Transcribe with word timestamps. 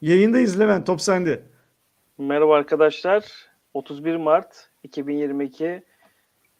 Yayındayız 0.00 0.60
Levent. 0.60 0.86
Top 0.86 1.00
sende. 1.00 1.42
Merhaba 2.18 2.56
arkadaşlar. 2.56 3.24
31 3.74 4.16
Mart 4.16 4.70
2022 4.82 5.82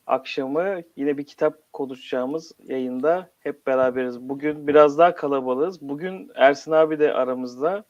akşamı 0.06 0.80
yine 0.96 1.18
bir 1.18 1.26
kitap 1.26 1.72
konuşacağımız 1.72 2.52
yayında 2.64 3.30
hep 3.40 3.66
beraberiz. 3.66 4.20
Bugün 4.20 4.66
biraz 4.66 4.98
daha 4.98 5.14
kalabalığız. 5.14 5.80
Bugün 5.80 6.30
Ersin 6.34 6.72
abi 6.72 6.98
de 6.98 7.12
aramızda. 7.12 7.84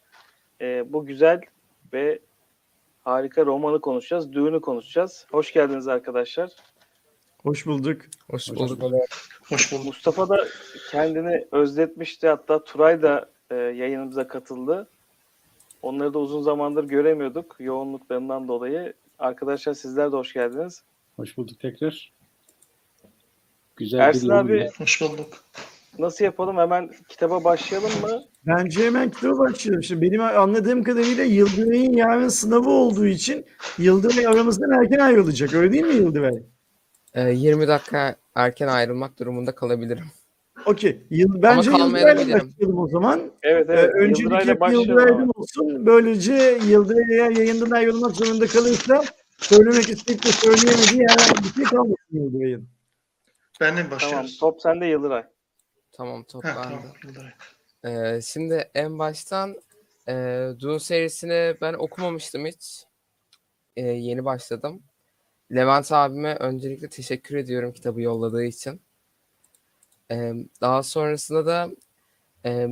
Ee, 0.60 0.92
bu 0.92 1.06
güzel 1.06 1.40
ve 1.92 2.18
harika 3.02 3.46
romanı 3.46 3.80
konuşacağız. 3.80 4.32
Düğünü 4.32 4.60
konuşacağız. 4.60 5.26
Hoş 5.30 5.52
geldiniz 5.52 5.88
arkadaşlar. 5.88 6.50
Hoş 7.42 7.66
bulduk. 7.66 8.00
Hoş 8.30 8.48
bulduk. 8.48 8.82
Hoş 9.48 9.72
bulduk. 9.72 9.84
Mustafa 9.84 10.28
da 10.28 10.46
kendini 10.90 11.46
özletmişti. 11.52 12.28
Hatta 12.28 12.64
Turay 12.64 13.02
da 13.02 13.30
e, 13.50 13.54
yayınımıza 13.54 14.28
katıldı. 14.28 14.88
Onları 15.82 16.14
da 16.14 16.18
uzun 16.18 16.42
zamandır 16.42 16.84
göremiyorduk 16.84 17.56
yoğunluklarından 17.58 18.48
dolayı. 18.48 18.94
Arkadaşlar 19.18 19.74
sizler 19.74 20.12
de 20.12 20.16
hoş 20.16 20.32
geldiniz. 20.32 20.82
Hoş 21.16 21.36
bulduk 21.36 21.60
tekrar. 21.60 22.12
Güzel 23.76 23.98
Ersin 23.98 24.28
bir 24.28 24.34
abi 24.34 24.68
Hoş 24.78 25.00
bulduk. 25.00 25.44
nasıl 25.98 26.24
yapalım? 26.24 26.56
Hemen 26.56 26.90
kitaba 27.08 27.44
başlayalım 27.44 27.90
mı? 28.02 28.22
Bence 28.46 28.86
hemen 28.86 29.10
kitaba 29.10 29.38
başlayalım. 29.38 29.82
Şimdi 29.82 30.02
benim 30.02 30.20
anladığım 30.20 30.82
kadarıyla 30.82 31.24
Yıldıray'ın 31.24 31.92
yarın 31.92 32.28
sınavı 32.28 32.70
olduğu 32.70 33.06
için 33.06 33.44
Yıldıray 33.78 34.26
aramızdan 34.26 34.70
erken 34.82 34.98
ayrılacak. 34.98 35.54
Öyle 35.54 35.72
değil 35.72 35.84
mi 35.84 35.94
Yıldıray? 35.94 36.42
Ee, 37.14 37.30
20 37.32 37.68
dakika 37.68 38.16
erken 38.34 38.68
ayrılmak 38.68 39.18
durumunda 39.18 39.54
kalabilirim. 39.54 40.06
Okey. 40.66 41.02
Yıl, 41.10 41.42
bence. 41.42 41.70
Yıldıray'la 41.70 42.16
başlayalım 42.34 42.78
o 42.78 42.88
zaman. 42.88 43.20
Evet 43.42 43.70
Ee, 43.70 43.72
evet. 43.72 43.94
öncelik 43.94 44.20
Yıldıray'la 44.20 44.52
hep. 44.66 44.72
Yıldıray'dan 44.72 45.30
olsun. 45.34 45.86
Böylece 45.86 46.58
Yıldıray 46.66 47.04
eğer 47.18 47.30
yayından 47.30 47.70
ayrılmak 47.70 48.16
zorunda 48.16 48.46
kalırsa 48.46 49.04
söylemek 49.38 49.88
isteyip 49.88 50.24
de 50.24 50.28
söyleyemediği 50.28 51.06
herhangi 51.08 51.48
bir 51.48 51.54
şey 51.54 51.64
kalmasın 51.64 51.96
Yıldıray'ın. 52.10 52.68
Benle 53.60 53.82
mi 53.82 53.88
Tamam. 53.88 53.90
başlıyoruz? 53.90 54.38
Top 54.38 54.60
sende 54.62 54.86
Yıldıray. 54.86 55.24
Tamam 55.92 56.24
top 56.24 56.44
Ha, 56.44 56.48
bende. 56.56 56.62
tamam. 56.62 56.82
Yıldıray. 57.04 57.32
Ee, 58.16 58.20
şimdi 58.22 58.70
en 58.74 58.98
baştan 58.98 59.56
e, 60.08 60.12
Dune 60.60 60.78
serisini 60.78 61.56
ben 61.60 61.74
okumamıştım 61.74 62.46
hiç. 62.46 62.84
Ee, 63.76 63.82
yeni 63.86 64.24
başladım. 64.24 64.82
Levent 65.54 65.92
abime 65.92 66.36
öncelikle 66.36 66.88
teşekkür 66.88 67.36
ediyorum 67.36 67.72
kitabı 67.72 68.00
yolladığı 68.00 68.44
için. 68.44 68.80
Ee, 70.10 70.32
daha 70.60 70.82
sonrasında 70.82 71.46
da 71.46 71.70
e, 72.44 72.68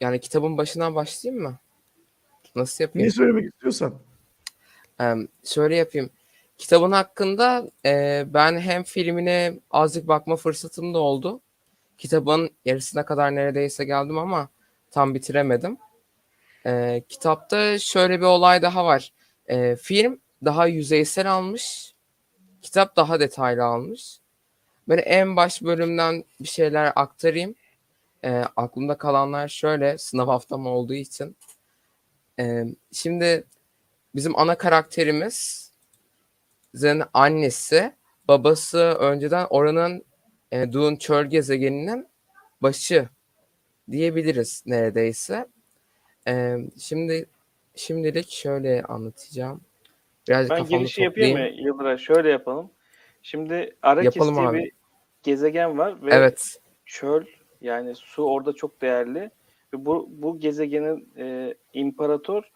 yani 0.00 0.20
kitabın 0.20 0.58
başından 0.58 0.94
başlayayım 0.94 1.44
mı? 1.44 1.58
Nasıl 2.54 2.84
yapayım? 2.84 3.06
Ne 3.06 3.12
söylemek 3.12 3.54
istiyorsan. 3.54 3.94
Ee, 5.00 5.14
şöyle 5.44 5.76
yapayım. 5.76 6.10
Kitabın 6.58 6.92
hakkında 6.92 7.70
e, 7.84 8.24
ben 8.34 8.58
hem 8.58 8.82
filmine 8.82 9.58
azıcık 9.70 10.08
bakma 10.08 10.36
fırsatım 10.36 10.94
da 10.94 10.98
oldu. 10.98 11.40
Kitabın 11.98 12.50
yarısına 12.64 13.04
kadar 13.04 13.34
neredeyse 13.34 13.84
geldim 13.84 14.18
ama 14.18 14.48
tam 14.90 15.14
bitiremedim. 15.14 15.78
Ee, 16.66 17.02
kitapta 17.08 17.78
şöyle 17.78 18.20
bir 18.20 18.26
olay 18.26 18.62
daha 18.62 18.84
var. 18.84 19.12
Ee, 19.46 19.76
film 19.76 20.20
daha 20.44 20.66
yüzeysel 20.66 21.32
almış. 21.32 21.94
Kitap 22.62 22.96
daha 22.96 23.20
detaylı 23.20 23.64
almış. 23.64 24.18
Ben 24.88 24.98
en 24.98 25.36
baş 25.36 25.62
bölümden 25.62 26.24
bir 26.40 26.48
şeyler 26.48 26.92
aktarayım. 26.96 27.54
Ee, 28.24 28.30
aklımda 28.56 28.98
kalanlar 28.98 29.48
şöyle 29.48 29.98
sınav 29.98 30.26
haftam 30.26 30.66
olduğu 30.66 30.94
için. 30.94 31.36
Ee, 32.40 32.64
şimdi 32.92 33.44
bizim 34.14 34.38
ana 34.38 34.58
karakterimiz 34.58 35.68
Zen 36.74 37.02
annesi, 37.14 37.92
babası 38.28 38.78
önceden 38.78 39.46
oranın 39.50 40.04
e, 40.52 40.72
Dune 40.72 40.98
çöl 40.98 41.26
gezegeninin 41.26 42.08
başı 42.62 43.08
diyebiliriz 43.90 44.62
neredeyse. 44.66 45.46
E, 46.28 46.56
şimdi 46.78 47.26
şimdilik 47.74 48.30
şöyle 48.30 48.82
anlatacağım. 48.82 49.60
Birazcık 50.28 50.50
Ben 50.50 50.64
girişi 50.64 51.02
yapayım 51.02 51.38
mı 51.38 51.48
Yıldıray? 51.62 51.98
Şöyle 51.98 52.30
yapalım. 52.30 52.70
Şimdi 53.22 53.76
Arrakis 53.82 54.16
Yapalım 54.16 54.36
diye 54.36 54.46
abi. 54.46 54.58
bir 54.58 54.77
gezegen 55.22 55.78
var 55.78 56.02
ve 56.02 56.14
Evet. 56.14 56.60
çöl 56.86 57.24
yani 57.60 57.94
su 57.94 58.24
orada 58.24 58.52
çok 58.52 58.80
değerli. 58.80 59.30
Ve 59.74 59.86
bu, 59.86 60.08
bu 60.10 60.38
gezegenin 60.40 61.08
e, 61.16 61.54
imparator 61.72 62.50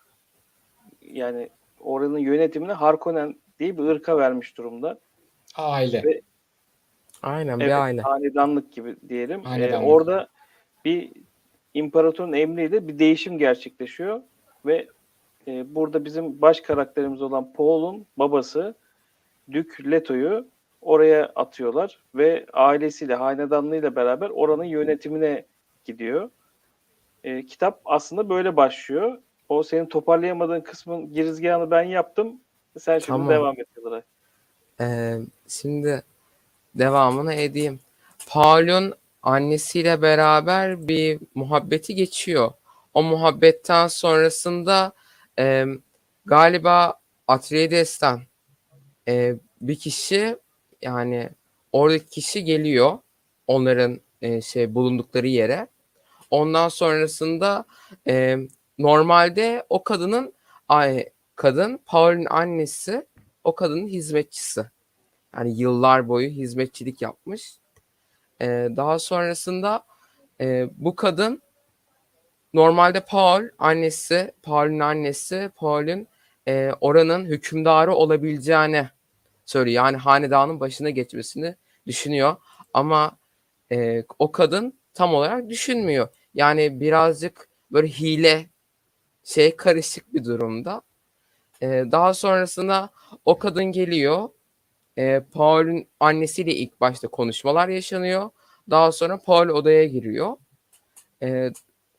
yani 1.01 1.51
oranın 1.81 2.19
yönetimini 2.19 2.73
Harkonnen 2.73 3.41
diye 3.61 3.79
bir 3.79 3.83
ırka 3.85 4.17
vermiş 4.19 4.57
durumda. 4.59 4.99
Aile. 5.57 6.21
Aynen 7.23 7.53
Evet, 7.61 7.67
bir 7.67 7.83
aile. 7.83 8.01
hanedanlık 8.01 8.73
gibi 8.73 8.97
diyelim. 9.09 9.41
Ee, 9.41 9.45
Hanedanlık. 9.45 9.89
orada 9.89 10.29
bir 10.85 11.13
imparatorun 11.75 12.33
emriyle 12.33 12.89
bir 12.89 12.99
değişim 12.99 13.39
gerçekleşiyor 13.39 14.23
ve 14.67 14.89
e, 15.47 15.75
burada 15.75 16.05
bizim 16.05 16.43
baş 16.43 16.61
karakterimiz 16.61 17.23
olan 17.23 17.53
Paul'un 17.53 18.07
babası 18.17 18.75
Dük 19.53 19.91
Leto'yu 19.91 20.49
oraya 20.83 21.33
atıyorlar 21.37 21.99
ve 22.15 22.47
ailesiyle, 22.53 23.15
hanedanlığıyla 23.15 23.97
beraber 23.97 24.31
oranın 24.31 24.65
yönetimine 24.65 25.45
gidiyor. 25.85 26.31
E, 27.25 27.47
kitap 27.47 27.81
aslında 27.85 28.29
böyle 28.29 28.57
başlıyor. 28.57 29.19
O 29.49 29.63
senin 29.63 29.87
toparlayamadığın 29.87 30.61
kısmın 30.61 31.13
girizgahını 31.13 31.71
ben 31.71 31.83
yaptım. 31.83 32.41
Sen 32.79 32.99
şimdi 32.99 33.07
Tamam. 33.07 33.29
devam 33.29 33.61
et 33.61 33.67
Yıldıray. 33.77 34.03
Ee, 34.81 35.19
şimdi 35.49 36.03
devamını 36.75 37.35
edeyim. 37.35 37.81
Paul'un 38.29 38.95
annesiyle 39.23 40.03
beraber 40.03 40.89
bir 40.89 41.19
muhabbeti 41.35 41.95
geçiyor. 41.95 42.53
O 42.95 43.03
muhabbetten 43.03 43.87
sonrasında 43.87 44.93
e, 45.39 45.67
galiba 46.25 46.95
Atreides'ten 47.29 48.21
e, 49.09 49.35
bir 49.61 49.79
kişi 49.79 50.37
yani 50.83 51.29
oradaki 51.73 52.07
kişi 52.07 52.45
geliyor 52.45 52.99
onların 53.47 54.01
e, 54.23 54.41
şey 54.41 54.75
bulundukları 54.75 55.29
yere. 55.29 55.69
Ondan 56.31 56.69
sonrasında 56.69 57.65
e, 58.09 58.39
normalde 58.79 59.65
o 59.69 59.85
kadının 59.85 60.33
ay, 60.69 61.09
kadın 61.37 61.81
Paul'un 61.87 62.27
annesi 62.31 63.07
o 63.45 63.55
kadının 63.55 63.87
hizmetçisi. 63.87 64.65
Yani 65.37 65.59
yıllar 65.61 66.09
boyu 66.09 66.29
hizmetçilik 66.29 67.03
yapmış. 67.03 67.59
Ee, 68.41 68.69
daha 68.77 68.99
sonrasında 68.99 69.85
e, 70.41 70.69
bu 70.77 70.97
kadın 70.97 71.43
normalde 72.55 73.01
Paul 73.01 73.43
annesi, 73.59 74.33
Paul'ün 74.43 74.79
annesi, 74.79 75.51
Paul'ün 75.57 76.09
e, 76.49 76.71
oranın 76.81 77.25
hükümdarı 77.25 77.95
olabileceğini 77.95 78.89
söylüyor. 79.53 79.85
Yani 79.85 79.97
hanedanın 79.97 80.61
başına 80.61 80.91
geçmesini 80.91 81.57
düşünüyor. 81.87 82.37
Ama 82.75 83.19
e, 83.73 84.05
o 84.19 84.33
kadın 84.33 84.81
tam 84.95 85.15
olarak 85.15 85.49
düşünmüyor. 85.49 86.09
Yani 86.35 86.81
birazcık 86.81 87.49
böyle 87.71 87.89
hile 87.89 88.47
şey 89.25 89.57
karışık 89.57 90.15
bir 90.15 90.25
durumda. 90.25 90.83
E, 91.63 91.67
daha 91.67 92.15
sonrasında 92.15 92.91
o 93.25 93.39
kadın 93.39 93.65
geliyor. 93.65 94.29
E, 94.99 95.21
Paul'ün 95.33 95.89
annesiyle 96.01 96.55
ilk 96.55 96.81
başta 96.81 97.09
konuşmalar 97.09 97.69
yaşanıyor. 97.69 98.31
Daha 98.71 98.93
sonra 98.93 99.19
Paul 99.19 99.49
odaya 99.49 99.85
giriyor. 99.85 100.37
E, 101.23 101.51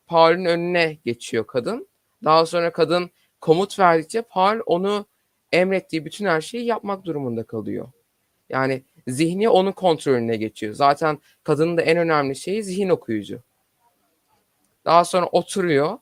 Paul'ün 0.07 0.45
önüne 0.45 0.97
geçiyor 1.05 1.47
kadın. 1.47 1.87
Daha 2.23 2.45
sonra 2.45 2.71
kadın 2.71 3.11
komut 3.41 3.79
verdikçe 3.79 4.21
Paul 4.21 4.59
onu 4.65 5.05
emrettiği 5.53 6.05
bütün 6.05 6.25
her 6.25 6.41
şeyi 6.41 6.65
yapmak 6.65 7.05
durumunda 7.05 7.43
kalıyor. 7.43 7.91
Yani 8.49 8.83
zihni 9.07 9.49
onun 9.49 9.71
kontrolüne 9.71 10.37
geçiyor. 10.37 10.73
Zaten 10.73 11.19
kadının 11.43 11.77
da 11.77 11.81
en 11.81 11.97
önemli 11.97 12.35
şeyi 12.35 12.63
zihin 12.63 12.89
okuyucu. 12.89 13.41
Daha 14.85 15.05
sonra 15.05 15.25
oturuyor. 15.25 15.97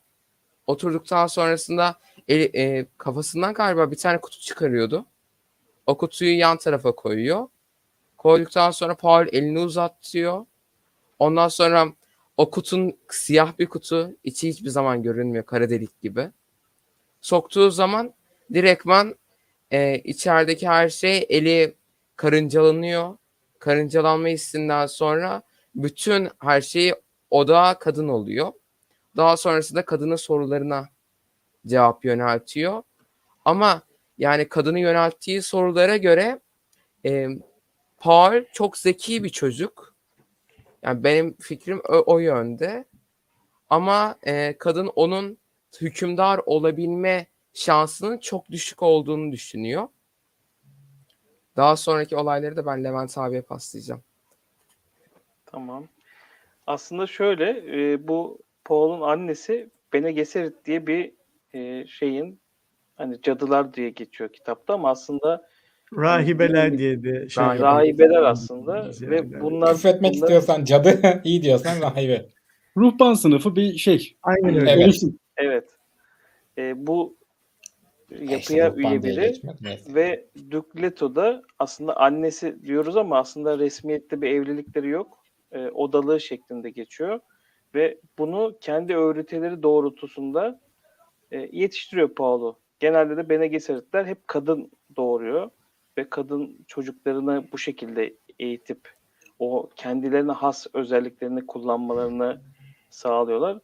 Oturduktan 0.67 1.27
sonrasında 1.27 1.99
eli, 2.27 2.51
e, 2.55 2.85
kafasından 2.97 3.53
galiba 3.53 3.91
bir 3.91 3.97
tane 3.97 4.21
kutu 4.21 4.39
çıkarıyordu. 4.39 5.05
O 5.85 5.97
kutuyu 5.97 6.37
yan 6.37 6.57
tarafa 6.57 6.91
koyuyor. 6.91 7.47
Koyduktan 8.17 8.71
sonra 8.71 8.95
Paul 8.95 9.27
elini 9.31 9.59
uzatıyor. 9.59 10.45
Ondan 11.19 11.47
sonra 11.47 11.87
o 12.37 12.51
kutun 12.51 12.97
siyah 13.09 13.59
bir 13.59 13.65
kutu, 13.65 14.15
içi 14.23 14.49
hiçbir 14.49 14.69
zaman 14.69 15.03
görünmüyor 15.03 15.45
kara 15.45 15.69
delik 15.69 16.01
gibi. 16.01 16.29
Soktuğu 17.21 17.71
zaman 17.71 18.13
direktman 18.53 19.15
e, 19.71 19.99
içerideki 19.99 20.67
her 20.67 20.89
şey 20.89 21.25
eli 21.29 21.75
karıncalanıyor. 22.15 23.17
Karıncalanma 23.59 24.27
hissinden 24.27 24.85
sonra 24.85 25.41
bütün 25.75 26.29
her 26.39 26.61
şeyi 26.61 26.95
oda 27.29 27.77
kadın 27.79 28.07
oluyor. 28.07 28.51
Daha 29.17 29.37
sonrasında 29.37 29.85
kadının 29.85 30.15
sorularına 30.15 30.89
cevap 31.67 32.05
yöneltiyor. 32.05 32.83
Ama 33.45 33.81
yani 34.17 34.49
kadını 34.49 34.79
yönelttiği 34.79 35.41
sorulara 35.41 35.97
göre 35.97 36.39
e, 37.05 37.27
Paul 37.97 38.43
çok 38.53 38.77
zeki 38.77 39.23
bir 39.23 39.29
çocuk. 39.29 39.95
Yani 40.83 41.03
benim 41.03 41.37
fikrim 41.39 41.81
o, 41.89 42.03
o 42.05 42.19
yönde. 42.19 42.85
Ama 43.69 44.15
e, 44.23 44.55
kadın 44.57 44.87
onun 44.95 45.37
hükümdar 45.81 46.41
olabilme 46.45 47.27
şansının 47.53 48.17
çok 48.17 48.49
düşük 48.51 48.83
olduğunu 48.83 49.31
düşünüyor. 49.31 49.87
Daha 51.57 51.75
sonraki 51.75 52.15
olayları 52.15 52.55
da 52.57 52.65
ben 52.65 52.83
Levent 52.83 53.17
abiye 53.17 53.41
paslayacağım. 53.41 54.03
Tamam. 55.45 55.87
Aslında 56.67 57.07
şöyle 57.07 57.49
e, 57.93 58.07
bu 58.07 58.39
Paul'un 58.65 59.01
annesi 59.01 59.69
Bene 59.93 60.11
Gesserit 60.11 60.65
diye 60.65 60.87
bir 60.87 61.11
e, 61.53 61.87
şeyin 61.87 62.39
hani 62.95 63.21
cadılar 63.21 63.73
diye 63.73 63.89
geçiyor 63.89 64.33
kitapta 64.33 64.73
ama 64.73 64.89
aslında 64.89 65.47
Rahibeler 65.97 66.77
diye 66.77 67.03
de 67.03 67.29
şey 67.29 67.43
Rahibe. 67.43 67.63
rahibeler 67.63 68.21
aslında 68.21 68.77
Yani. 68.77 69.09
ve 69.09 69.41
bunlar 69.41 69.73
Küfretmek 69.75 70.13
bunlar- 70.13 70.23
istiyorsan 70.27 70.63
cadı, 70.65 71.01
iyi 71.23 71.43
diyorsan 71.43 71.81
rahibe. 71.81 72.25
Ruhban 72.77 73.13
sınıfı 73.13 73.55
bir 73.55 73.77
şey. 73.77 74.17
Aynen 74.23 74.55
öyle. 74.55 74.71
Evet. 74.71 74.95
Evet. 75.37 75.69
E, 76.57 76.87
bu 76.87 77.17
yapıya 78.11 78.37
İşte 78.37 78.69
ruhban 78.69 78.91
üye 78.91 79.03
biri 79.03 79.33
ve 79.87 80.25
Duke 80.51 80.81
Leto 80.81 81.15
da 81.15 81.41
aslında 81.59 81.97
annesi 81.97 82.63
diyoruz 82.63 82.97
ama 82.97 83.17
aslında 83.17 83.59
resmiyette 83.59 84.21
bir 84.21 84.29
evlilikleri 84.29 84.89
yok. 84.89 85.23
E, 85.51 85.67
odalığı 85.67 86.21
şeklinde 86.21 86.69
geçiyor. 86.69 87.19
Ve 87.75 87.99
bunu 88.17 88.57
kendi 88.61 88.95
öğretileri 88.95 89.63
doğrultusunda 89.63 90.59
e, 91.31 91.49
yetiştiriyor 91.51 92.09
Paul'u. 92.09 92.59
Genelde 92.79 93.17
de 93.17 93.29
Bene 93.29 93.47
Gesseritler 93.47 94.05
hep 94.05 94.27
kadın 94.27 94.71
doğuruyor 94.95 95.49
ve 95.97 96.09
kadın 96.09 96.65
çocuklarını 96.67 97.47
bu 97.51 97.57
şekilde 97.57 98.13
eğitip 98.39 98.89
o 99.39 99.69
kendilerine 99.75 100.31
has 100.31 100.67
özelliklerini 100.73 101.45
kullanmalarını 101.47 102.41
sağlıyorlar. 102.89 103.59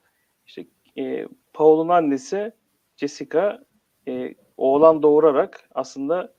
İşte 0.45 0.65
e, 0.97 1.27
Paul'un 1.53 1.89
annesi 1.89 2.51
Jessica 2.97 3.66
e, 4.07 4.35
oğlan 4.57 5.03
doğurarak 5.03 5.69
aslında 5.75 6.33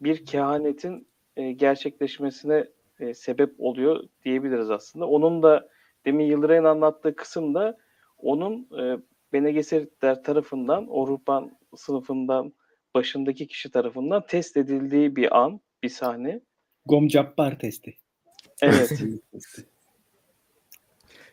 bir 0.00 0.26
kehanetin 0.26 1.08
e, 1.36 1.52
gerçekleşmesine 1.52 2.66
e, 3.00 3.14
sebep 3.14 3.54
oluyor 3.58 4.04
diyebiliriz 4.24 4.70
aslında. 4.70 5.06
Onun 5.06 5.42
da 5.42 5.68
demin 6.06 6.24
Yıldıray'ın 6.24 6.64
anlattığı 6.64 7.16
kısımda 7.16 7.78
onun 8.18 8.68
e, 8.78 8.98
Bene 9.32 9.52
Gesseritler 9.52 10.22
tarafından, 10.22 10.88
o 10.88 11.06
ruhban 11.06 11.58
sınıfından 11.76 12.52
başındaki 12.94 13.46
kişi 13.46 13.70
tarafından 13.70 14.26
test 14.26 14.56
edildiği 14.56 15.16
bir 15.16 15.38
an, 15.38 15.60
bir 15.82 15.88
sahne. 15.88 16.40
Gomcappar 16.86 17.58
testi. 17.58 17.96
Evet. 18.62 18.90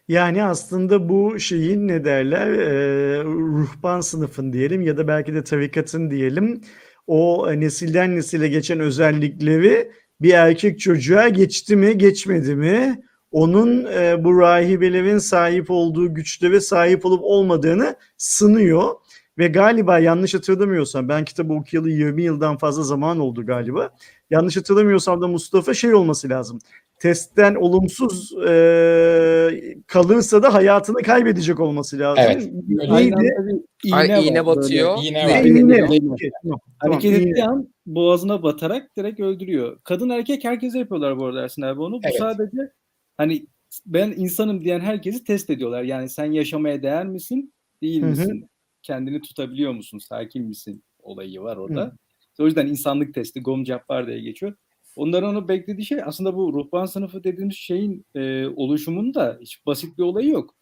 Yani 0.07 0.43
aslında 0.43 1.09
bu 1.09 1.39
şeyin 1.39 1.87
ne 1.87 2.05
derler 2.05 2.47
e, 2.47 3.23
ruhban 3.23 4.01
sınıfın 4.01 4.53
diyelim 4.53 4.81
ya 4.81 4.97
da 4.97 5.07
belki 5.07 5.33
de 5.33 5.43
tarikatın 5.43 6.11
diyelim 6.11 6.61
o 7.07 7.47
nesilden 7.55 8.15
nesile 8.15 8.47
geçen 8.47 8.79
özellikleri 8.79 9.91
bir 10.21 10.33
erkek 10.33 10.79
çocuğa 10.79 11.29
geçti 11.29 11.75
mi 11.75 11.97
geçmedi 11.97 12.55
mi? 12.55 13.01
Onun 13.31 13.85
e, 13.85 14.23
bu 14.23 14.39
rahibelerin 14.39 15.17
sahip 15.17 15.71
olduğu 15.71 16.13
güçlere 16.13 16.59
sahip 16.59 17.05
olup 17.05 17.21
olmadığını 17.23 17.95
sınıyor. 18.17 18.95
Ve 19.37 19.47
galiba 19.47 19.99
yanlış 19.99 20.33
hatırlamıyorsam 20.33 21.09
ben 21.09 21.25
kitabı 21.25 21.53
okuyalı 21.53 21.89
20 21.89 22.23
yıldan 22.23 22.57
fazla 22.57 22.83
zaman 22.83 23.19
oldu 23.19 23.45
galiba. 23.45 23.95
Yanlış 24.29 24.57
hatırlamıyorsam 24.57 25.21
da 25.21 25.27
Mustafa 25.27 25.73
şey 25.73 25.93
olması 25.93 26.29
lazım 26.29 26.59
testten 26.99 27.55
olumsuz 27.55 28.33
e, 28.47 29.49
kalırsa 29.87 30.43
da 30.43 30.53
hayatını 30.53 30.97
kaybedecek 30.97 31.59
olması 31.59 31.99
lazım. 31.99 32.23
Evet. 32.27 32.51
Neydi? 32.67 33.15
Tabii 33.15 33.95
Ay, 33.95 34.09
var, 34.09 34.23
iğne 34.23 34.45
batıyor. 34.45 34.97
İğne 35.03 35.19
E, 35.19 35.23
var. 35.25 35.43
iğne. 35.45 35.73
Aynen. 35.73 36.07
Okey, 36.09 36.29
tamam, 36.43 36.59
tamam, 36.81 36.99
Hareket 36.99 37.11
iğne. 37.21 37.29
ettiği 37.29 37.43
an 37.43 37.67
boğazına 37.85 38.43
batarak 38.43 38.97
direkt 38.97 39.19
öldürüyor. 39.19 39.79
Kadın 39.83 40.09
erkek 40.09 40.43
herkese 40.43 40.79
yapıyorlar 40.79 41.17
bu 41.19 41.25
arada 41.25 41.41
Ersin 41.43 41.61
abi 41.61 41.81
onu. 41.81 41.93
Bu 41.95 41.99
Evet. 42.03 42.15
sadece 42.19 42.71
hani 43.17 43.45
ben 43.85 44.13
insanım 44.17 44.61
diyen 44.61 44.79
herkesi 44.79 45.23
test 45.23 45.49
ediyorlar. 45.49 45.83
Yani 45.83 46.09
sen 46.09 46.31
yaşamaya 46.31 46.83
değer 46.83 47.05
misin, 47.05 47.53
değil 47.81 48.01
Hı 48.01 48.05
hı. 48.05 48.09
misin? 48.09 48.49
Kendini 48.83 49.21
tutabiliyor 49.21 49.71
musun, 49.73 49.97
sakin 49.97 50.43
misin 50.45 50.83
olayı 50.99 51.41
var 51.41 51.57
orada. 51.57 51.91
O 52.39 52.45
yüzden 52.45 52.67
insanlık 52.67 53.13
testi 53.13 53.41
Gomcappar 53.41 54.07
diye 54.07 54.19
geçiyor. 54.19 54.53
Onların 54.97 55.29
onu 55.29 55.47
beklediği 55.47 55.85
şey 55.85 55.99
aslında 56.05 56.35
bu 56.35 56.53
ruhban 56.53 56.85
sınıfı 56.85 57.23
dediğimiz 57.23 57.55
şeyin 57.55 58.05
e, 58.15 58.47
oluşumunda 58.47 59.37
hiç 59.41 59.65
basit 59.65 59.97
bir 59.97 60.03
olayı 60.03 60.29
yok. 60.29 60.55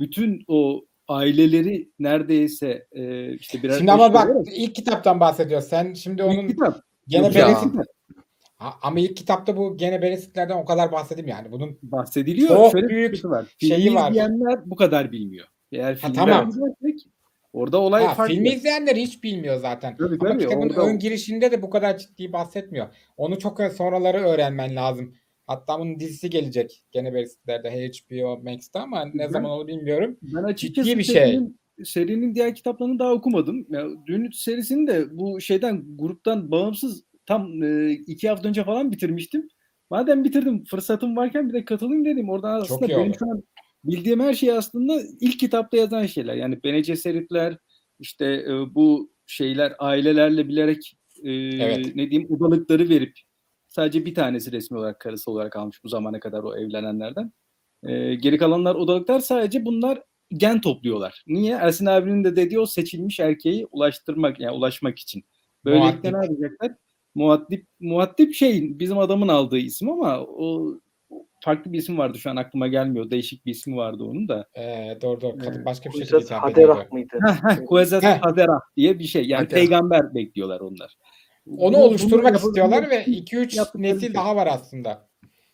Bütün 0.00 0.44
o 0.48 0.84
aileleri 1.08 1.90
neredeyse 1.98 2.86
e, 2.92 3.32
işte 3.34 3.62
birer 3.62 3.78
Şimdi 3.78 3.92
ama 3.92 4.14
bak 4.14 4.30
olarak- 4.30 4.46
ilk 4.56 4.74
kitaptan 4.74 5.20
bahsediyor. 5.20 5.60
Sen 5.60 5.94
şimdi 5.94 6.22
İlk 6.22 6.30
onun 6.30 6.48
kitap. 6.48 6.80
gene. 7.08 7.34
Beresit 7.34 7.72
Ha, 8.58 8.74
ama 8.82 9.00
ilk 9.00 9.16
kitapta 9.16 9.56
bu 9.56 9.76
gene 9.76 10.02
Beresitlerden 10.02 10.56
o 10.56 10.64
kadar 10.64 10.92
bahsedeyim 10.92 11.28
yani. 11.28 11.52
Bunun 11.52 11.78
bahsediliyor. 11.82 12.48
Çok 12.48 12.72
Şöyle 12.72 12.88
bir 12.88 12.94
büyük 12.94 13.16
sıkıntı 13.16 13.34
var. 13.34 13.46
şeyi 13.60 13.94
var. 13.94 14.10
izleyenler 14.10 14.60
bu 14.70 14.76
kadar 14.76 15.12
bilmiyor. 15.12 15.46
Eğer 15.72 15.96
filmi 15.96 16.14
tamam. 16.14 16.48
izlersek 16.48 17.06
orada 17.56 17.80
olay 17.80 18.04
ha, 18.04 18.14
farklı. 18.14 18.34
filmi 18.34 18.48
izleyenler 18.48 18.96
hiç 18.96 19.22
bilmiyor 19.22 19.56
zaten. 19.56 19.96
Tabii, 19.96 20.16
Ama 20.20 20.28
tabii, 20.28 20.42
kitabın 20.42 20.68
orada- 20.68 20.82
ön 20.86 20.98
girişinde 20.98 21.50
de 21.52 21.62
bu 21.62 21.70
kadar 21.70 21.98
ciddi 21.98 22.32
bahsetmiyor. 22.32 22.86
Onu 23.16 23.38
çok 23.38 23.60
sonraları 23.76 24.18
öğrenmen 24.18 24.76
lazım. 24.76 25.14
Hatta 25.46 25.80
bunun 25.80 26.00
dizisi 26.00 26.30
gelecek 26.30 26.82
gene 26.92 27.14
Beresitler'de 27.14 27.70
HBO 27.70 28.40
Max'te 28.42 28.78
ama 28.78 29.04
ne 29.04 29.18
Ben- 29.18 29.28
zaman 29.28 29.50
onu 29.50 29.66
bilmiyorum. 29.68 30.16
Ben 30.22 30.42
açıkçası 30.42 30.88
Ciddi 30.88 30.98
bir 30.98 31.04
şey. 31.04 31.14
serinin, 31.14 31.58
serinin 31.84 32.34
diğer 32.34 32.54
kitaplarını 32.54 32.98
daha 32.98 33.12
okumadım. 33.12 33.66
Ya, 33.70 33.86
Dün 34.06 34.30
serisini 34.30 34.86
de 34.86 35.18
bu 35.18 35.40
şeyden 35.40 35.84
gruptan 35.98 36.50
bağımsız 36.50 37.04
tam 37.26 37.62
e, 37.62 37.90
iki 37.92 38.28
hafta 38.28 38.48
önce 38.48 38.64
falan 38.64 38.92
bitirmiştim. 38.92 39.48
Madem 39.90 40.24
bitirdim 40.24 40.64
fırsatım 40.64 41.16
varken 41.16 41.48
bir 41.48 41.54
de 41.54 41.64
katılayım 41.64 42.04
dedim. 42.04 42.30
Oradan 42.30 42.60
aslında 42.60 42.88
benim 42.88 43.14
şu 43.18 43.30
an 43.30 43.42
bildiğim 43.86 44.20
her 44.20 44.34
şey 44.34 44.52
aslında 44.52 45.02
ilk 45.20 45.40
kitapta 45.40 45.76
yazan 45.76 46.06
şeyler. 46.06 46.34
Yani 46.34 46.62
Bene 46.64 46.80
Gesseritler 46.80 47.58
işte 47.98 48.24
e, 48.26 48.74
bu 48.74 49.12
şeyler 49.26 49.74
ailelerle 49.78 50.48
bilerek 50.48 50.96
e, 51.22 51.32
Evet. 51.32 51.96
ne 51.96 52.10
diyeyim 52.10 52.32
odalıkları 52.34 52.88
verip 52.88 53.18
sadece 53.68 54.04
bir 54.04 54.14
tanesi 54.14 54.52
resmi 54.52 54.78
olarak 54.78 55.00
karısı 55.00 55.30
olarak 55.30 55.56
almış 55.56 55.84
bu 55.84 55.88
zamana 55.88 56.20
kadar 56.20 56.42
o 56.42 56.56
evlenenlerden. 56.56 57.32
E, 57.82 58.14
geri 58.14 58.38
kalanlar 58.38 58.74
odalıklar 58.74 59.20
sadece 59.20 59.64
bunlar 59.64 60.02
gen 60.30 60.60
topluyorlar. 60.60 61.24
Niye? 61.26 61.54
Ersin 61.54 61.86
abinin 61.86 62.24
de 62.24 62.36
dediği 62.36 62.60
o 62.60 62.66
seçilmiş 62.66 63.20
erkeği 63.20 63.66
ulaştırmak 63.66 64.40
yani 64.40 64.56
ulaşmak 64.56 64.98
için. 64.98 65.24
Böylelikle 65.64 66.12
ne 66.12 66.16
yapacaklar? 66.16 66.72
Muaddip, 67.14 67.66
muaddip 67.80 68.34
şey 68.34 68.78
bizim 68.78 68.98
adamın 68.98 69.28
aldığı 69.28 69.58
isim 69.58 69.88
ama 69.88 70.20
o 70.20 70.74
farklı 71.40 71.72
bir 71.72 71.78
isim 71.78 71.98
vardı 71.98 72.18
şu 72.18 72.30
an 72.30 72.36
aklıma 72.36 72.68
gelmiyor. 72.68 73.10
Değişik 73.10 73.46
bir 73.46 73.50
ismi 73.50 73.76
vardı 73.76 74.04
onun 74.04 74.28
da. 74.28 74.48
Ee, 74.56 74.98
doğru 75.02 75.20
doğru. 75.20 75.38
Kadın 75.38 75.62
Ee, 75.62 75.64
başka 75.64 75.90
bir 75.90 76.04
şey 76.04 76.20
hitap 76.20 76.50
ediyordu. 76.50 76.72
Haderah 76.72 76.92
mıydı? 76.92 77.18
Kuezet 77.66 78.02
Heh. 78.02 78.22
Haderah 78.22 78.60
diye 78.76 78.98
bir 78.98 79.04
şey. 79.04 79.24
Yani 79.26 79.44
Haderah. 79.44 79.60
peygamber 79.60 80.14
bekliyorlar 80.14 80.60
onlar. 80.60 80.96
Onu 81.58 81.76
oluşturmak 81.76 82.34
bunu 82.42 82.48
istiyorlar 82.48 82.90
ve 82.90 82.94
yapabilmek 82.94 83.32
2-3 83.32 83.56
yaptıkları 83.56 83.82
nesil 83.82 84.14
daha 84.14 84.36
var 84.36 84.48
aslında. 84.50 85.08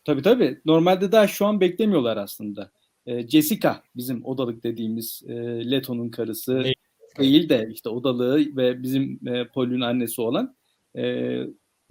Tabii 0.05 0.23
tabii. 0.23 0.61
Normalde 0.65 1.13
daha 1.13 1.27
şu 1.27 1.47
an 1.47 1.61
beklemiyorlar 1.61 2.17
aslında. 2.17 2.71
Ee, 3.07 3.29
Jessica 3.29 3.83
bizim 3.97 4.25
odalık 4.25 4.65
dediğimiz 4.65 5.23
e, 5.29 5.35
Leto'nun 5.71 6.09
karısı 6.09 6.65
Değil. 6.65 6.75
değil 7.19 7.49
de 7.49 7.69
işte 7.73 7.89
odalığı 7.89 8.57
ve 8.57 8.83
bizim 8.83 9.21
e, 9.27 9.45
Paul'ün 9.49 9.81
annesi 9.81 10.21
olan 10.21 10.57
e, 10.97 11.37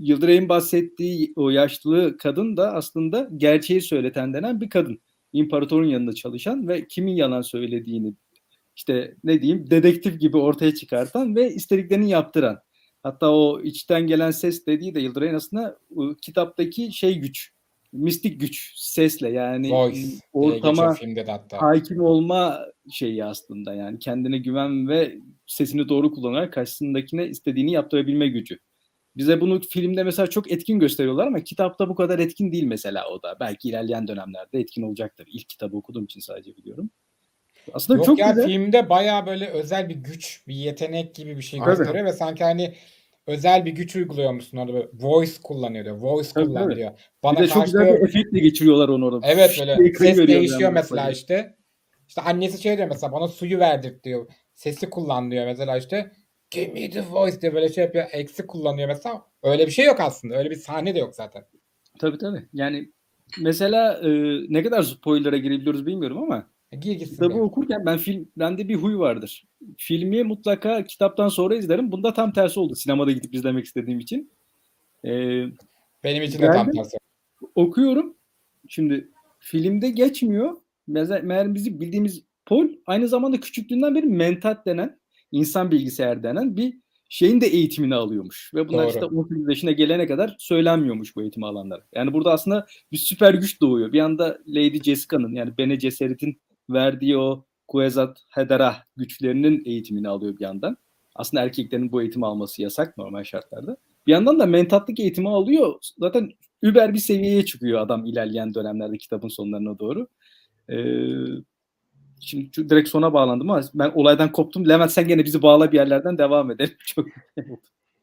Yıldıray'ın 0.01 0.49
bahsettiği 0.49 1.33
o 1.35 1.49
yaşlı 1.49 2.17
kadın 2.17 2.57
da 2.57 2.73
aslında 2.73 3.29
gerçeği 3.37 3.81
söyleten 3.81 4.33
denen 4.33 4.61
bir 4.61 4.69
kadın. 4.69 5.01
İmparatorun 5.33 5.87
yanında 5.87 6.13
çalışan 6.13 6.67
ve 6.67 6.87
kimin 6.87 7.15
yalan 7.15 7.41
söylediğini 7.41 8.13
işte 8.75 9.15
ne 9.23 9.41
diyeyim 9.41 9.69
dedektif 9.71 10.19
gibi 10.19 10.37
ortaya 10.37 10.75
çıkartan 10.75 11.35
ve 11.35 11.53
istediklerini 11.53 12.09
yaptıran. 12.09 12.59
Hatta 13.03 13.31
o 13.31 13.61
içten 13.61 14.07
gelen 14.07 14.31
ses 14.31 14.65
dediği 14.65 14.95
de 14.95 14.99
Yıldıray'ın 14.99 15.35
aslında 15.35 15.77
o 15.95 16.15
kitaptaki 16.21 16.93
şey 16.93 17.17
güç, 17.17 17.51
mistik 17.93 18.39
güç 18.41 18.73
sesle 18.75 19.29
yani 19.29 19.71
Voice 19.71 20.01
ortama 20.33 20.69
geçiyor 20.69 20.97
filmde 20.97 21.27
de 21.27 21.31
hatta. 21.31 21.61
hakim 21.61 22.01
olma 22.01 22.65
şeyi 22.91 23.25
aslında 23.25 23.73
yani 23.73 23.99
kendine 23.99 24.37
güven 24.37 24.89
ve 24.89 25.17
sesini 25.47 25.89
doğru 25.89 26.11
kullanarak 26.11 26.53
karşısındakine 26.53 27.27
istediğini 27.27 27.71
yaptırabilme 27.71 28.27
gücü. 28.27 28.57
Bize 29.17 29.41
bunu 29.41 29.61
filmde 29.61 30.03
mesela 30.03 30.27
çok 30.27 30.51
etkin 30.51 30.79
gösteriyorlar 30.79 31.27
ama 31.27 31.39
kitapta 31.43 31.89
bu 31.89 31.95
kadar 31.95 32.19
etkin 32.19 32.51
değil 32.51 32.63
mesela 32.63 33.09
o 33.09 33.23
da. 33.23 33.37
Belki 33.39 33.69
ilerleyen 33.69 34.07
dönemlerde 34.07 34.59
etkin 34.59 34.81
olacaktır. 34.81 35.27
İlk 35.33 35.49
kitabı 35.49 35.77
okuduğum 35.77 36.05
için 36.05 36.19
sadece 36.19 36.57
biliyorum. 36.57 36.89
Aslında 37.73 37.97
Yok 37.97 38.05
çok 38.05 38.19
ya 38.19 38.29
güzel. 38.29 38.45
filmde 38.45 38.89
baya 38.89 39.25
böyle 39.25 39.47
özel 39.47 39.89
bir 39.89 39.95
güç, 39.95 40.43
bir 40.47 40.55
yetenek 40.55 41.15
gibi 41.15 41.37
bir 41.37 41.41
şey 41.41 41.59
Tabii. 41.59 41.77
gösteriyor 41.77 42.05
ve 42.05 42.13
sanki 42.13 42.43
hani 42.43 42.73
özel 43.27 43.65
bir 43.65 43.71
güç 43.71 43.95
uyguluyormuşsun 43.95 44.57
orada 44.57 44.73
böyle 44.73 44.87
voice 44.93 45.31
kullanıyor 45.43 45.85
diyor. 45.85 45.97
Voice 45.97 46.29
Tabii, 46.33 46.45
kullan 46.45 46.63
tabii. 46.63 46.75
diyor. 46.75 46.91
Bir 46.91 47.23
Bana 47.23 47.39
de 47.39 47.47
çok 47.47 47.53
karşı 47.53 47.65
güzel 47.71 47.87
bir 47.95 48.07
efektle 48.07 48.39
geçiriyorlar 48.39 48.89
onu 48.89 49.05
orada. 49.05 49.27
Evet 49.27 49.57
böyle 49.59 49.93
ses 49.93 50.17
değişiyor 50.17 50.61
yani 50.61 50.73
mesela 50.73 51.03
böyle. 51.03 51.17
işte. 51.17 51.55
İşte 52.07 52.21
annesi 52.21 52.61
şey 52.61 52.77
diyor 52.77 52.87
mesela 52.87 53.11
bana 53.11 53.27
suyu 53.27 53.59
verdir 53.59 54.03
diyor. 54.03 54.27
Sesi 54.53 54.89
kullan 54.89 55.31
diyor 55.31 55.45
mesela 55.45 55.77
işte. 55.77 56.11
Give 56.51 56.73
me 56.73 56.89
the 56.89 57.03
voice 57.11 57.41
diyor 57.41 57.53
böyle 57.53 57.69
şey 57.69 57.83
yapıyor. 57.83 58.05
Eksi 58.11 58.47
kullanıyor 58.47 58.87
mesela. 58.87 59.25
Öyle 59.43 59.67
bir 59.67 59.71
şey 59.71 59.85
yok 59.85 59.99
aslında. 59.99 60.35
Öyle 60.37 60.49
bir 60.49 60.55
sahne 60.55 60.95
de 60.95 60.99
yok 60.99 61.15
zaten. 61.15 61.43
Tabii 61.99 62.17
tabii. 62.17 62.45
Yani 62.53 62.91
mesela 63.41 63.93
e, 64.03 64.09
ne 64.49 64.63
kadar 64.63 64.81
spoiler'a 64.83 65.37
girebiliyoruz 65.37 65.85
bilmiyorum 65.85 66.17
ama 66.17 66.47
Gir 66.79 66.91
gitsin. 66.93 67.13
kitabı 67.13 67.33
diyor. 67.33 67.45
okurken 67.45 67.85
ben 67.85 67.97
film 67.97 68.27
bende 68.37 68.67
bir 68.67 68.75
huy 68.75 68.97
vardır. 68.97 69.45
Filmi 69.77 70.23
mutlaka 70.23 70.85
kitaptan 70.85 71.27
sonra 71.27 71.55
izlerim. 71.55 71.91
Bunda 71.91 72.13
tam 72.13 72.33
tersi 72.33 72.59
oldu. 72.59 72.75
Sinemada 72.75 73.11
gidip 73.11 73.35
izlemek 73.35 73.65
istediğim 73.65 73.99
için. 73.99 74.31
E, 75.05 75.09
Benim 76.03 76.23
için 76.23 76.41
de 76.41 76.45
tam 76.51 76.71
tersi. 76.71 76.97
okuyorum. 77.55 78.15
Şimdi 78.67 79.09
filmde 79.39 79.89
geçmiyor. 79.89 80.57
Meğer, 80.87 81.53
bizim 81.53 81.79
bildiğimiz 81.79 82.23
Paul 82.45 82.67
aynı 82.85 83.07
zamanda 83.07 83.39
küçüklüğünden 83.39 83.95
beri 83.95 84.05
mentat 84.05 84.65
denen 84.65 84.99
insan 85.31 85.71
bilgisayar 85.71 86.23
denen 86.23 86.57
bir 86.57 86.73
şeyin 87.09 87.41
de 87.41 87.47
eğitimini 87.47 87.95
alıyormuş. 87.95 88.51
Ve 88.55 88.67
bunlar 88.67 88.83
Doğru. 88.83 88.89
işte 88.89 89.05
18 89.05 89.49
yaşına 89.49 89.71
gelene 89.71 90.07
kadar 90.07 90.35
söylenmiyormuş 90.39 91.15
bu 91.15 91.21
eğitimi 91.21 91.45
alanlara. 91.45 91.83
Yani 91.95 92.13
burada 92.13 92.31
aslında 92.31 92.67
bir 92.91 92.97
süper 92.97 93.33
güç 93.33 93.61
doğuyor. 93.61 93.93
Bir 93.93 93.99
anda 93.99 94.37
Lady 94.47 94.81
Jessica'nın 94.83 95.35
yani 95.35 95.57
Bene 95.57 95.75
Gesserit'in 95.75 96.41
verdiği 96.69 97.17
o 97.17 97.45
Kuezat 97.67 98.23
Hedera 98.29 98.75
güçlerinin 98.97 99.63
eğitimini 99.65 100.07
alıyor 100.07 100.37
bir 100.37 100.41
yandan. 100.41 100.77
Aslında 101.15 101.43
erkeklerin 101.43 101.91
bu 101.91 102.01
eğitimi 102.01 102.25
alması 102.25 102.61
yasak 102.61 102.97
normal 102.97 103.23
şartlarda. 103.23 103.77
Bir 104.07 104.11
yandan 104.11 104.39
da 104.39 104.45
mentatlık 104.45 104.99
eğitimi 104.99 105.29
alıyor. 105.29 105.75
Zaten 105.97 106.31
über 106.61 106.93
bir 106.93 106.99
seviyeye 106.99 107.45
çıkıyor 107.45 107.79
adam 107.79 108.05
ilerleyen 108.05 108.53
dönemlerde 108.53 108.97
kitabın 108.97 109.27
sonlarına 109.27 109.79
doğru. 109.79 110.07
Ee, 110.69 110.75
şimdi 112.21 112.69
direkt 112.69 112.89
sona 112.89 113.13
bağlandım 113.13 113.49
ama 113.49 113.61
ben 113.73 113.91
olaydan 113.95 114.31
koptum. 114.31 114.69
Levent 114.69 114.91
sen 114.91 115.07
gene 115.07 115.25
bizi 115.25 115.41
bağla 115.41 115.71
bir 115.71 115.77
yerlerden 115.77 116.17
devam 116.17 116.51
edelim. 116.51 116.75
Çok 116.85 117.05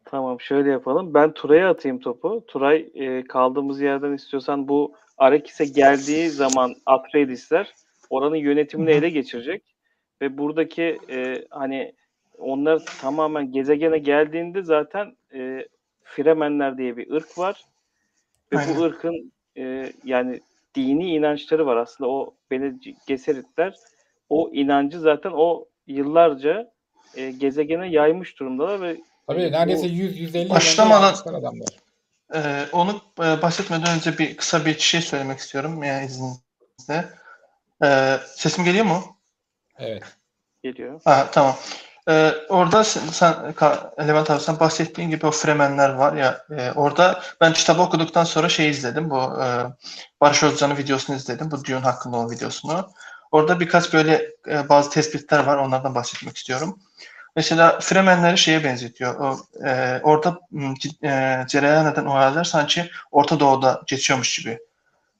Tamam 0.04 0.40
şöyle 0.40 0.70
yapalım. 0.70 1.14
Ben 1.14 1.32
Turay'a 1.32 1.70
atayım 1.70 2.00
topu. 2.00 2.44
Turay 2.46 2.88
e, 2.94 3.24
kaldığımız 3.24 3.80
yerden 3.80 4.12
istiyorsan 4.12 4.68
bu 4.68 4.94
Arakis'e 5.18 5.64
geldiği 5.64 6.28
zaman 6.28 6.74
Atreidis'ler 6.86 7.74
oranın 8.10 8.36
yönetimini 8.36 8.90
ele 8.90 9.10
geçirecek. 9.10 9.62
Ve 10.22 10.38
buradaki 10.38 10.98
e, 11.10 11.44
hani 11.50 11.92
onlar 12.38 12.82
tamamen 13.00 13.52
gezegene 13.52 13.98
geldiğinde 13.98 14.62
zaten 14.62 15.16
e, 15.34 15.68
Fremenler 16.04 16.78
diye 16.78 16.96
bir 16.96 17.10
ırk 17.10 17.38
var. 17.38 17.64
Ve 18.52 18.58
Aynen. 18.58 18.76
bu 18.76 18.82
ırkın 18.82 19.32
e, 19.56 19.92
yani 20.04 20.40
dini 20.74 21.14
inançları 21.14 21.66
var 21.66 21.76
aslında 21.76 22.10
o 22.10 22.34
Bene 22.50 22.74
Gesseritler 23.06 23.74
o 24.28 24.50
inancı 24.52 25.00
zaten 25.00 25.30
o 25.34 25.64
yıllarca 25.86 26.70
e, 27.14 27.30
gezegene 27.30 27.88
yaymış 27.88 28.40
durumdalar 28.40 28.80
ve 28.80 28.96
Tabii 29.26 29.52
neredeyse 29.52 29.86
100-150 29.86 30.50
Başlamadan- 30.50 31.34
adamlar. 31.38 31.68
Ee, 32.34 32.66
onu 32.72 33.00
e, 33.18 33.42
bahsetmeden 33.42 33.96
önce 33.96 34.18
bir 34.18 34.36
kısa 34.36 34.66
bir 34.66 34.78
şey 34.78 35.00
söylemek 35.00 35.38
istiyorum 35.38 35.82
yani 35.82 36.06
izninizle. 36.06 37.08
Ee, 37.84 38.16
sesim 38.36 38.64
geliyor 38.64 38.84
mu? 38.84 39.02
Evet. 39.78 40.02
geliyor. 40.62 41.00
Ha, 41.04 41.28
tamam. 41.32 41.56
Ee, 42.08 42.32
orada 42.48 42.84
sen, 42.84 43.00
sen 43.06 43.34
Levent 44.08 44.30
abi 44.30 44.40
sen 44.40 44.60
bahsettiğin 44.60 45.10
gibi 45.10 45.26
o 45.26 45.30
Fremenler 45.30 45.90
var 45.90 46.16
ya 46.16 46.44
e, 46.58 46.72
orada 46.72 47.20
ben 47.40 47.52
kitabı 47.52 47.82
okuduktan 47.82 48.24
sonra 48.24 48.48
şey 48.48 48.70
izledim 48.70 49.10
bu 49.10 49.16
e, 49.42 49.46
Barış 50.20 50.42
Özcan'ın 50.42 50.76
videosunu 50.76 51.16
izledim 51.16 51.50
bu 51.50 51.64
Dune 51.64 51.78
hakkında 51.78 52.16
olan 52.16 52.30
videosunu. 52.30 52.90
Orada 53.32 53.60
birkaç 53.60 53.92
böyle 53.94 54.30
e, 54.48 54.68
bazı 54.68 54.90
tespitler 54.90 55.44
var 55.44 55.56
onlardan 55.56 55.94
bahsetmek 55.94 56.36
istiyorum. 56.36 56.78
Mesela 57.36 57.80
Fremenleri 57.80 58.38
şeye 58.38 58.64
benzetiyor. 58.64 59.14
O, 59.20 59.38
e, 59.66 60.00
orada 60.02 60.40
e, 61.04 61.44
cereyan 61.48 61.92
eden 61.92 62.04
olaylar 62.04 62.44
sanki 62.44 62.90
Orta 63.10 63.40
Doğu'da 63.40 63.82
geçiyormuş 63.86 64.38
gibi 64.38 64.58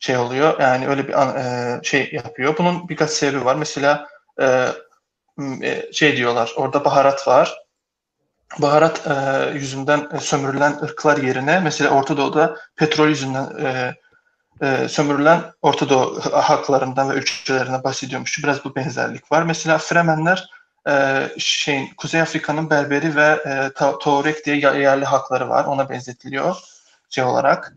şey 0.01 0.17
oluyor. 0.17 0.61
Yani 0.61 0.89
öyle 0.89 1.09
bir 1.09 1.23
an- 1.23 1.37
e, 1.37 1.81
şey 1.83 2.11
yapıyor. 2.13 2.57
Bunun 2.59 2.89
birkaç 2.89 3.11
sebebi 3.11 3.45
var. 3.45 3.55
Mesela 3.57 4.09
e, 4.41 4.69
e, 5.63 5.93
şey 5.93 6.17
diyorlar. 6.17 6.53
Orada 6.57 6.85
baharat 6.85 7.29
var. 7.29 7.59
Baharat 8.59 9.07
e, 9.07 9.51
yüzünden 9.55 10.09
sömürülen 10.21 10.79
ırklar 10.83 11.17
yerine 11.17 11.61
mesela 11.61 11.91
Orta 11.91 12.17
Doğu'da 12.17 12.57
petrol 12.77 13.09
yüzünden 13.09 13.65
e, 13.65 13.95
e, 14.63 14.89
sömürülen 14.89 15.41
Orta 15.63 15.89
Doğu 15.89 16.21
haklarından 16.33 17.11
ve 17.11 17.15
ülkelerinden 17.15 17.85
bahsediyormuş. 17.85 18.45
Biraz 18.45 18.65
bu 18.65 18.75
benzerlik 18.75 19.33
var. 19.33 19.43
Mesela 19.43 19.79
Fremenler 19.79 20.51
e, 20.89 21.29
şeyin 21.39 21.95
Kuzey 21.97 22.21
Afrika'nın 22.21 22.71
Berberi 22.71 23.17
ve 23.17 23.39
e, 23.47 23.71
Tuareg 24.01 24.45
diye 24.45 24.57
yerli 24.57 25.05
hakları 25.05 25.49
var. 25.49 25.65
Ona 25.65 25.89
benzetiliyor 25.91 26.57
şey 27.11 27.25
olarak. 27.25 27.75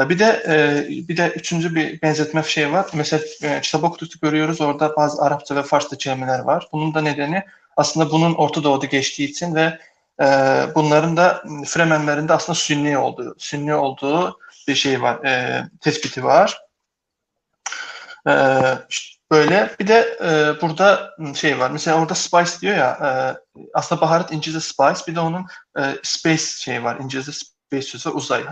E, 0.00 0.08
Bir 0.08 0.18
de 0.18 0.42
e, 0.48 0.88
bir 1.08 1.16
de 1.16 1.28
üçüncü 1.28 1.74
bir 1.74 2.02
benzetme 2.02 2.42
şey 2.42 2.72
var. 2.72 2.86
Mesela 2.94 3.22
e, 3.42 3.60
kitap 3.60 3.98
görüyoruz 4.22 4.60
orada 4.60 4.96
bazı 4.96 5.22
Arapça 5.22 5.56
ve 5.56 5.62
Farsça 5.62 5.96
kelimeler 5.96 6.38
var. 6.38 6.68
Bunun 6.72 6.94
da 6.94 7.00
nedeni 7.00 7.44
aslında 7.76 8.10
bunun 8.10 8.34
Orta 8.34 8.64
Doğu'da 8.64 8.86
geçtiği 8.86 9.24
için 9.24 9.54
ve 9.54 9.78
e, 10.20 10.26
bunların 10.74 11.16
da 11.16 11.42
Fremenlerin 11.66 12.28
de 12.28 12.32
aslında 12.32 12.56
Sünni 12.58 12.98
olduğu, 12.98 13.34
Sünni 13.38 13.74
olduğu 13.74 14.38
bir 14.70 14.74
şey 14.74 15.02
var, 15.02 15.24
e, 15.24 15.64
tespiti 15.80 16.24
var. 16.24 16.58
E, 18.28 18.34
işte 18.88 19.20
böyle 19.30 19.74
bir 19.80 19.88
de 19.88 20.18
e, 20.24 20.60
burada 20.60 21.10
şey 21.34 21.58
var. 21.58 21.70
Mesela 21.70 22.00
orada 22.00 22.14
spice 22.14 22.60
diyor 22.60 22.76
ya, 22.76 22.90
e, 22.90 23.10
aslında 23.74 24.00
baharat 24.00 24.32
İngilizce 24.32 24.60
spice, 24.60 25.00
bir 25.08 25.14
de 25.14 25.20
onun 25.20 25.46
e, 25.78 25.82
space 26.02 26.42
şey 26.42 26.84
var. 26.84 26.96
İngilizce 27.00 27.32
space 27.32 27.86
sözü 27.86 28.08
uzay. 28.08 28.44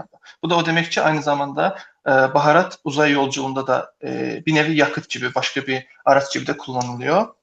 Bu 0.43 0.51
da 0.51 0.57
o 0.57 0.67
demek 0.67 0.93
ki 0.93 1.03
aynı 1.03 1.23
zamanda 1.23 1.79
e, 2.07 2.11
baharat 2.11 2.79
uzay 2.85 3.13
yolculuğunda 3.13 3.67
da 3.67 3.93
e, 4.05 4.43
bir 4.47 4.55
nevi 4.55 4.77
yakıt 4.77 5.11
gibi, 5.11 5.35
başka 5.35 5.67
bir 5.67 5.87
araç 6.05 6.35
gibi 6.35 6.47
de 6.47 6.57
kullanılıyor. 6.57 7.35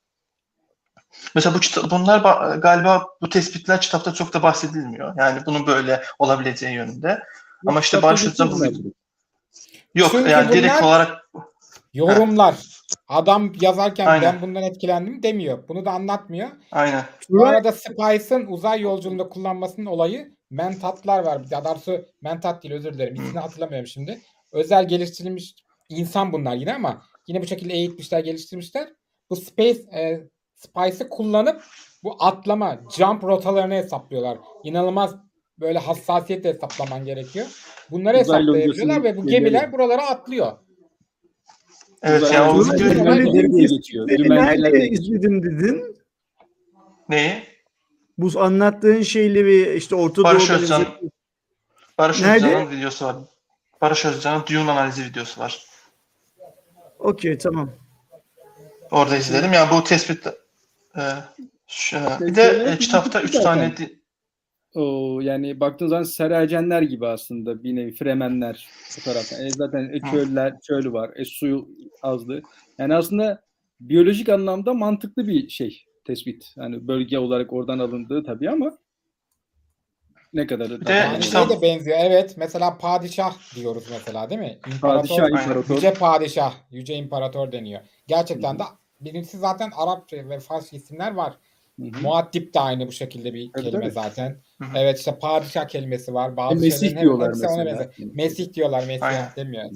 Mesela 1.35 1.55
bu 1.55 1.89
bunlar 1.91 2.19
ba- 2.19 2.59
galiba 2.59 3.05
bu 3.21 3.29
tespitler 3.29 3.81
kitapta 3.81 4.13
çok 4.13 4.33
da 4.33 4.43
bahsedilmiyor. 4.43 5.13
Yani 5.17 5.45
bunun 5.45 5.67
böyle 5.67 6.03
olabileceği 6.19 6.73
yönünde. 6.73 7.23
Ama 7.65 7.79
işte 7.79 7.97
Özcan 7.97 8.51
bu 8.51 8.65
yok 9.95 10.09
Çünkü 10.11 10.29
yani 10.29 10.51
direkt 10.51 10.83
olarak 10.83 11.25
Yorumlar. 11.95 12.55
Adam 13.07 13.53
yazarken 13.61 14.05
Aynen. 14.05 14.33
ben 14.33 14.41
bundan 14.41 14.63
etkilendim 14.63 15.23
demiyor. 15.23 15.67
Bunu 15.67 15.85
da 15.85 15.91
anlatmıyor. 15.91 16.49
aynen. 16.71 17.03
Bu 17.29 17.45
arada 17.45 17.71
Spice'ın 17.71 18.45
uzay 18.47 18.81
yolculuğunda 18.81 19.29
kullanmasının 19.29 19.85
olayı 19.85 20.35
mentatlar 20.49 21.25
var. 21.25 21.51
Daha 21.51 21.65
doğrusu 21.65 22.05
mentat 22.21 22.63
değil 22.63 22.73
özür 22.73 22.93
dilerim. 22.93 23.15
İsmini 23.15 23.39
hatırlamıyorum 23.39 23.87
şimdi. 23.87 24.21
Özel 24.51 24.87
geliştirilmiş 24.87 25.55
insan 25.89 26.33
bunlar 26.33 26.55
yine 26.55 26.73
ama 26.73 27.01
yine 27.27 27.41
bu 27.41 27.47
şekilde 27.47 27.73
eğitmişler, 27.73 28.19
geliştirmişler. 28.19 28.89
Bu 29.29 29.35
Space 29.35 29.79
e, 29.93 30.27
Spice'ı 30.55 31.09
kullanıp 31.09 31.63
bu 32.03 32.15
atlama, 32.19 32.79
jump 32.97 33.23
rotalarını 33.23 33.73
hesaplıyorlar. 33.73 34.37
İnanılmaz 34.63 35.15
böyle 35.59 35.79
hassasiyetle 35.79 36.49
hesaplaman 36.53 37.05
gerekiyor. 37.05 37.45
Bunları 37.91 38.17
Uzay 38.19 38.39
hesaplayabiliyorlar 38.41 39.03
ve 39.03 39.17
bu 39.17 39.27
gemiler 39.27 39.59
geliyor. 39.61 39.71
buralara 39.73 40.07
atlıyor. 40.09 40.51
Evet 42.03 42.33
yani 42.33 42.51
o 42.51 42.63
nerede 44.29 44.89
izledin 44.89 45.43
dedin? 45.43 45.97
neyi? 47.09 47.43
Bu 48.17 48.39
anlattığın 48.41 49.01
şeyleri 49.01 49.75
işte 49.77 49.95
Orta 49.95 50.23
Barış 50.23 50.49
Doğu'da 50.49 50.61
Özcan. 50.61 50.81
izledin. 50.81 51.11
Barış 51.97 52.21
Nerede? 52.21 52.45
Özcan'ın 52.45 52.71
videosu 52.71 53.05
var. 53.05 53.15
Barış 53.81 54.05
Özcan'ın 54.05 54.43
Dune 54.49 54.71
analizi 54.71 55.03
videosu 55.05 55.41
var. 55.41 55.65
Okey 56.99 57.37
tamam. 57.37 57.69
Orada 58.91 59.17
izledim. 59.17 59.53
Yani 59.53 59.71
bu 59.71 59.83
tespit 59.83 60.27
e, 60.27 61.01
şu- 61.67 61.97
bir 62.19 62.35
de 62.35 62.41
e, 62.73 62.77
kitapta 62.77 63.21
üç 63.21 63.31
tane 63.31 63.77
di- 63.77 63.99
O 64.75 65.19
yani 65.21 65.59
baktığın 65.59 65.87
zaman 65.87 66.03
Seracenler 66.03 66.81
gibi 66.81 67.07
aslında 67.07 67.63
bir 67.63 67.75
nevi 67.75 67.91
Fremenler 67.91 68.67
bu 68.97 69.03
taraftan. 69.03 69.45
E, 69.45 69.49
zaten 69.49 69.89
e, 69.93 70.11
çöller, 70.11 70.61
çöl 70.61 70.93
var. 70.93 71.11
E, 71.15 71.25
suyu 71.25 71.67
azdı. 72.01 72.41
Yani 72.77 72.95
aslında 72.95 73.43
biyolojik 73.79 74.29
anlamda 74.29 74.73
mantıklı 74.73 75.27
bir 75.27 75.49
şey 75.49 75.85
tespit. 76.05 76.53
Yani 76.57 76.87
bölge 76.87 77.19
olarak 77.19 77.53
oradan 77.53 77.79
alındığı 77.79 78.23
tabii 78.23 78.49
ama 78.49 78.77
ne 80.33 80.47
tabii 80.47 80.85
de 80.85 80.91
Yani 80.93 81.23
şey 81.23 81.49
de 81.49 81.61
benziyor. 81.61 81.97
Evet. 82.01 82.33
Mesela 82.37 82.77
padişah 82.77 83.55
diyoruz 83.55 83.83
mesela 83.91 84.29
değil 84.29 84.41
mi? 84.41 84.57
İmparator, 84.73 85.17
Padişah, 85.17 85.29
imparator. 85.29 85.75
Yüce 85.75 85.93
padişah, 85.93 86.53
yüce 86.71 86.95
imparator 86.95 87.51
deniyor. 87.51 87.81
Gerçekten 88.07 88.59
de 88.59 88.63
birincisi 89.01 89.37
zaten 89.37 89.71
Arapça 89.75 90.29
ve 90.29 90.39
Farsça 90.39 90.77
isimler 90.77 91.13
var. 91.13 91.33
Hı 91.79 91.85
hı. 91.85 92.01
Muaddip 92.01 92.53
de 92.53 92.59
aynı 92.59 92.87
bu 92.87 92.91
şekilde 92.91 93.33
bir 93.33 93.51
Tabii, 93.51 93.63
kelime 93.63 93.83
tabii. 93.83 93.91
zaten. 93.91 94.37
Hı 94.61 94.65
hı. 94.65 94.77
Evet 94.77 94.99
işte 94.99 95.19
padişah 95.19 95.67
kelimesi 95.67 96.13
var. 96.13 96.29
E, 96.31 96.37
Bazı 96.37 96.55
Mesih 96.55 96.79
şeylerin 96.79 96.95
hep- 96.95 97.01
diyorlar 97.03 97.27
hepsi 97.29 97.47
ona 97.47 97.63
mesela. 97.63 97.79
benzer. 97.79 97.89
Mesih 98.15 98.53
diyorlar. 98.53 98.83
Mesih 98.87 99.05
Aynen. 99.05 99.29
demiyor. 99.35 99.69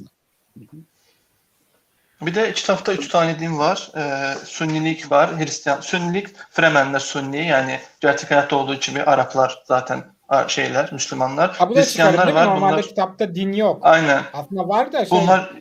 Bir 2.21 2.35
de 2.35 2.53
kitapta 2.53 2.93
üç 2.93 3.07
tane 3.07 3.39
din 3.39 3.57
var. 3.59 3.91
Ee, 3.97 4.33
Sünnilik 4.45 5.11
var, 5.11 5.39
Hristiyan. 5.39 5.81
Sünnilik, 5.81 6.27
Fremenler 6.49 6.99
Sünni 6.99 7.47
yani 7.47 7.79
gerçek 7.99 8.31
hayatta 8.31 8.55
olduğu 8.55 8.73
için 8.73 8.95
bir 8.95 9.11
Araplar 9.13 9.63
zaten 9.65 10.03
şeyler, 10.47 10.93
Müslümanlar. 10.93 11.49
Ha 11.55 11.69
bu 11.69 11.75
da 11.75 11.85
çıkarım 11.85 12.11
Hristiyanlar 12.11 12.33
var. 12.33 12.45
Normalde 12.55 12.71
Bunlar 12.73 12.83
kitapta 12.87 13.35
din 13.35 13.53
yok. 13.53 13.79
aynen. 13.81 14.23
Aslında 14.33 14.67
var 14.67 14.91
da 14.91 15.05
şey. 15.05 15.19
Bunlar 15.21 15.53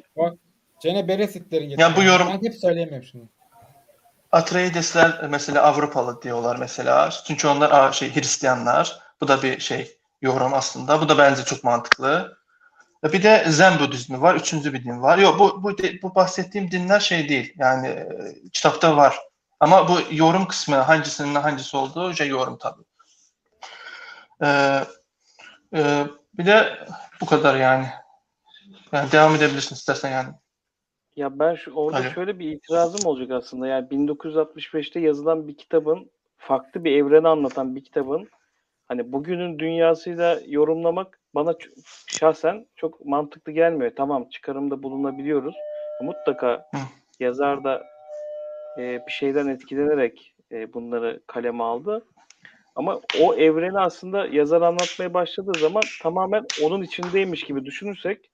Cene 0.81 1.09
Beresitlerin 1.09 1.69
Ya 1.79 1.97
bu 1.97 2.03
yorum- 2.03 2.29
Ben 2.29 2.43
hep 2.49 2.55
söyleyemiyorum 2.55 3.09
şunu. 3.13 3.23
Atreidesler 4.33 5.27
mesela 5.31 5.63
Avrupalı 5.63 6.23
diyorlar 6.23 6.57
mesela. 6.57 7.11
Çünkü 7.27 7.49
onlar 7.49 7.93
şey 7.93 8.15
Hristiyanlar. 8.15 8.99
Bu 9.21 9.29
da 9.29 9.43
bir 9.43 9.61
şey 9.61 9.99
yorum 10.23 10.55
aslında. 10.55 11.01
Bu 11.01 11.09
da 11.09 11.19
bence 11.19 11.45
çok 11.45 11.65
mantıklı. 11.65 12.39
E, 13.05 13.13
Bir 13.13 13.23
de 13.23 13.45
Zen 13.49 13.79
Budizmi 13.79 14.23
var. 14.23 14.35
Üçüncü 14.35 14.73
bir 14.73 14.85
din 14.85 15.03
var. 15.03 15.19
Yok 15.19 15.39
bu 15.39 15.63
bu 15.63 15.77
bu 16.03 16.15
bahsettiğim 16.15 16.71
dinler 16.71 17.01
şey 17.01 17.29
değil. 17.29 17.55
Yani 17.59 17.87
e, 17.89 18.09
kitapta 18.53 18.97
var. 18.97 19.19
Ama 19.61 19.89
bu 19.89 19.99
yorum 20.11 20.49
kısmı 20.49 20.77
hangisinin 20.77 21.35
hangisi 21.35 21.77
olduğu 21.77 22.15
şey 22.15 22.29
yorum 22.29 22.59
tabii. 22.59 22.83
Ee, 24.43 24.81
e, 25.75 26.07
bir 26.35 26.47
de 26.47 26.87
bu 27.21 27.27
kadar 27.27 27.57
yani. 27.57 27.87
Yani 28.93 29.13
devam 29.13 29.35
edebilirsin 29.35 29.75
istersen 29.75 30.11
yani. 30.11 30.29
Ya 31.17 31.39
ben 31.39 31.55
şu 31.55 31.73
orada 31.73 31.99
Alo. 31.99 32.11
şöyle 32.11 32.39
bir 32.39 32.53
itirazım 32.53 33.07
olacak 33.07 33.31
aslında. 33.31 33.67
Yani 33.67 33.89
1965'te 33.89 35.01
yazılan 35.01 35.49
bir 35.49 35.57
kitabın 35.57 36.11
farklı 36.37 36.85
bir 36.85 36.93
evreni 36.93 37.29
anlatan 37.29 37.77
bir 37.77 37.85
kitabın 37.85 38.29
hani 38.89 39.13
bugünün 39.13 39.59
dünyasıyla 39.59 40.41
yorumlamak 40.47 41.21
bana 41.35 41.55
şahsen 42.07 42.67
çok 42.77 43.07
mantıklı 43.07 43.53
gelmiyor. 43.53 43.93
Tamam 43.97 44.29
çıkarımda 44.29 44.83
bulunabiliyoruz. 44.83 45.55
Mutlaka 46.03 46.71
yazar 47.21 47.65
da 47.65 47.83
e, 48.79 49.07
bir 49.07 49.13
şeyden 49.13 49.47
etkilenerek 49.47 50.35
e, 50.53 50.73
bunları 50.73 51.21
kaleme 51.27 51.65
aldı. 51.65 52.05
Ama 52.77 53.01
o 53.23 53.35
evreni 53.35 53.79
aslında 53.79 54.27
yazar 54.27 54.63
anlatmaya 54.63 55.15
başladığı 55.15 55.59
zaman 55.59 55.83
tamamen 56.03 56.45
onun 56.63 56.83
içindeymiş 56.83 57.45
gibi 57.45 57.65
düşünürsek 57.65 58.31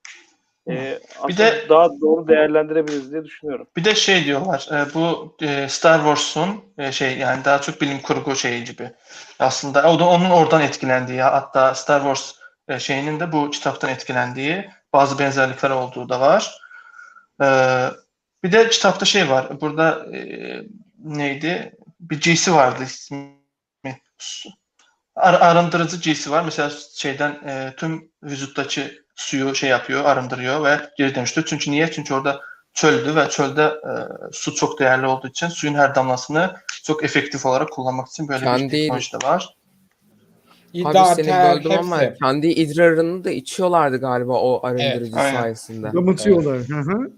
e, 0.69 0.99
aslında 1.19 1.37
de- 1.37 1.69
daha 1.69 1.89
doğru 2.01 2.27
değerlendirebiliriz 2.27 3.11
diye 3.11 3.23
düşünüyorum. 3.23 3.67
Bir 3.77 3.85
de 3.85 3.95
şey 3.95 4.25
diyorlar, 4.25 4.67
e, 4.71 4.93
bu 4.93 5.37
e, 5.41 5.69
Star 5.69 5.97
Wars'un 5.97 6.63
e, 6.77 6.91
şey 6.91 7.17
yani 7.17 7.45
daha 7.45 7.61
çok 7.61 7.81
bilim 7.81 8.01
kurgu 8.01 8.35
şeyi 8.35 8.63
gibi. 8.63 8.91
Aslında 9.39 9.91
o 9.91 9.99
da 9.99 10.07
onun 10.07 10.29
oradan 10.29 10.61
etkilendiği, 10.61 11.21
hatta 11.21 11.75
Star 11.75 11.99
Wars 11.99 12.33
e, 12.67 12.79
şeyinin 12.79 13.19
de 13.19 13.31
bu 13.31 13.49
kitaptan 13.49 13.89
etkilendiği 13.89 14.69
bazı 14.93 15.19
benzerlikler 15.19 15.69
olduğu 15.69 16.09
da 16.09 16.19
var. 16.19 16.57
E, 17.41 17.47
bir 18.43 18.51
de 18.51 18.69
kitapta 18.69 19.05
şey 19.05 19.29
var, 19.29 19.61
burada 19.61 20.15
e, 20.15 20.19
neydi? 21.03 21.75
Bir 21.99 22.21
giysi 22.21 22.53
vardı 22.55 22.83
ismi. 22.83 23.35
Ar- 25.15 25.41
arındırıcı 25.41 25.97
giysi 25.97 26.31
var. 26.31 26.43
Mesela 26.45 26.71
şeyden 26.95 27.31
e, 27.31 27.73
tüm 27.77 28.11
vücuttaki 28.23 29.04
suyu 29.15 29.55
şey 29.55 29.69
yapıyor, 29.69 30.05
arındırıyor 30.05 30.63
ve 30.63 30.79
geri 30.97 31.15
dönüştürüyor. 31.15 31.47
Çünkü 31.49 31.71
niye? 31.71 31.91
Çünkü 31.91 32.13
orada 32.13 32.41
çöldü 32.73 33.15
ve 33.15 33.29
çölde 33.29 33.63
e, 33.63 33.91
su 34.31 34.55
çok 34.55 34.79
değerli 34.79 35.07
olduğu 35.07 35.27
için 35.27 35.47
suyun 35.47 35.73
her 35.73 35.95
damlasını 35.95 36.55
çok 36.83 37.03
efektif 37.03 37.45
olarak 37.45 37.71
kullanmak 37.71 38.07
için 38.07 38.27
böyle 38.27 38.41
bir 38.41 38.45
Kendi- 38.45 38.69
teknoloji 38.69 39.13
de 39.13 39.27
var. 39.27 39.55
İddia, 40.73 40.89
Abi 41.07 41.15
seni 41.15 41.25
ter, 41.25 41.55
böldüm 41.55 41.71
ama 41.71 42.01
hepsi. 42.01 42.19
kendi 42.19 42.47
idrarını 42.47 43.23
da 43.23 43.31
içiyorlardı 43.31 43.99
galiba 43.99 44.33
o 44.33 44.65
arındırıcı 44.67 45.15
aynen. 45.19 45.39
sayesinde. 45.41 45.93
Damıtıyorlar. 45.93 46.57
Hı 46.57 46.75
hı. 46.79 47.11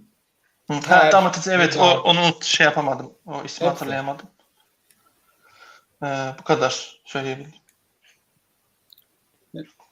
Hı, 0.71 1.51
evet 1.51 1.77
o, 1.77 2.01
onu 2.01 2.19
şey 2.41 2.65
yapamadım. 2.65 3.13
O 3.25 3.31
ismi 3.31 3.43
Hepsi. 3.43 3.63
hatırlayamadım. 3.65 4.25
E, 6.03 6.07
bu 6.39 6.43
kadar 6.43 7.01
söyleyebilirim. 7.05 7.53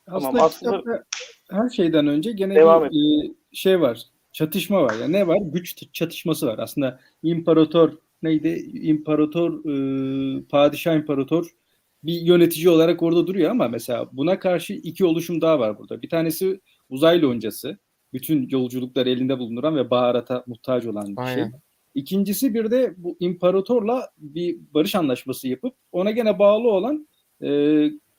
Aslında, 0.08 0.44
aslında- 0.44 0.78
kitapta 0.78 1.04
her 1.52 1.70
şeyden 1.70 2.08
önce 2.08 2.32
gene 2.32 2.56
Devam 2.56 2.90
bir 2.90 3.30
e, 3.30 3.34
şey 3.52 3.82
var. 3.82 4.02
Çatışma 4.32 4.84
var. 4.84 4.96
Yani 5.02 5.14
ne 5.14 5.28
var? 5.28 5.38
Güç 5.42 5.94
çatışması 5.94 6.48
var. 6.48 6.60
Aslında 6.60 7.00
imparator 7.24 7.98
neydi? 8.22 8.50
İmparator, 8.74 9.66
e, 9.66 10.44
padişah 10.44 10.96
imparator 10.96 11.56
bir 12.04 12.22
yönetici 12.22 12.70
olarak 12.70 13.04
orada 13.04 13.28
duruyor 13.28 13.52
ama 13.52 13.68
mesela 13.68 14.10
buna 14.12 14.40
karşı 14.40 14.74
iki 14.74 15.06
oluşum 15.06 15.42
daha 15.42 15.60
var 15.60 15.80
burada. 15.80 16.02
Bir 16.02 16.10
tanesi 16.10 16.62
uzaylı 16.90 17.28
loncası. 17.28 17.78
Bütün 18.14 18.50
yolculukları 18.50 19.10
elinde 19.10 19.40
bulunduran 19.40 19.76
ve 19.76 19.90
baharata 19.90 20.44
muhtaç 20.48 20.86
olan 20.86 21.08
bir 21.08 21.24
şey. 21.24 21.44
Aynen. 21.44 21.62
İkincisi 21.96 22.54
bir 22.54 22.72
de 22.72 22.94
bu 22.98 23.18
imparatorla 23.20 24.10
bir 24.18 24.58
barış 24.74 24.96
anlaşması 24.96 25.48
yapıp 25.48 25.76
ona 25.92 26.12
gene 26.12 26.40
bağlı 26.40 26.68
olan 26.68 27.08
e, 27.42 27.50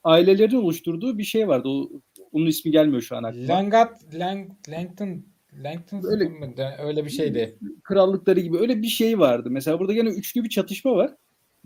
ailelerin 0.05 0.57
oluşturduğu 0.57 1.19
bir 1.19 1.25
şey 1.25 1.49
vardı. 1.49 1.69
O, 1.69 1.91
onun 2.33 2.47
ismi 2.47 2.71
gelmiyor 2.71 3.03
şu 3.03 3.17
an 3.17 3.23
aklıma. 3.23 3.49
Langat, 3.49 4.15
Lang, 4.15 4.51
Langton, 4.69 5.25
Langton 5.65 6.03
Öyle- 6.05 6.31
öyle 6.79 7.05
bir 7.05 7.11
şeydi. 7.11 7.59
Krallıkları 7.83 8.41
gibi 8.41 8.59
öyle 8.59 8.83
bir 8.83 8.87
şey 8.87 9.19
vardı. 9.19 9.49
Mesela 9.51 9.79
burada 9.79 9.93
gene 9.93 10.09
üçlü 10.09 10.45
bir 10.45 10.49
çatışma 10.49 10.97
var. 10.97 11.11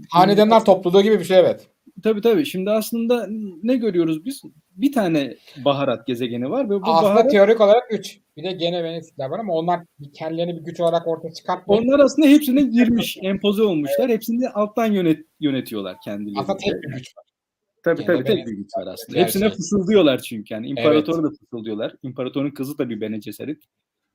Hanedanlar 0.09 0.65
topluluğu 0.65 1.03
gibi 1.03 1.19
bir 1.19 1.25
şey 1.25 1.39
evet. 1.39 1.69
Tabii 2.03 2.21
tabii. 2.21 2.47
Şimdi 2.47 2.71
aslında 2.71 3.27
ne 3.63 3.77
görüyoruz 3.77 4.25
biz? 4.25 4.43
Bir 4.77 4.93
tane 4.93 5.37
baharat 5.65 6.07
gezegeni 6.07 6.51
var 6.51 6.65
ve 6.65 6.71
bu 6.71 6.83
Aslında 6.85 7.15
baharat 7.15 7.31
teorik 7.31 7.61
olarak 7.61 7.83
3. 7.91 8.21
Bir 8.37 8.43
de 8.43 8.53
gene 8.53 8.85
Venüsler 8.85 9.31
var 9.31 9.39
ama 9.39 9.55
onlar 9.55 9.81
bir 9.99 10.13
kendilerini 10.13 10.57
bir 10.57 10.65
güç 10.65 10.81
olarak 10.81 11.09
ortaya 11.09 11.33
çıkartmıyor. 11.33 11.83
onlar 11.83 11.99
aslında 11.99 12.29
hepsine 12.29 12.63
girmiş, 12.63 13.19
empoze 13.23 13.63
olmuşlar. 13.63 14.11
Hepsini 14.11 14.41
de 14.41 14.49
alttan 14.49 14.87
yönet 14.87 15.27
yönetiyorlar 15.41 15.97
kendileri. 16.05 16.39
Aslında 16.39 16.59
tek 16.59 16.83
bir 16.83 16.89
güç 16.89 17.17
var. 17.17 17.25
Tabii 17.85 18.05
Gene 18.05 18.07
tabii 18.07 18.25
tek. 18.25 18.47
Gerçi. 18.47 19.15
Hepsine 19.15 19.51
fısıldıyorlar 19.51 20.19
çünkü 20.19 20.55
yani. 20.55 20.69
İmparatoru 20.69 21.23
da 21.23 21.31
fısıldıyorlar. 21.31 21.95
İmparatorun 22.03 22.51
kızı 22.51 22.79
da 22.79 22.91
bir 22.91 23.01
Bene 23.01 23.19
Gesserit. 23.19 23.63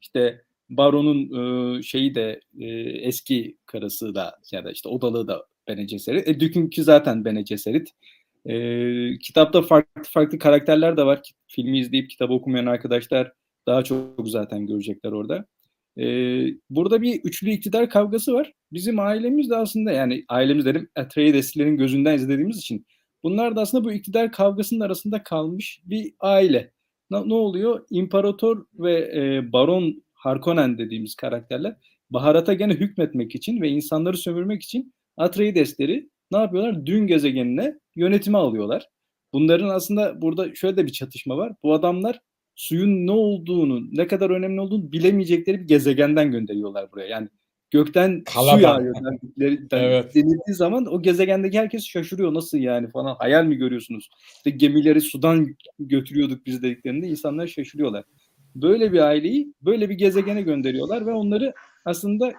İşte 0.02 0.42
Baron'un 0.70 1.78
e, 1.78 1.82
şeyi 1.82 2.16
de 2.16 2.40
e, 2.60 2.66
eski 3.08 3.58
karısı 3.66 4.16
da 4.16 4.36
ya 4.52 4.66
da 4.66 4.72
işte 4.72 4.90
odalığı 4.90 5.28
da 5.28 5.46
Bene 5.68 5.84
Gesserit. 5.84 6.28
E, 6.28 6.40
Dük'ünki 6.40 6.84
zaten 6.84 7.26
Bene 7.26 7.42
Gesserit. 7.42 7.90
E, 8.46 9.18
kitapta 9.18 9.62
farklı 9.62 10.04
farklı 10.12 10.40
karakterler 10.40 10.98
de 10.98 11.06
var. 11.06 11.22
Filmi 11.48 11.80
izleyip 11.80 12.10
kitabı 12.10 12.34
okumayan 12.34 12.66
arkadaşlar 12.66 13.32
daha 13.68 13.84
çok 13.84 14.30
zaten 14.30 14.68
görecekler 14.68 15.12
orada. 15.12 15.46
E, 15.98 16.06
burada 16.70 17.02
bir 17.02 17.22
üçlü 17.24 17.52
iktidar 17.52 17.90
kavgası 17.90 18.34
var. 18.34 18.54
Bizim 18.74 19.00
ailemiz 19.00 19.50
de 19.50 19.56
aslında 19.56 19.92
yani 19.92 20.26
ailemiz 20.30 20.66
dedim 20.66 20.90
Atreides'lerin 20.96 21.78
gözünden 21.78 22.16
izlediğimiz 22.16 22.58
için 22.58 22.86
Bunlar 23.26 23.56
da 23.56 23.62
aslında 23.62 23.84
bu 23.84 23.92
iktidar 23.92 24.32
kavgasının 24.32 24.80
arasında 24.80 25.24
kalmış 25.24 25.82
bir 25.86 26.14
aile. 26.20 26.72
Ne, 27.12 27.30
ne 27.30 27.34
oluyor? 27.34 27.86
İmparator 27.90 28.66
ve 28.74 28.94
e, 29.16 29.52
Baron 29.54 30.04
Harkonnen 30.14 30.78
dediğimiz 30.78 31.16
karakterler 31.16 31.76
baharata 32.10 32.54
gene 32.54 32.74
hükmetmek 32.74 33.36
için 33.36 33.62
ve 33.62 33.70
insanları 33.70 34.18
sömürmek 34.18 34.64
için 34.64 34.94
Atreides'leri 35.18 36.10
ne 36.32 36.38
yapıyorlar? 36.38 36.86
Dün 36.86 37.08
gezegenine 37.08 37.80
yönetime 37.96 38.38
alıyorlar. 38.38 38.90
Bunların 39.34 39.70
aslında 39.70 40.22
burada 40.22 40.56
şöyle 40.56 40.78
de 40.78 40.86
bir 40.86 40.92
çatışma 40.92 41.38
var. 41.38 41.54
Bu 41.64 41.74
adamlar 41.74 42.20
suyun 42.56 43.08
ne 43.08 43.12
olduğunu, 43.12 43.88
ne 43.92 44.08
kadar 44.08 44.30
önemli 44.30 44.62
olduğunu 44.62 44.92
bilemeyecekleri 44.92 45.62
bir 45.62 45.68
gezegenden 45.68 46.32
gönderiyorlar 46.32 46.92
buraya. 46.92 47.08
Yani 47.08 47.30
gökten 47.72 48.24
Kaladan. 48.24 48.58
su 48.58 48.64
yağıyor 48.64 48.96
Evet. 49.72 50.16
denildiği 50.16 50.56
zaman 50.56 50.86
o 50.86 51.02
gezegendeki 51.02 51.60
herkes 51.60 51.86
şaşırıyor. 51.86 52.34
Nasıl 52.34 52.58
yani 52.58 52.90
falan 52.90 53.16
hayal 53.16 53.46
mi 53.46 53.56
görüyorsunuz? 53.56 54.10
İşte 54.38 54.50
gemileri 54.50 55.02
sudan 55.02 55.56
götürüyorduk 55.80 56.46
biz 56.46 56.64
dediklerinde 56.64 57.08
insanlar 57.08 57.48
şaşırıyorlar. 57.48 58.04
Böyle 58.56 58.92
bir 58.92 59.00
aileyi 59.00 59.54
böyle 59.62 59.90
bir 59.90 59.96
gezegene 59.96 60.42
gönderiyorlar 60.42 61.06
ve 61.06 61.14
onları 61.14 61.54
aslında 61.86 62.34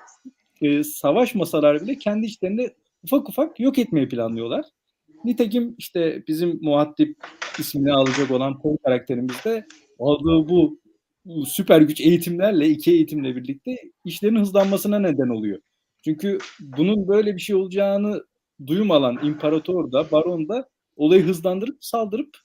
e, 0.61 0.85
savaşmasalar 0.85 1.83
bile 1.83 1.99
kendi 1.99 2.27
içlerinde 2.27 2.75
ufak 3.05 3.29
ufak 3.29 3.61
yok 3.61 3.79
etmeyi 3.79 4.09
planlıyorlar. 4.09 4.65
Nitekim 5.25 5.75
işte 5.79 6.23
bizim 6.29 6.59
muhattip 6.62 7.17
ismini 7.59 7.93
alacak 7.93 8.31
olan 8.31 8.61
Paul 8.61 8.77
karakterimiz 8.77 9.45
de 9.45 9.67
aldığı 9.99 10.49
bu 10.49 10.79
süper 11.47 11.81
güç 11.81 12.01
eğitimlerle, 12.01 12.69
iki 12.69 12.93
eğitimle 12.93 13.37
birlikte 13.37 13.77
işlerin 14.05 14.37
hızlanmasına 14.37 14.99
neden 14.99 15.29
oluyor. 15.29 15.59
Çünkü 16.05 16.39
bunun 16.61 17.09
böyle 17.09 17.35
bir 17.35 17.41
şey 17.41 17.57
olacağını 17.57 18.25
duyum 18.67 18.91
alan 18.91 19.19
imparator 19.23 19.93
da, 19.93 20.11
baron 20.11 20.49
da 20.49 20.69
olayı 20.97 21.23
hızlandırıp 21.23 21.77
saldırıp 21.81 22.37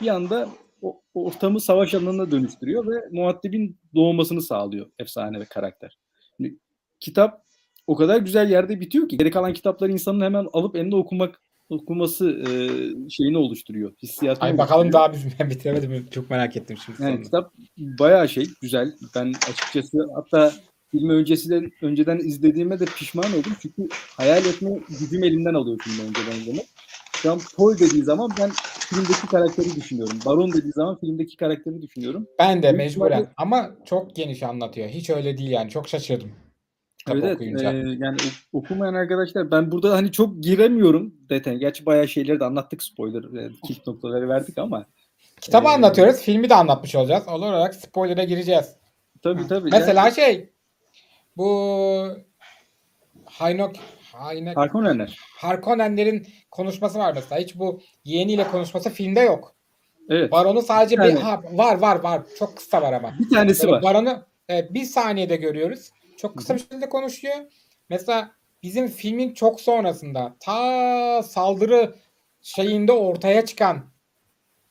bir 0.00 0.08
anda 0.08 0.48
o, 0.82 1.02
ortamı 1.14 1.60
savaş 1.60 1.94
alanına 1.94 2.30
dönüştürüyor 2.30 2.86
ve 2.86 3.08
muhattibin 3.10 3.78
doğmasını 3.94 4.42
sağlıyor 4.42 4.90
efsane 4.98 5.40
ve 5.40 5.44
karakter. 5.44 5.98
Şimdi 6.36 6.58
kitap 7.00 7.46
o 7.86 7.96
kadar 7.96 8.20
güzel 8.20 8.50
yerde 8.50 8.80
bitiyor 8.80 9.08
ki 9.08 9.16
geri 9.16 9.30
kalan 9.30 9.52
kitapları 9.52 9.92
insanın 9.92 10.20
hemen 10.20 10.46
alıp 10.52 10.76
elinde 10.76 10.96
okumak 10.96 11.42
okuması 11.68 12.30
e, 12.30 12.50
şeyini 13.10 13.38
oluşturuyor. 13.38 13.92
Hissiyatını 14.02 14.44
Ay 14.44 14.58
bakalım 14.58 14.92
daha 14.92 15.12
biz 15.12 15.26
ben 15.40 15.50
bitiremedim. 15.50 16.06
Çok 16.10 16.30
merak 16.30 16.56
ettim 16.56 16.76
şimdi. 16.86 17.02
Yani 17.02 17.22
kitap 17.22 17.52
bayağı 17.76 18.28
şey 18.28 18.46
güzel. 18.62 18.92
Ben 19.14 19.32
açıkçası 19.50 20.08
hatta 20.14 20.52
filmi 20.90 21.12
öncesinden 21.12 21.70
önceden 21.82 22.18
izlediğime 22.18 22.80
de 22.80 22.84
pişman 22.84 23.32
oldum. 23.32 23.52
Çünkü 23.62 23.88
hayal 24.16 24.44
etme 24.44 24.70
gücüm 25.00 25.24
elimden 25.24 25.54
alıyor 25.54 25.78
filmi 25.80 26.08
önceden 26.08 26.40
izlemek. 26.40 26.66
Şu 27.16 27.32
an 27.32 27.40
Paul 27.56 27.78
dediği 27.78 28.02
zaman 28.02 28.30
ben 28.40 28.50
filmdeki 28.78 29.26
karakteri 29.26 29.76
düşünüyorum. 29.76 30.18
Baron 30.26 30.52
dediği 30.52 30.72
zaman 30.72 30.98
filmdeki 31.00 31.36
karakteri 31.36 31.82
düşünüyorum. 31.82 32.26
Ben 32.38 32.62
de 32.62 32.72
mecburen 32.72 33.32
ama 33.36 33.70
çok 33.84 34.16
geniş 34.16 34.42
anlatıyor. 34.42 34.88
Hiç 34.88 35.10
öyle 35.10 35.38
değil 35.38 35.50
yani. 35.50 35.70
Çok 35.70 35.88
şaşırdım. 35.88 36.30
Kitap 37.06 37.24
Evet, 37.24 37.34
okuyunca. 37.34 37.72
Ee, 37.72 37.76
yani 37.76 38.16
ok- 38.16 38.62
okumayan 38.64 38.94
arkadaşlar 38.94 39.50
ben 39.50 39.72
burada 39.72 39.92
hani 39.92 40.12
çok 40.12 40.42
giremiyorum 40.42 41.14
detay. 41.30 41.56
Gerçi 41.56 41.86
bayağı 41.86 42.08
şeyleri 42.08 42.40
de 42.40 42.44
anlattık 42.44 42.82
spoiler 42.82 43.44
e, 43.46 43.50
kilit 43.66 43.86
noktaları 43.86 44.28
verdik 44.28 44.58
ama 44.58 44.86
Kitabı 45.40 45.66
Ee, 45.66 45.70
anlatıyoruz. 45.70 46.16
Filmi 46.16 46.50
de 46.50 46.54
anlatmış 46.54 46.94
olacağız. 46.94 47.28
Olur 47.28 47.46
olarak 47.46 47.74
spoiler'a 47.74 48.24
gireceğiz. 48.24 48.76
tabii 49.22 49.46
tabii. 49.46 49.68
Mesela 49.72 50.04
yani, 50.04 50.14
şey 50.14 50.50
bu 51.36 52.08
Haynok 53.24 53.72
Haynek 54.12 54.56
Harkonnenler. 54.56 55.18
Harkonnenlerin 55.38 56.26
konuşması 56.50 56.98
var 56.98 57.12
mesela. 57.14 57.40
Hiç 57.40 57.58
bu 57.58 57.80
yeğeniyle 58.04 58.48
konuşması 58.48 58.90
filmde 58.90 59.20
yok. 59.20 59.54
Evet. 60.08 60.32
Baron'u 60.32 60.62
sadece 60.62 60.96
Bir 60.96 61.02
bir 61.02 61.14
ha, 61.14 61.42
var 61.52 61.78
var 61.78 62.00
var. 62.00 62.22
Çok 62.38 62.56
kısa 62.56 62.82
var 62.82 62.92
ama. 62.92 63.14
Bir 63.18 63.34
tanesi 63.34 63.62
Böyle 63.62 63.72
var. 63.72 63.82
Baron'u 63.82 64.22
evet, 64.48 64.74
bir 64.74 64.84
saniyede 64.84 65.36
görüyoruz. 65.36 65.90
Çok 66.16 66.36
kısa 66.38 66.54
bir 66.54 66.58
şekilde 66.60 66.88
konuşuyor. 66.88 67.34
Mesela 67.90 68.30
bizim 68.62 68.88
filmin 68.88 69.34
çok 69.34 69.60
sonrasında 69.60 70.36
ta 70.40 71.22
saldırı 71.22 71.94
şeyinde 72.42 72.92
ortaya 72.92 73.44
çıkan 73.46 73.84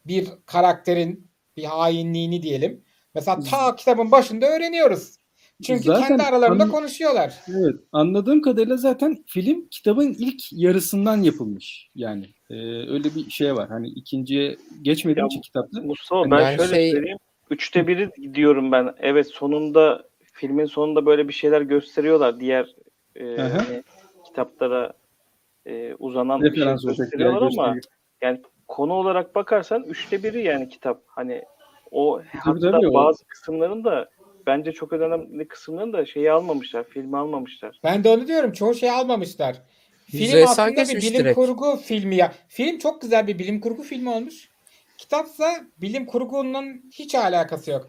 bir 0.07 0.27
karakterin 0.45 1.27
bir 1.57 1.63
hainliğini 1.63 2.41
diyelim. 2.41 2.81
Mesela 3.15 3.39
ta 3.39 3.75
kitabın 3.75 4.11
başında 4.11 4.45
öğreniyoruz. 4.55 5.15
Çünkü 5.63 5.83
Zaten 5.83 6.07
kendi 6.07 6.23
aralarında 6.23 6.63
an- 6.63 6.71
konuşuyorlar. 6.71 7.33
Evet. 7.47 7.75
Anladığım 7.91 8.41
kadarıyla 8.41 8.77
zaten 8.77 9.23
film 9.27 9.67
kitabın 9.71 10.15
ilk 10.19 10.41
yarısından 10.53 11.17
yapılmış. 11.21 11.89
Yani 11.95 12.25
e, 12.49 12.55
öyle 12.89 13.15
bir 13.15 13.29
şey 13.29 13.55
var. 13.55 13.69
Hani 13.69 13.87
ikinciye 13.89 14.57
geçmediğim 14.81 15.23
Ya 15.25 15.27
için 15.27 15.41
kitapta. 15.41 15.81
Mustafa 15.81 16.23
ben 16.23 16.31
Ben 16.31 16.57
şöyle 16.57 16.75
şey- 16.75 16.91
söyleyeyim. 16.91 17.17
Üçte 17.49 17.87
biri 17.87 18.33
diyorum 18.33 18.71
ben. 18.71 18.95
Evet 18.99 19.27
sonunda 19.27 20.03
filmin 20.35 20.65
sonunda 20.65 21.05
böyle 21.05 21.27
bir 21.27 21.33
şeyler 21.33 21.61
gösteriyorlar. 21.61 22.39
Diğer 22.39 22.75
e, 23.15 23.23
hani, 23.37 23.83
kitaplara 24.25 24.93
e, 25.65 25.93
uzanan 25.99 26.41
bir 26.41 26.51
şey 26.55 26.63
Referans 26.63 26.83
bir 26.83 26.87
gösteriyorlar 26.97 27.41
ama 27.41 27.73
gösteriyor. 27.73 28.37
konu 28.67 28.93
olarak 28.93 29.35
bakarsan 29.35 29.83
üçte 29.83 30.23
biri 30.23 30.43
yani 30.43 30.69
kitap. 30.69 31.01
Hani 31.07 31.43
o 31.91 32.21
hatta 32.39 32.71
tabii, 32.71 32.87
o- 32.87 32.93
bazı 32.93 33.25
kısımların 33.25 33.83
da 33.83 34.09
bence 34.47 34.71
çok 34.71 34.93
önemli 34.93 35.47
kısımların 35.47 35.93
da 35.93 36.05
şeyi 36.05 36.31
almamışlar. 36.31 36.83
Filmi 36.83 37.17
almamışlar. 37.17 37.79
Ben 37.83 38.03
de 38.03 38.09
onu 38.09 38.27
diyorum. 38.27 38.51
Çoğu 38.51 38.73
şey 38.73 38.89
almamışlar. 38.89 39.61
Film 40.11 40.23
Yüzeysel 40.23 40.65
aslında 40.65 40.81
bir 40.95 41.01
bilim 41.01 41.19
direkt. 41.19 41.35
kurgu 41.35 41.75
filmi 41.77 42.15
ya. 42.15 42.33
Film 42.47 42.77
çok 42.77 43.01
güzel 43.01 43.27
bir 43.27 43.39
bilim 43.39 43.61
kurgu 43.61 43.83
filmi 43.83 44.09
olmuş. 44.09 44.49
Kitapsa 44.97 45.45
bilim 45.77 46.05
kurgunun 46.05 46.81
hiç 46.91 47.15
alakası 47.15 47.71
yok. 47.71 47.87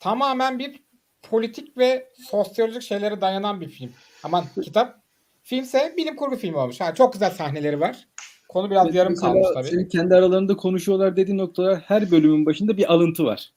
Tamamen 0.00 0.58
bir 0.58 0.85
politik 1.30 1.78
ve 1.78 2.08
sosyolojik 2.30 2.82
şeylere 2.82 3.20
dayanan 3.20 3.60
bir 3.60 3.68
film. 3.68 3.90
Aman 4.22 4.44
kitap 4.62 5.00
filmse 5.42 5.94
bilim 5.96 6.16
kurgu 6.16 6.36
filmi 6.36 6.56
olmuş. 6.56 6.80
Ha, 6.80 6.94
çok 6.94 7.12
güzel 7.12 7.30
sahneleri 7.30 7.80
var. 7.80 8.06
Konu 8.48 8.70
biraz 8.70 8.94
yarım 8.94 9.14
kalmış 9.14 9.46
tabii. 9.54 9.68
Senin 9.68 9.88
kendi 9.88 10.14
aralarında 10.14 10.56
konuşuyorlar 10.56 11.16
dediğin 11.16 11.38
noktalar 11.38 11.78
her 11.78 12.10
bölümün 12.10 12.46
başında 12.46 12.76
bir 12.76 12.92
alıntı 12.92 13.24
var. 13.24 13.50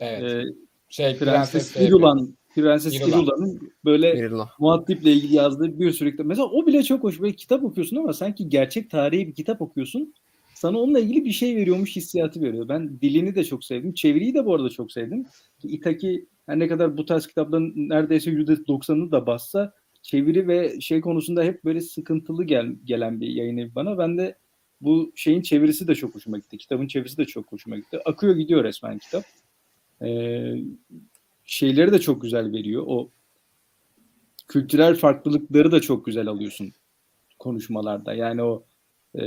Evet. 0.00 0.22
Ee, 0.22 0.42
şey 0.88 1.18
Prenses 1.18 1.72
Prenses 1.72 1.88
İrulan, 1.88 2.34
Prenses 2.54 2.94
İrulan. 2.94 3.10
İrulan'ın 3.10 3.72
böyle 3.84 4.14
Birla. 4.14 4.50
muaddiple 4.58 5.12
ilgili 5.12 5.34
yazdığı 5.34 5.78
bir 5.78 5.92
sürü 5.92 6.10
kitap. 6.10 6.26
Mesela 6.26 6.46
o 6.46 6.66
bile 6.66 6.82
çok 6.82 7.02
hoş. 7.02 7.20
Böyle 7.20 7.32
kitap 7.32 7.64
okuyorsun 7.64 7.96
ama 7.96 8.12
sanki 8.12 8.48
gerçek 8.48 8.90
tarihi 8.90 9.28
bir 9.28 9.34
kitap 9.34 9.62
okuyorsun. 9.62 10.14
Sana 10.56 10.78
onunla 10.78 11.00
ilgili 11.00 11.24
bir 11.24 11.32
şey 11.32 11.56
veriyormuş 11.56 11.96
hissiyatı 11.96 12.40
veriyor. 12.40 12.68
Ben 12.68 13.00
dilini 13.00 13.34
de 13.34 13.44
çok 13.44 13.64
sevdim. 13.64 13.94
Çeviriyi 13.94 14.34
de 14.34 14.46
bu 14.46 14.54
arada 14.54 14.70
çok 14.70 14.92
sevdim. 14.92 15.24
Ki 15.58 15.68
Itaki 15.68 16.26
her 16.46 16.58
ne 16.58 16.68
kadar 16.68 16.96
bu 16.96 17.04
tarz 17.04 17.26
kitapların 17.26 17.72
neredeyse 17.76 18.30
%90'ını 18.30 19.10
da 19.10 19.26
bassa 19.26 19.74
çeviri 20.02 20.48
ve 20.48 20.80
şey 20.80 21.00
konusunda 21.00 21.42
hep 21.42 21.64
böyle 21.64 21.80
sıkıntılı 21.80 22.44
gel, 22.44 22.76
gelen 22.84 23.20
bir 23.20 23.28
yayın 23.28 23.56
evi 23.56 23.74
bana. 23.74 23.98
Ben 23.98 24.18
de 24.18 24.38
bu 24.80 25.12
şeyin 25.14 25.42
çevirisi 25.42 25.88
de 25.88 25.94
çok 25.94 26.14
hoşuma 26.14 26.38
gitti. 26.38 26.58
Kitabın 26.58 26.86
çevirisi 26.86 27.16
de 27.16 27.24
çok 27.24 27.52
hoşuma 27.52 27.76
gitti. 27.76 28.00
Akıyor 28.04 28.36
gidiyor 28.36 28.64
resmen 28.64 28.98
kitap. 28.98 29.24
Ee, 30.02 30.54
şeyleri 31.44 31.92
de 31.92 31.98
çok 31.98 32.22
güzel 32.22 32.52
veriyor. 32.52 32.84
O 32.86 33.10
kültürel 34.48 34.94
farklılıkları 34.94 35.72
da 35.72 35.80
çok 35.80 36.06
güzel 36.06 36.26
alıyorsun 36.28 36.72
konuşmalarda. 37.38 38.14
Yani 38.14 38.42
o 38.42 38.64
e, 39.16 39.24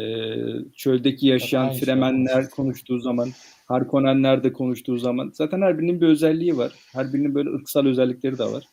çöldeki 0.76 1.28
yaşayan 1.28 1.70
şey 1.70 1.80
Fremenler 1.80 2.50
konuştuğu 2.50 3.00
zaman, 3.00 3.30
Harkonnenler 3.66 4.44
de 4.44 4.54
konuştuğu 4.54 4.98
zaman 4.98 5.32
zaten 5.34 5.62
her 5.62 5.78
birinin 5.78 6.02
bir 6.02 6.08
özelliği 6.08 6.58
var. 6.58 6.72
Her 6.94 7.14
birinin 7.14 7.36
böyle 7.36 7.50
ırksal 7.50 7.86
özellikleri 7.86 8.38
de 8.38 8.46
var. 8.46 8.64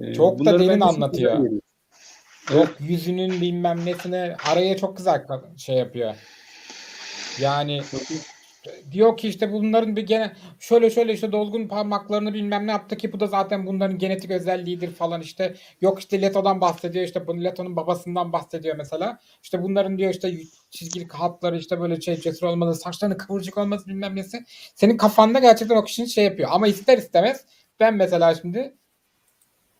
E, 0.00 0.14
Çok 0.14 0.44
da 0.44 0.58
derin 0.58 0.80
çok 0.80 0.88
anlatıyor. 0.88 1.50
Yok 2.54 2.68
yüzünün 2.80 3.40
bilmem 3.40 3.84
nesine 3.84 4.36
araya 4.50 4.76
çok 4.76 4.96
güzel 4.96 5.26
şey 5.56 5.76
yapıyor. 5.76 6.14
Yani 7.40 7.80
diyor 8.92 9.16
ki 9.16 9.28
işte 9.28 9.52
bunların 9.52 9.96
bir 9.96 10.02
gene 10.02 10.32
şöyle 10.58 10.90
şöyle 10.90 11.12
işte 11.12 11.32
dolgun 11.32 11.68
parmaklarını 11.68 12.34
bilmem 12.34 12.66
ne 12.66 12.70
yaptı 12.70 12.96
ki 12.96 13.12
bu 13.12 13.20
da 13.20 13.26
zaten 13.26 13.66
bunların 13.66 13.98
genetik 13.98 14.30
özelliğidir 14.30 14.90
falan 14.90 15.20
işte. 15.20 15.54
Yok 15.80 15.98
işte 16.00 16.22
Leto'dan 16.22 16.60
bahsediyor 16.60 17.04
işte 17.04 17.26
bu 17.26 17.44
Leto'nun 17.44 17.76
babasından 17.76 18.32
bahsediyor 18.32 18.76
mesela. 18.76 19.18
İşte 19.42 19.62
bunların 19.62 19.98
diyor 19.98 20.10
işte 20.10 20.34
çizgili 20.70 21.08
hatları 21.08 21.58
işte 21.58 21.80
böyle 21.80 22.00
şey 22.00 22.16
cesur 22.16 22.46
olması, 22.46 22.80
saçlarının 22.80 23.18
kıvırcık 23.18 23.58
olması 23.58 23.86
bilmem 23.86 24.16
nesi. 24.16 24.44
Senin 24.74 24.96
kafanda 24.96 25.38
gerçekten 25.38 25.76
o 25.76 25.84
kişinin 25.84 26.06
şey 26.06 26.24
yapıyor. 26.24 26.48
Ama 26.52 26.68
ister 26.68 26.98
istemez 26.98 27.44
ben 27.80 27.94
mesela 27.94 28.34
şimdi 28.34 28.74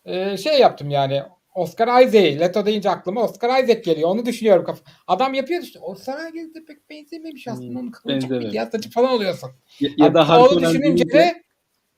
e, 0.05 0.37
şey 0.37 0.61
yaptım 0.61 0.90
yani 0.90 1.22
Oscar 1.55 2.03
Isaac. 2.03 2.41
Leto 2.41 2.67
deyince 2.67 2.91
aklıma 2.91 3.23
Oscar 3.25 3.63
Isaac 3.65 3.85
geliyor. 3.85 4.09
Onu 4.11 4.27
düşünüyorum. 4.27 4.65
Kaf- 4.65 4.83
Adam 5.07 5.35
yapıyor 5.35 5.63
işte. 5.63 5.79
Oscar 5.79 6.19
Isaac 6.19 6.55
de 6.55 6.65
pek 6.65 6.91
benzememiş 6.91 7.49
aslında. 7.49 7.69
Hmm, 7.71 7.77
Onun 7.77 7.91
kıvırcık 7.91 8.31
bir 8.31 8.35
benzemedi. 8.37 8.57
yaz 8.57 8.71
saçı 8.71 8.91
falan 8.91 9.11
oluyorsun. 9.13 9.51
Ya, 9.81 9.91
ya 9.97 10.15
da 10.15 10.29
Abi, 10.29 10.43
onu 10.49 10.61
düşününce 10.61 11.05
deyince- 11.05 11.13
de 11.13 11.43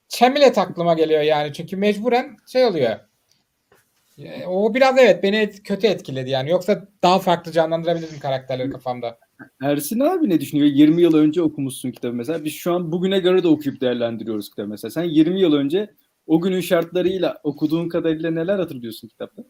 Çemilet 0.09 0.59
aklıma 0.59 0.95
geliyor 0.95 1.21
yani. 1.23 1.53
Çünkü 1.53 1.77
mecburen 1.77 2.37
şey 2.53 2.65
oluyor. 2.65 2.97
O 4.47 4.75
biraz 4.75 4.99
evet 4.99 5.23
beni 5.23 5.37
et- 5.37 5.63
kötü 5.63 5.87
etkiledi 5.87 6.31
yani. 6.31 6.51
Yoksa 6.51 6.89
daha 7.03 7.19
farklı 7.19 7.53
canlandırabilirdim 7.53 8.19
karakterleri 8.21 8.71
kafamda. 8.71 9.19
Ersin 9.63 10.01
abi 10.01 10.29
ne 10.31 10.41
düşünüyor? 10.41 10.67
20 10.69 11.03
yıl 11.03 11.15
önce 11.15 11.43
okumuşsun 11.43 11.91
kitabı 11.91 12.13
mesela. 12.15 12.45
Biz 12.45 12.53
şu 12.53 12.73
an 12.75 12.93
bugüne 12.93 13.19
göre 13.19 13.43
de 13.43 13.49
okuyup 13.49 13.81
değerlendiriyoruz 13.81 14.51
kitabı 14.51 14.69
mesela. 14.69 14.91
Sen 14.91 15.05
20 15.05 15.41
yıl 15.41 15.53
önce 15.53 15.91
o 16.31 16.41
günün 16.41 16.61
şartlarıyla 16.61 17.41
okuduğun 17.45 17.89
kadarıyla 17.89 18.31
neler 18.31 18.59
hatırlıyorsun 18.59 19.09
kitapta? 19.09 19.43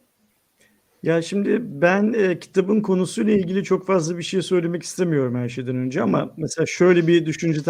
Ya 1.03 1.21
şimdi 1.21 1.59
ben 1.61 2.13
e, 2.13 2.39
kitabın 2.39 2.81
konusuyla 2.81 3.33
ilgili 3.33 3.63
çok 3.63 3.87
fazla 3.87 4.17
bir 4.17 4.23
şey 4.23 4.41
söylemek 4.41 4.83
istemiyorum 4.83 5.35
her 5.35 5.49
şeyden 5.49 5.75
önce 5.75 6.01
ama 6.01 6.33
mesela 6.37 6.65
şöyle 6.65 7.07
bir 7.07 7.25
düşünce 7.25 7.61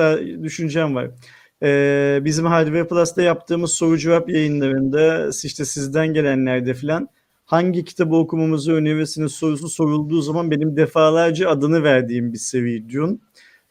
düşüncem 0.43 0.95
var. 0.95 1.12
E, 1.63 2.19
bizim 2.26 2.45
Hardware 2.45 2.88
Plus'ta 2.88 3.21
yaptığımız 3.21 3.71
soru 3.71 3.97
cevap 3.97 4.30
yayınlarında 4.30 5.30
işte 5.43 5.65
sizden 5.65 6.13
gelenlerde 6.13 6.74
falan 6.74 7.08
hangi 7.45 7.86
kitabı 7.86 8.15
okumamızı 8.15 8.74
önerirsiniz 8.74 9.32
sorusu 9.32 9.69
sorulduğu 9.69 10.21
zaman 10.21 10.52
benim 10.52 10.78
defalarca 10.78 11.50
adını 11.50 11.84
verdiğim 11.84 12.34
bir 12.34 12.38
seri 12.38 12.93
Dune. 12.93 13.17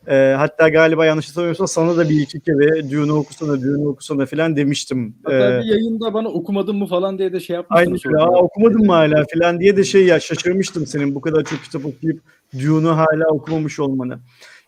E, 0.06 0.34
hatta 0.38 0.68
galiba 0.68 1.06
yanlış 1.06 1.28
hatırlamıyorsam 1.28 1.68
sana 1.68 1.96
da 1.96 2.08
bir 2.08 2.20
iki 2.20 2.40
kere 2.40 2.90
Dune'u 2.90 3.14
okusana, 3.14 3.62
Dune'u 3.62 3.88
okusana 3.88 4.26
falan 4.26 4.56
demiştim. 4.56 5.14
Hatta 5.24 5.56
E, 5.56 5.60
bir 5.60 5.64
yayında 5.64 6.14
bana 6.14 6.28
okumadın 6.28 6.76
mı 6.76 6.86
falan 6.86 7.18
diye 7.18 7.32
de 7.32 7.40
şey 7.40 7.54
yapmıştın. 7.54 7.86
Aynı 7.86 8.00
şey. 8.00 8.12
Aa, 8.18 8.28
okumadın 8.30 8.86
mı 8.86 8.92
hala 8.92 9.24
falan 9.34 9.60
diye 9.60 9.76
de 9.76 9.84
şey 9.84 10.04
ya 10.06 10.20
şaşırmıştım 10.20 10.86
senin 10.86 11.14
bu 11.14 11.20
kadar 11.20 11.44
çok 11.44 11.64
kitap 11.64 11.86
okuyup 11.86 12.20
Dune'u 12.58 12.96
hala 12.96 13.26
okumamış 13.28 13.80
olmanı. 13.80 14.18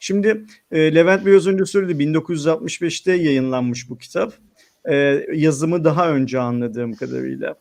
Şimdi 0.00 0.44
e, 0.72 0.94
Levent 0.94 1.26
biraz 1.26 1.46
önce 1.46 1.64
söyledi 1.64 2.02
1965'te 2.02 3.12
yayınlanmış 3.12 3.90
bu 3.90 3.98
kitap. 3.98 4.32
E, 4.90 4.94
yazımı 5.34 5.84
daha 5.84 6.10
önce 6.10 6.40
anladığım 6.40 6.94
kadarıyla. 6.94 7.54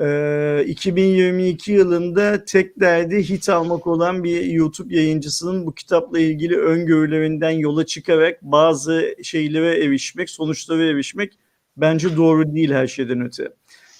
E, 0.00 0.64
2022 0.66 1.72
yılında 1.72 2.44
tek 2.44 2.80
derdi 2.80 3.28
hit 3.28 3.48
almak 3.48 3.86
olan 3.86 4.24
bir 4.24 4.44
YouTube 4.44 4.96
yayıncısının 4.96 5.66
bu 5.66 5.74
kitapla 5.74 6.18
ilgili 6.18 6.58
öngörülerinden 6.58 7.50
yola 7.50 7.86
çıkarak 7.86 8.42
bazı 8.42 9.14
şeylere 9.22 9.84
erişmek, 9.84 10.30
sonuçlara 10.30 10.82
erişmek 10.82 11.32
bence 11.76 12.16
doğru 12.16 12.54
değil 12.54 12.72
her 12.72 12.86
şeyden 12.86 13.20
öte. 13.20 13.48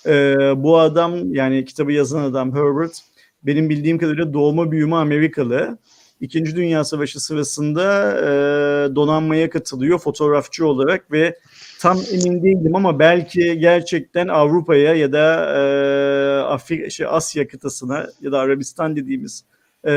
Ee, 0.06 0.36
bu 0.56 0.78
adam 0.78 1.34
yani 1.34 1.64
kitabı 1.64 1.92
yazan 1.92 2.22
adam 2.22 2.54
Herbert 2.56 3.00
benim 3.42 3.68
bildiğim 3.68 3.98
kadarıyla 3.98 4.32
doğma 4.32 4.70
büyüme 4.70 4.96
Amerikalı. 4.96 5.78
İkinci 6.20 6.56
Dünya 6.56 6.84
Savaşı 6.84 7.20
sırasında 7.20 8.12
e, 8.18 8.26
donanmaya 8.96 9.50
katılıyor 9.50 9.98
fotoğrafçı 9.98 10.66
olarak 10.66 11.12
ve 11.12 11.38
tam 11.78 11.98
emin 12.12 12.42
değilim 12.42 12.76
ama 12.76 12.98
belki 12.98 13.58
gerçekten 13.58 14.28
Avrupa'ya 14.28 14.94
ya 14.94 15.12
da 15.12 15.54
e, 15.56 15.62
Afrika, 16.42 16.90
şey, 16.90 17.06
Asya 17.10 17.48
kıtasına 17.48 18.06
ya 18.20 18.32
da 18.32 18.38
Arabistan 18.38 18.96
dediğimiz 18.96 19.44
e, 19.84 19.92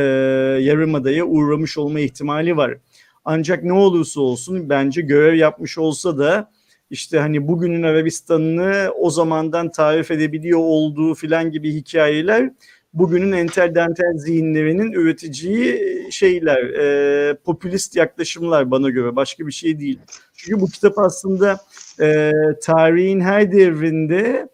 yarımadaya 0.61 1.25
uğramış 1.25 1.77
olma 1.77 1.99
ihtimali 1.99 2.57
var. 2.57 2.77
Ancak 3.25 3.63
ne 3.63 3.73
olursa 3.73 4.21
olsun 4.21 4.69
bence 4.69 5.01
görev 5.01 5.35
yapmış 5.35 5.77
olsa 5.77 6.17
da 6.17 6.51
işte 6.89 7.19
hani 7.19 7.47
bugünün 7.47 7.83
Arabistan'ını 7.83 8.91
o 8.99 9.09
zamandan 9.09 9.71
tarif 9.71 10.11
edebiliyor 10.11 10.59
olduğu 10.59 11.15
filan 11.15 11.51
gibi 11.51 11.73
hikayeler 11.73 12.51
bugünün 12.93 13.32
entel 13.32 13.75
dantel 13.75 14.17
zihinlerinin 14.17 14.91
üreteceği 14.91 16.08
şeyler, 16.12 16.63
e, 16.63 17.34
popülist 17.34 17.95
yaklaşımlar 17.95 18.71
bana 18.71 18.89
göre 18.89 19.15
başka 19.15 19.47
bir 19.47 19.51
şey 19.51 19.80
değil. 19.80 19.99
Çünkü 20.34 20.62
bu 20.62 20.67
kitap 20.67 20.99
aslında 20.99 21.58
e, 22.01 22.32
tarihin 22.62 23.19
her 23.19 23.51
devrinde 23.51 24.49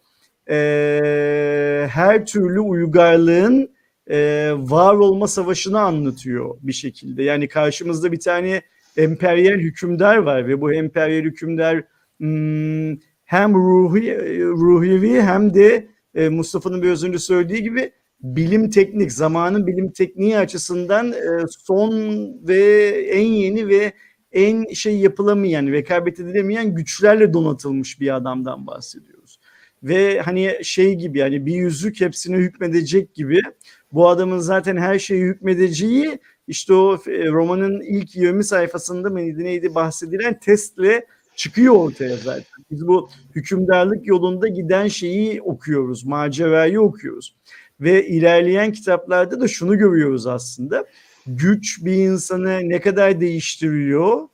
e, 0.50 1.88
her 1.92 2.26
türlü 2.26 2.60
uygarlığın 2.60 3.70
e, 4.10 4.52
var 4.56 4.96
olma 4.96 5.28
savaşını 5.28 5.80
anlatıyor 5.80 6.58
bir 6.62 6.74
şekilde. 6.74 7.24
Yani 7.24 7.48
karşımızda 7.48 8.12
bir 8.12 8.20
tane 8.20 8.62
emperyal 8.98 9.60
hükümdar 9.60 10.18
var 10.18 10.48
ve 10.48 10.62
bu 10.62 10.74
emperyal 10.74 11.24
hükümdar 11.24 11.84
hmm, 12.18 12.98
hem 13.26 13.54
ruhi, 13.54 14.18
ruhivi 14.40 15.22
hem 15.22 15.54
de 15.54 15.88
e, 16.16 16.30
Mustafa'nın 16.30 16.82
biraz 16.82 17.04
önce 17.04 17.20
söylediği 17.20 17.64
gibi 17.64 17.92
bilim 18.22 18.70
teknik, 18.70 19.12
zamanın 19.12 19.68
bilim 19.68 19.92
tekniği 19.92 20.38
açısından 20.38 21.12
e, 21.12 21.46
son 21.50 21.94
ve 22.48 22.88
en 23.12 23.26
yeni 23.26 23.68
ve 23.68 23.94
en 24.32 24.74
şey 24.74 24.98
yapılamayan, 24.98 25.68
rekabet 25.68 26.20
edilemeyen 26.20 26.76
güçlerle 26.76 27.34
donatılmış 27.34 28.02
bir 28.02 28.16
adamdan 28.16 28.68
bahsediyoruz. 28.68 29.40
Ve 29.84 30.22
hani 30.22 30.60
şey 30.64 30.96
gibi 30.96 31.20
yani 31.20 31.46
bir 31.46 31.56
yüzük 31.56 32.02
hepsine 32.02 32.38
hükmedecek 32.38 33.14
gibi 33.16 33.42
bu 33.94 34.10
adamın 34.10 34.40
zaten 34.40 34.78
her 34.78 35.00
şeyi 35.00 35.24
hükmedeceği 35.24 36.20
işte 36.48 36.74
o 36.74 36.96
e, 37.08 37.28
romanın 37.28 37.82
ilk 37.82 38.16
20 38.16 38.44
sayfasında 38.44 39.10
mı 39.10 39.16
neydi, 39.16 39.44
neydi 39.44 39.76
bahsedilen 39.76 40.40
testle 40.40 41.06
çıkıyor 41.36 41.76
ortaya 41.76 42.18
zaten. 42.18 42.64
Biz 42.72 42.88
bu 42.88 43.10
hükümdarlık 43.36 44.08
yolunda 44.08 44.48
giden 44.48 44.88
şeyi 44.88 45.42
okuyoruz, 45.42 46.06
macerayı 46.06 46.82
okuyoruz. 46.82 47.36
Ve 47.82 48.08
ilerleyen 48.08 48.72
kitaplarda 48.72 49.42
da 49.42 49.48
şunu 49.48 49.78
görüyoruz 49.78 50.28
aslında. 50.28 50.86
Güç 51.28 51.86
bir 51.86 51.94
insanı 51.94 52.70
ne 52.70 52.82
kadar 52.82 53.22
değiştiriyor? 53.22 54.28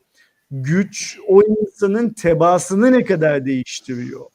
Güç 0.52 1.20
o 1.28 1.42
insanın 1.44 2.10
tebaasını 2.10 2.92
ne 2.92 3.04
kadar 3.04 3.46
değiştiriyor? 3.46 4.26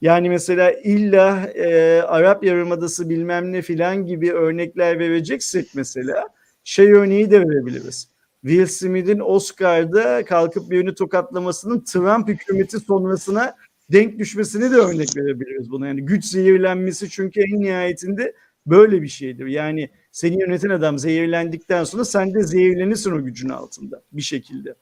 Yani 0.00 0.28
mesela 0.28 0.72
illa 0.72 1.46
e, 1.46 2.00
Arap 2.02 2.44
Yarımadası 2.44 3.08
bilmem 3.08 3.52
ne 3.52 3.62
filan 3.62 4.06
gibi 4.06 4.32
örnekler 4.32 4.98
vereceksek 4.98 5.68
mesela 5.74 6.28
şey 6.64 6.92
örneği 6.92 7.30
de 7.30 7.40
verebiliriz. 7.40 8.08
Will 8.42 8.66
Smith'in 8.66 9.20
Oscar'da 9.20 10.24
kalkıp 10.24 10.70
birini 10.70 10.94
tokatlamasının 10.94 11.80
Trump 11.80 12.28
hükümeti 12.28 12.80
sonrasına 12.80 13.54
denk 13.92 14.18
düşmesini 14.18 14.72
de 14.72 14.76
örnek 14.76 15.16
verebiliriz 15.16 15.70
buna. 15.70 15.86
Yani 15.86 16.04
güç 16.04 16.24
zehirlenmesi 16.24 17.10
çünkü 17.10 17.40
en 17.40 17.60
nihayetinde 17.60 18.34
böyle 18.70 19.02
bir 19.02 19.08
şeydir. 19.08 19.46
Yani 19.46 19.90
seni 20.12 20.40
yöneten 20.40 20.70
adam 20.70 20.98
zehirlendikten 20.98 21.84
sonra 21.84 22.04
sen 22.04 22.34
de 22.34 22.42
zehirlenirsin 22.42 23.12
o 23.12 23.24
gücün 23.24 23.48
altında 23.48 24.02
bir 24.12 24.22
şekilde. 24.22 24.74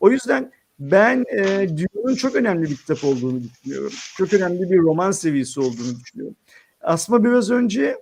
O 0.00 0.10
yüzden 0.10 0.52
ben 0.78 1.24
e, 1.36 1.68
Dune'un 1.68 2.14
çok 2.14 2.34
önemli 2.34 2.70
bir 2.70 2.76
kitap 2.76 3.04
olduğunu 3.04 3.40
düşünüyorum. 3.42 3.92
Çok 4.16 4.34
önemli 4.34 4.70
bir 4.70 4.78
roman 4.78 5.10
seviyesi 5.10 5.60
olduğunu 5.60 6.00
düşünüyorum. 6.00 6.36
Asma 6.80 7.24
biraz 7.24 7.50
önce 7.50 7.96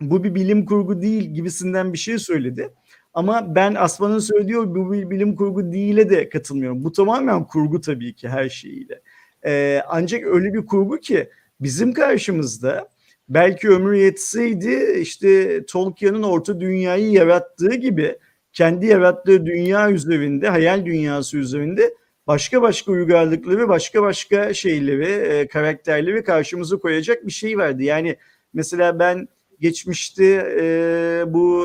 bu 0.00 0.24
bir 0.24 0.34
bilim 0.34 0.66
kurgu 0.66 1.02
değil 1.02 1.34
gibisinden 1.34 1.92
bir 1.92 1.98
şey 1.98 2.18
söyledi. 2.18 2.70
Ama 3.14 3.54
ben 3.54 3.74
Asma'nın 3.74 4.18
söylediği 4.18 4.56
bu 4.56 4.92
bir 4.92 5.10
bilim 5.10 5.36
kurgu 5.36 5.72
değil'e 5.72 6.10
de 6.10 6.28
katılmıyorum. 6.28 6.84
Bu 6.84 6.92
tamamen 6.92 7.44
kurgu 7.44 7.80
tabii 7.80 8.14
ki 8.14 8.28
her 8.28 8.48
şeyiyle. 8.48 9.00
Ee, 9.46 9.82
ancak 9.88 10.24
öyle 10.24 10.54
bir 10.54 10.66
kurgu 10.66 11.00
ki 11.00 11.30
bizim 11.60 11.92
karşımızda 11.92 12.88
belki 13.28 13.68
ömrü 13.68 13.96
yetseydi 13.96 14.98
işte 15.00 15.60
Tolkien'in 15.66 16.22
orta 16.22 16.60
dünyayı 16.60 17.10
yarattığı 17.10 17.74
gibi 17.74 18.18
kendi 18.52 18.86
yarattığı 18.86 19.46
dünya 19.46 19.90
üzerinde, 19.90 20.48
hayal 20.48 20.86
dünyası 20.86 21.38
üzerinde 21.38 21.94
başka 22.26 22.62
başka 22.62 22.92
uygarlıkları, 22.92 23.68
başka 23.68 24.02
başka 24.02 24.54
şeyleri, 24.54 25.04
e, 25.04 25.48
karakterleri 25.48 26.24
karşımıza 26.24 26.76
koyacak 26.76 27.26
bir 27.26 27.32
şey 27.32 27.58
vardı. 27.58 27.82
Yani 27.82 28.16
mesela 28.52 28.98
ben 28.98 29.28
geçmişte 29.60 30.24
e, 30.60 31.24
bu 31.26 31.64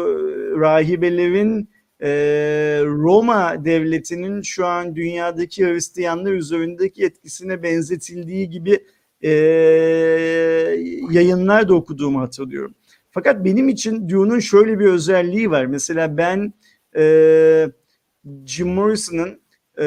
rahibelerin 0.60 1.70
e, 2.02 2.10
Roma 2.86 3.66
devletinin 3.66 4.42
şu 4.42 4.66
an 4.66 4.96
dünyadaki 4.96 5.66
Hristiyanlar 5.66 6.32
üzerindeki 6.32 7.06
etkisine 7.06 7.64
benzetildiği 7.64 8.50
gibi 8.50 8.80
e, 9.24 9.32
yayınlar 11.12 11.70
da 11.70 11.76
okuduğumu 11.76 12.22
hatırlıyorum. 12.22 12.76
Fakat 13.12 13.46
benim 13.46 13.70
için 13.70 14.10
Dune'un 14.10 14.40
şöyle 14.40 14.80
bir 14.80 14.86
özelliği 14.86 15.52
var. 15.52 15.66
Mesela 15.66 16.18
ben 16.18 16.54
e, 16.96 17.68
Jim 18.46 18.68
Morrison'ın 18.68 19.40
e, 19.78 19.84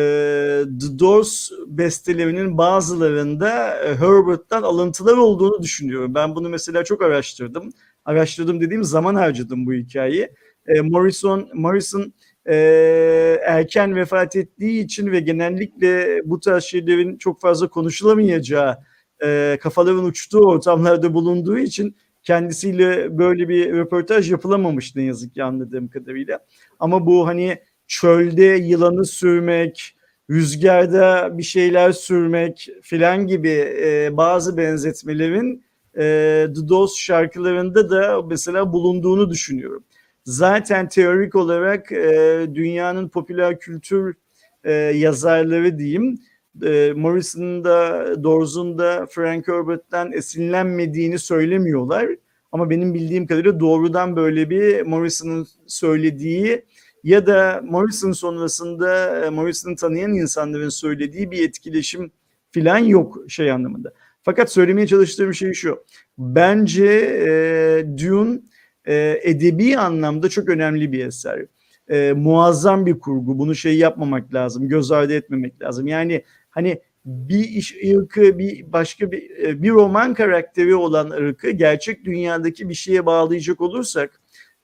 The 0.80 0.98
Doors 0.98 1.50
bestelerinin 1.66 2.58
bazılarında 2.58 3.76
e, 3.84 3.94
Herbert'tan 3.94 4.62
alıntılar 4.62 5.16
olduğunu 5.16 5.62
düşünüyorum. 5.62 6.14
Ben 6.14 6.34
bunu 6.34 6.48
mesela 6.48 6.84
çok 6.84 7.02
araştırdım. 7.02 7.72
Araştırdım 8.04 8.60
dediğim 8.60 8.84
zaman 8.84 9.14
harcadım 9.14 9.66
bu 9.66 9.72
hikayeyi. 9.72 10.28
E, 10.66 10.80
Morrison, 10.80 11.48
Morrison 11.54 12.12
e, 12.48 12.54
erken 13.46 13.96
vefat 13.96 14.36
ettiği 14.36 14.84
için 14.84 15.12
ve 15.12 15.20
genellikle 15.20 16.20
bu 16.24 16.40
tarz 16.40 16.64
şeylerin 16.64 17.18
çok 17.18 17.40
fazla 17.40 17.68
konuşulamayacağı, 17.68 18.78
e, 19.24 19.58
kafaların 19.62 20.04
uçtuğu 20.04 20.48
ortamlarda 20.48 21.14
bulunduğu 21.14 21.58
için 21.58 21.96
kendisiyle 22.22 23.18
böyle 23.18 23.48
bir 23.48 23.72
röportaj 23.72 24.30
yapılamamış 24.30 24.96
ne 24.96 25.02
yazık 25.02 25.34
ki 25.34 25.44
anladığım 25.44 25.88
kadarıyla. 25.88 26.38
Ama 26.78 27.06
bu 27.06 27.26
hani 27.26 27.58
çölde 27.86 28.44
yılanı 28.44 29.04
sürmek, 29.04 29.96
rüzgarda 30.30 31.38
bir 31.38 31.42
şeyler 31.42 31.92
sürmek 31.92 32.68
filan 32.82 33.26
gibi 33.26 33.74
e, 33.82 34.08
bazı 34.12 34.56
benzetmelerin 34.56 35.64
e, 35.96 36.02
The 36.54 36.68
Doors 36.68 36.96
şarkılarında 36.96 37.90
da 37.90 38.22
mesela 38.22 38.72
bulunduğunu 38.72 39.30
düşünüyorum. 39.30 39.84
Zaten 40.24 40.88
teorik 40.88 41.34
olarak 41.34 41.92
e, 41.92 42.46
dünyanın 42.54 43.08
popüler 43.08 43.58
kültür 43.58 44.14
e, 44.64 44.72
yazarları 44.72 45.78
diyeyim, 45.78 46.18
e, 46.64 46.92
Morrison'ın 46.96 47.64
da 48.78 49.06
Frank 49.10 49.48
Herbert'ten 49.48 50.12
esinlenmediğini 50.12 51.18
söylemiyorlar. 51.18 52.08
Ama 52.52 52.70
benim 52.70 52.94
bildiğim 52.94 53.26
kadarıyla 53.26 53.60
doğrudan 53.60 54.16
böyle 54.16 54.50
bir 54.50 54.82
Morrison'ın 54.82 55.46
söylediği 55.66 56.64
ya 57.06 57.26
da 57.26 57.60
Morrison 57.64 58.12
sonrasında 58.12 59.20
e, 59.24 59.30
Morrison'ı 59.30 59.76
tanıyan 59.76 60.14
insanların 60.14 60.68
söylediği 60.68 61.30
bir 61.30 61.48
etkileşim 61.48 62.10
filan 62.50 62.78
yok 62.78 63.18
şey 63.28 63.50
anlamında. 63.50 63.92
Fakat 64.22 64.52
söylemeye 64.52 64.86
çalıştığım 64.86 65.34
şey 65.34 65.52
şu. 65.52 65.84
Bence 66.18 66.86
e, 67.26 67.86
Dune 67.98 68.40
e, 68.84 69.20
edebi 69.22 69.78
anlamda 69.78 70.28
çok 70.28 70.48
önemli 70.48 70.92
bir 70.92 71.06
eser. 71.06 71.46
E, 71.88 72.12
muazzam 72.12 72.86
bir 72.86 72.98
kurgu. 72.98 73.38
Bunu 73.38 73.54
şey 73.54 73.78
yapmamak 73.78 74.34
lazım. 74.34 74.68
Göz 74.68 74.92
ardı 74.92 75.14
etmemek 75.14 75.62
lazım. 75.62 75.86
Yani 75.86 76.22
hani 76.56 76.80
bir 77.04 77.44
iş 77.44 77.76
ırkı, 77.96 78.38
bir 78.38 78.72
başka 78.72 79.12
bir 79.12 79.30
e, 79.44 79.62
bir 79.62 79.70
roman 79.70 80.14
karakteri 80.14 80.74
olan 80.74 81.10
ırkı 81.10 81.50
gerçek 81.50 82.04
dünyadaki 82.04 82.68
bir 82.68 82.74
şeye 82.74 83.06
bağlayacak 83.06 83.60
olursak 83.60 84.20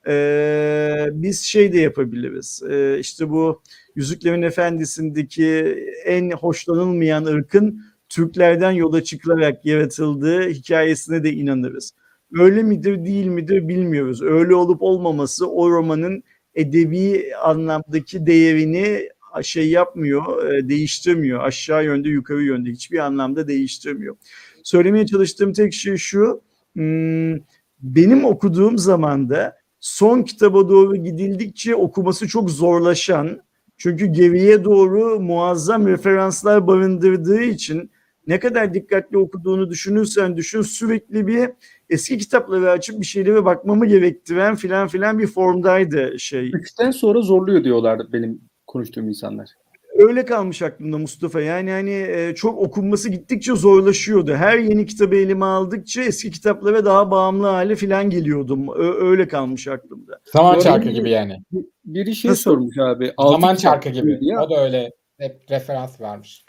e, 0.09 1.07
biz 1.13 1.43
şey 1.43 1.73
de 1.73 1.81
yapabiliriz. 1.81 2.63
E, 2.71 2.99
işte 2.99 3.31
bu 3.31 3.63
Yüzüklerin 3.97 4.43
Efendisi'ndeki 4.43 5.77
en 6.05 6.31
hoşlanılmayan 6.31 7.25
ırkın 7.25 7.85
Türklerden 8.09 8.71
yola 8.71 9.05
çıkılarak 9.05 9.67
yaratıldığı 9.67 10.49
hikayesine 10.49 11.25
de 11.25 11.33
inanırız. 11.33 11.93
Öyle 12.35 12.63
midir 12.63 13.05
değil 13.05 13.27
midir 13.27 13.69
bilmiyoruz. 13.69 14.23
Öyle 14.23 14.55
olup 14.55 14.83
olmaması 14.83 15.51
o 15.51 15.71
romanın 15.71 16.23
edebi 16.55 17.35
anlamdaki 17.43 18.27
değerini 18.27 19.09
şey 19.43 19.71
yapmıyor, 19.71 20.43
değiştirmiyor. 20.69 21.45
Aşağı 21.45 21.85
yönde, 21.85 22.09
yukarı 22.09 22.43
yönde 22.43 22.71
hiçbir 22.71 22.99
anlamda 22.99 23.49
değiştirmiyor. 23.49 24.17
söylemeye 24.63 25.07
çalıştığım 25.07 25.53
tek 25.53 25.73
şey 25.75 25.97
şu. 25.97 26.43
hmm, 26.75 27.37
benim 27.81 28.25
okuduğum 28.25 28.79
zamanda 28.79 29.57
son 29.81 30.23
kitaba 30.23 30.69
doğru 30.69 30.97
gidildikçe 30.97 31.75
okuması 31.75 32.29
çok 32.29 32.51
zorlaşan 32.51 33.43
çünkü 33.77 34.07
geriye 34.07 34.65
doğru 34.65 35.21
muazzam 35.21 35.87
referanslar 35.87 36.67
barındırdığı 36.67 37.43
için 37.43 37.91
ne 38.27 38.41
kadar 38.41 38.75
dikkatli 38.75 39.19
okuduğunu 39.19 39.71
düşünürsen 39.71 40.37
düşün 40.37 40.63
sürekli 40.63 41.27
bir 41.27 41.51
eski 41.91 42.19
kitapları 42.19 42.71
açıp 42.71 43.01
bir 43.01 43.07
şeylere 43.07 43.45
bakmamı 43.45 43.87
gerektiren 43.87 44.57
filan 44.57 44.89
filan 44.89 45.19
bir 45.19 45.27
formdaydı 45.27 46.19
şey. 46.19 46.51
Üçten 46.55 46.91
sonra 46.91 47.21
zorluyor 47.21 47.65
diyorlar 47.65 48.01
benim 48.13 48.41
konuştuğum 48.73 49.09
insanlar. 49.09 49.51
Öyle 49.99 50.25
kalmış 50.25 50.63
aklımda 50.63 50.99
Mustafa. 50.99 51.41
Yani 51.41 51.71
hani 51.71 51.91
e, 51.91 52.35
çok 52.35 52.59
okunması 52.59 53.11
gittikçe 53.11 53.55
zorlaşıyordu. 53.55 54.35
Her 54.35 54.59
yeni 54.59 54.87
kitabı 54.87 55.17
elime 55.17 55.45
aldıkça 55.45 56.03
eski 56.03 56.31
kitaplara 56.31 56.85
daha 56.85 57.11
bağımlı 57.11 57.47
hale 57.47 57.77
filan 57.77 58.11
geliyordum. 58.11 58.69
Öyle 59.01 59.29
kalmış 59.29 59.69
aklımda. 59.69 60.21
Zaman 60.33 60.57
Bu 60.57 60.63
çarkı 60.63 60.89
gibi 60.89 61.11
yani. 61.11 61.37
Biri 61.85 62.15
şey 62.15 62.31
Nasıl? 62.31 62.43
sormuş 62.43 62.79
abi. 62.79 63.13
Zaman 63.19 63.55
çarkı 63.55 63.89
gibi. 63.89 64.21
diye. 64.21 64.39
O 64.39 64.51
da 64.51 64.65
öyle 64.65 64.91
hep 65.19 65.41
referans 65.51 66.01
vermiş. 66.01 66.45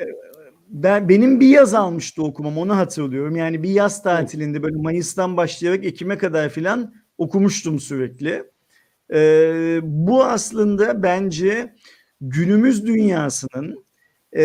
Ben 0.70 1.10
benim 1.10 1.40
bir 1.40 1.48
yaz 1.48 1.74
almıştı 1.74 2.24
okumam 2.24 2.58
onu 2.58 2.78
hatırlıyorum. 2.78 3.36
Yani 3.36 3.64
bir 3.64 3.70
yaz 3.70 4.04
tatilinde 4.04 4.64
böyle 4.64 4.76
Mayıs'tan 4.76 5.38
başlayarak 5.38 5.86
Ekim'e 5.86 6.18
kadar 6.18 6.50
filan 6.50 6.94
okumuştum 7.18 7.80
sürekli. 7.80 8.44
Ee, 9.14 9.80
bu 9.84 10.24
aslında 10.24 11.04
bence 11.04 11.74
günümüz 12.30 12.88
dünyasının 12.88 13.86
e, 14.32 14.42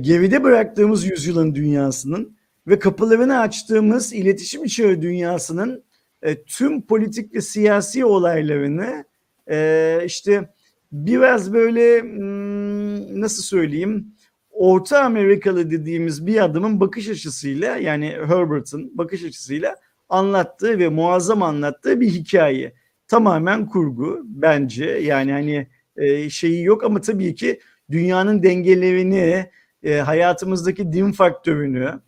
geride 0.00 0.42
bıraktığımız 0.44 1.04
yüzyılın 1.04 1.54
dünyasının 1.54 2.36
ve 2.66 2.78
kapılarını 2.78 3.38
açtığımız 3.38 4.12
iletişim 4.12 4.64
içeri 4.64 5.02
dünyasının 5.02 5.84
e, 6.22 6.42
tüm 6.42 6.82
politik 6.82 7.34
ve 7.34 7.40
siyasi 7.40 8.04
olaylarını 8.04 9.04
e, 9.50 10.00
işte 10.06 10.50
biraz 10.92 11.52
böyle 11.52 12.02
hmm, 12.02 13.20
nasıl 13.20 13.42
söyleyeyim 13.42 14.14
Orta 14.50 15.00
Amerikalı 15.04 15.70
dediğimiz 15.70 16.26
bir 16.26 16.44
adamın 16.44 16.80
bakış 16.80 17.08
açısıyla 17.08 17.76
yani 17.76 18.16
Herbert'ın 18.26 18.98
bakış 18.98 19.24
açısıyla 19.24 19.76
anlattığı 20.08 20.78
ve 20.78 20.88
muazzam 20.88 21.42
anlattığı 21.42 22.00
bir 22.00 22.08
hikaye. 22.08 22.72
Tamamen 23.08 23.66
kurgu 23.66 24.20
bence 24.24 24.84
yani 24.84 25.32
hani 25.32 25.66
e, 26.00 26.30
şeyi 26.30 26.64
yok 26.64 26.84
ama 26.84 27.00
tabii 27.00 27.34
ki 27.34 27.60
dünyanın 27.90 28.42
dengelerini, 28.42 29.46
e, 29.82 29.94
hayatımızdaki 29.94 30.92
din 30.92 31.12
faktörünü, 31.12 32.00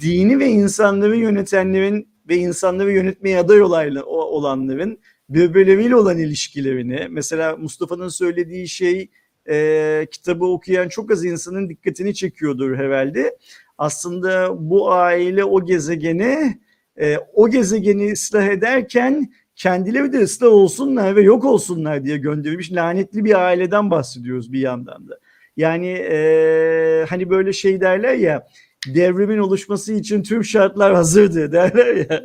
dini 0.00 0.38
ve 0.38 0.46
insanları 0.46 1.16
yönetenlerin 1.16 2.08
ve 2.28 2.36
insanları 2.36 2.92
yönetmeye 2.92 3.38
aday 3.38 3.62
olanların 4.06 4.98
birbirleriyle 5.28 5.96
olan 5.96 6.18
ilişkilerini, 6.18 7.06
mesela 7.10 7.56
Mustafa'nın 7.56 8.08
söylediği 8.08 8.68
şey 8.68 9.10
e, 9.50 10.06
kitabı 10.10 10.44
okuyan 10.44 10.88
çok 10.88 11.10
az 11.10 11.24
insanın 11.24 11.68
dikkatini 11.68 12.14
çekiyordur 12.14 12.76
herhalde. 12.76 13.38
Aslında 13.78 14.56
bu 14.70 14.92
aile 14.92 15.44
o 15.44 15.64
gezegeni 15.64 16.58
e, 17.00 17.16
o 17.34 17.50
gezegeni 17.50 18.12
ıslah 18.12 18.46
ederken 18.46 19.32
kendileri 19.60 20.12
de 20.12 20.18
ıslah 20.18 20.48
olsunlar 20.48 21.16
ve 21.16 21.22
yok 21.22 21.44
olsunlar 21.44 22.04
diye 22.04 22.16
gönderilmiş 22.16 22.72
lanetli 22.72 23.24
bir 23.24 23.44
aileden 23.46 23.90
bahsediyoruz 23.90 24.52
bir 24.52 24.60
yandan 24.60 25.08
da. 25.08 25.18
Yani 25.56 25.88
e, 25.88 27.06
hani 27.08 27.30
böyle 27.30 27.52
şey 27.52 27.80
derler 27.80 28.14
ya 28.14 28.46
devrimin 28.94 29.38
oluşması 29.38 29.92
için 29.92 30.22
tüm 30.22 30.44
şartlar 30.44 30.94
hazırdı 30.94 31.52
derler 31.52 31.94
ya. 31.96 32.24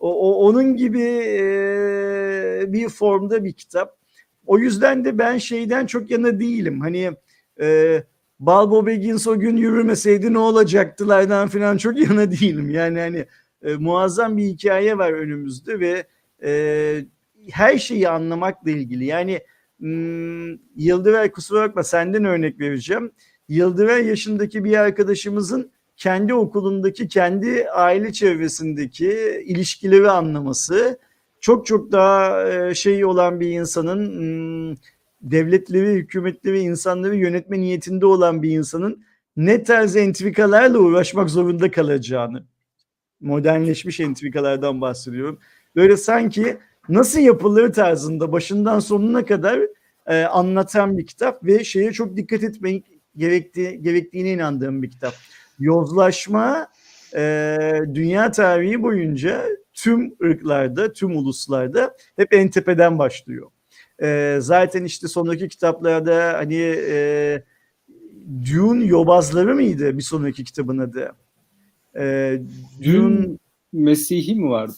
o, 0.00 0.30
o- 0.30 0.46
onun 0.48 0.76
gibi 0.76 1.02
e, 1.02 2.72
bir 2.72 2.88
formda 2.88 3.44
bir 3.44 3.52
kitap. 3.52 3.96
O 4.46 4.58
yüzden 4.58 5.04
de 5.04 5.18
ben 5.18 5.38
şeyden 5.38 5.86
çok 5.86 6.10
yana 6.10 6.40
değilim. 6.40 6.80
Hani 6.80 7.10
e, 7.60 8.02
Balbo 8.40 8.86
Baggins 8.86 9.26
o 9.26 9.38
gün 9.38 9.56
yürümeseydi 9.56 10.32
ne 10.32 10.38
olacaktılardan 10.38 11.48
falan 11.48 11.76
çok 11.76 11.98
yana 12.08 12.30
değilim. 12.30 12.70
Yani 12.70 12.98
hani 13.00 13.26
e, 13.62 13.74
muazzam 13.74 14.36
bir 14.36 14.44
hikaye 14.44 14.98
var 14.98 15.12
önümüzde 15.12 15.80
ve 15.80 16.04
e, 16.44 17.04
her 17.50 17.78
şeyi 17.78 18.08
anlamakla 18.08 18.70
ilgili. 18.70 19.04
Yani 19.04 19.40
hmm, 19.78 20.52
Yıldıver 20.76 21.32
kusura 21.32 21.68
bakma 21.68 21.82
senden 21.82 22.24
örnek 22.24 22.60
vereceğim. 22.60 23.12
Yıldıver 23.48 23.98
yaşındaki 23.98 24.64
bir 24.64 24.76
arkadaşımızın 24.76 25.70
kendi 25.96 26.34
okulundaki, 26.34 27.08
kendi 27.08 27.68
aile 27.70 28.12
çevresindeki 28.12 29.42
ilişkileri 29.46 30.10
anlaması 30.10 30.98
çok 31.40 31.66
çok 31.66 31.92
daha 31.92 32.48
e, 32.48 32.74
şey 32.74 33.04
olan 33.04 33.40
bir 33.40 33.50
insanın 33.50 34.06
hmm, 34.18 34.76
devletleri, 35.22 35.94
hükümetleri, 35.94 36.60
insanları 36.60 37.16
yönetme 37.16 37.60
niyetinde 37.60 38.06
olan 38.06 38.42
bir 38.42 38.50
insanın 38.50 39.04
ne 39.36 39.62
tarz 39.62 39.96
entrikalarla 39.96 40.78
uğraşmak 40.78 41.30
zorunda 41.30 41.70
kalacağını 41.70 42.44
modernleşmiş 43.20 44.00
entrikalardan 44.00 44.80
bahsediyorum. 44.80 45.38
Böyle 45.76 45.96
sanki 45.96 46.56
nasıl 46.88 47.20
yapılır 47.20 47.72
tarzında 47.72 48.32
başından 48.32 48.78
sonuna 48.78 49.24
kadar 49.24 49.60
e, 50.06 50.22
anlatan 50.22 50.98
bir 50.98 51.06
kitap 51.06 51.44
ve 51.44 51.64
şeye 51.64 51.92
çok 51.92 52.16
dikkat 52.16 52.42
etmek 52.42 52.84
gerektiği, 53.16 53.82
gerektiğine 53.82 54.32
inandığım 54.32 54.82
bir 54.82 54.90
kitap. 54.90 55.14
Yozlaşma 55.58 56.68
e, 57.16 57.58
dünya 57.94 58.30
tarihi 58.30 58.82
boyunca 58.82 59.44
tüm 59.72 60.14
ırklarda, 60.22 60.92
tüm 60.92 61.16
uluslarda 61.16 61.96
hep 62.16 62.32
en 62.34 62.48
tepeden 62.48 62.98
başlıyor. 62.98 63.50
E, 64.02 64.38
zaten 64.40 64.84
işte 64.84 65.08
sonraki 65.08 65.48
kitaplarda 65.48 66.32
hani 66.32 66.76
e, 66.88 67.42
Dune 68.52 68.84
yobazları 68.84 69.54
mıydı 69.54 69.98
bir 69.98 70.02
sonraki 70.02 70.44
kitabın 70.44 70.78
adı? 70.78 71.12
E, 71.96 72.38
Dune, 72.84 73.26
Mesih'i 73.72 74.34
mi 74.34 74.48
vardı? 74.48 74.74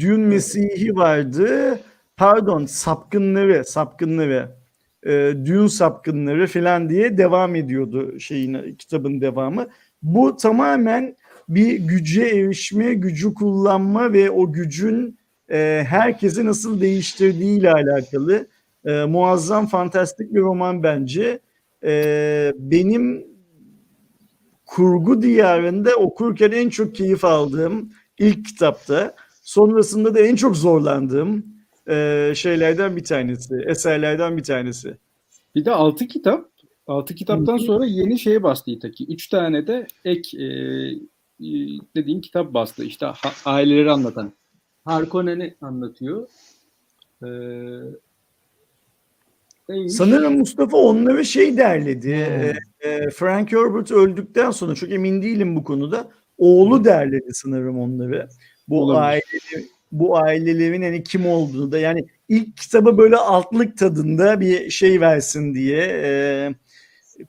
Dune 0.00 0.26
Mesih'i 0.26 0.96
vardı. 0.96 1.78
Pardon 2.16 2.66
sapkınları, 2.66 3.64
sapkınları. 3.64 4.48
E, 5.06 5.34
Dune 5.46 5.68
sapkınları 5.68 6.46
falan 6.46 6.90
diye 6.90 7.18
devam 7.18 7.54
ediyordu 7.54 8.20
şeyin 8.20 8.74
kitabın 8.74 9.20
devamı. 9.20 9.66
Bu 10.02 10.36
tamamen 10.36 11.16
bir 11.48 11.78
güce 11.78 12.22
erişme, 12.22 12.94
gücü 12.94 13.34
kullanma 13.34 14.12
ve 14.12 14.30
o 14.30 14.52
gücün 14.52 15.18
e, 15.50 15.84
herkesi 15.88 16.46
nasıl 16.46 16.80
değiştirdiği 16.80 17.58
ile 17.58 17.72
alakalı 17.72 18.46
e, 18.84 19.04
muazzam, 19.04 19.66
fantastik 19.66 20.34
bir 20.34 20.40
roman 20.40 20.82
bence. 20.82 21.40
E, 21.84 22.52
benim 22.58 23.26
kurgu 24.66 25.22
diyarında 25.22 25.94
okurken 25.94 26.50
en 26.50 26.68
çok 26.68 26.94
keyif 26.94 27.24
aldığım 27.24 27.92
ilk 28.18 28.46
kitapta, 28.46 29.14
sonrasında 29.48 30.14
da 30.14 30.20
en 30.20 30.36
çok 30.36 30.56
zorlandığım 30.56 31.46
e, 31.90 32.32
şeylerden 32.36 32.96
bir 32.96 33.04
tanesi, 33.04 33.54
eserlerden 33.66 34.36
bir 34.36 34.42
tanesi. 34.42 34.96
Bir 35.54 35.64
de 35.64 35.70
altı 35.70 36.06
kitap. 36.06 36.48
Altı 36.86 37.14
kitaptan 37.14 37.56
sonra 37.56 37.84
yeni 37.86 38.18
şeye 38.18 38.42
bastı 38.42 38.70
İtaki. 38.70 39.06
Üç 39.06 39.28
tane 39.28 39.66
de 39.66 39.86
ek 40.04 40.38
e, 40.38 40.44
e, 40.44 41.48
dediğim 41.96 42.20
kitap 42.20 42.54
bastı. 42.54 42.84
İşte 42.84 43.06
ha- 43.06 43.32
aileleri 43.44 43.90
anlatan. 43.90 44.32
Harkonnen'i 44.84 45.54
anlatıyor. 45.60 46.28
Ee, 47.22 47.28
neymiş? 49.68 49.92
Sanırım 49.92 50.38
Mustafa 50.38 50.76
onları 50.76 51.24
şey 51.24 51.56
derledi. 51.56 52.26
Hmm. 52.26 52.90
e, 52.90 53.10
Frank 53.10 53.52
Herbert 53.52 53.90
öldükten 53.90 54.50
sonra 54.50 54.74
çok 54.74 54.90
emin 54.90 55.22
değilim 55.22 55.56
bu 55.56 55.64
konuda. 55.64 56.10
Oğlu 56.38 56.84
derledi 56.84 57.30
sanırım 57.32 57.80
onları. 57.80 58.28
Bu 58.68 58.82
Olabilir. 58.82 59.02
aile 59.02 59.64
bu 59.92 60.16
ailelerin 60.18 60.82
hani 60.82 61.02
kim 61.02 61.26
olduğunu 61.26 61.72
da 61.72 61.78
yani 61.78 62.04
ilk 62.28 62.56
kitaba 62.56 62.98
böyle 62.98 63.16
altlık 63.16 63.78
tadında 63.78 64.40
bir 64.40 64.70
şey 64.70 65.00
versin 65.00 65.54
diye 65.54 65.80
e, 66.04 66.54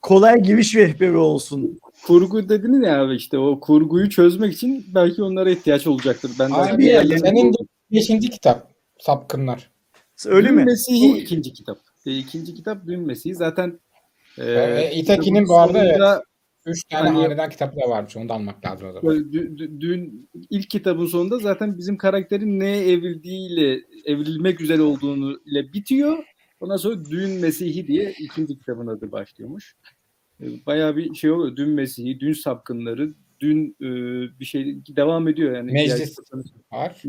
kolay 0.01 0.41
giriş 0.41 0.75
rehberi 0.75 1.17
olsun. 1.17 1.79
Kurgu 2.07 2.49
dediniz 2.49 2.83
ya 2.87 3.01
abi 3.01 3.15
işte 3.15 3.37
o 3.37 3.59
kurguyu 3.59 4.09
çözmek 4.09 4.53
için 4.53 4.85
belki 4.95 5.23
onlara 5.23 5.49
ihtiyaç 5.51 5.87
olacaktır. 5.87 6.31
Ben 6.39 6.49
de 6.51 6.55
Abi 6.55 6.85
yani- 6.85 7.19
senin 7.19 7.53
de 7.53 7.57
beşinci 7.91 8.29
kitap 8.29 8.69
Sapkınlar. 8.99 9.69
Öyle 10.25 10.47
Dün 10.47 10.55
mi? 10.55 10.63
Mesih'i 10.63 11.17
ikinci 11.17 11.53
kitap. 11.53 11.77
E, 12.05 12.17
ikinci 12.17 12.53
kitap 12.53 12.87
Dün 12.87 12.99
Mesih'i 12.99 13.35
zaten 13.35 13.79
e, 14.37 14.43
Ee, 14.43 14.91
İtaki'nin 14.95 15.23
kitabın 15.43 15.47
bu 15.49 15.57
arada 15.59 15.85
evet. 15.85 16.23
Üç 16.69 16.83
tane 16.83 17.09
Hani- 17.09 17.21
hanedan 17.21 17.49
kitabı 17.49 17.75
da 17.75 17.89
varmış. 17.89 18.17
Onu 18.17 18.29
da 18.29 18.33
almak 18.33 18.65
lazım 18.65 18.87
o 18.89 18.91
zaman. 18.93 19.31
Dün 19.79 20.29
ilk 20.49 20.69
kitabın 20.69 21.05
sonunda 21.05 21.39
zaten 21.39 21.77
bizim 21.77 21.97
karakterin 21.97 22.59
neye 22.59 22.91
evrildiğiyle 22.91 23.81
evrilmek 24.05 24.59
güzel 24.59 24.79
olduğunu 24.79 25.39
ile 25.45 25.73
bitiyor. 25.73 26.17
Ondan 26.59 26.77
sonra 26.77 27.05
Dün 27.05 27.29
Mesih'i 27.29 27.87
diye 27.87 28.13
ikinci 28.19 28.57
kitabın 28.59 28.87
adı 28.87 29.11
başlıyormuş. 29.11 29.75
E, 30.43 30.45
Bayağı 30.65 30.97
bir 30.97 31.13
şey 31.15 31.31
oluyor. 31.31 31.55
Dün 31.55 31.69
Mesih'i, 31.69 32.19
Dün 32.19 32.33
Sapkınları, 32.33 33.13
dün 33.39 33.75
e, 33.81 33.85
bir 34.39 34.45
şey 34.45 34.77
devam 34.95 35.27
ediyor 35.27 35.55
yani. 35.55 35.71
Meclis. 35.71 36.17
Var. 36.71 37.01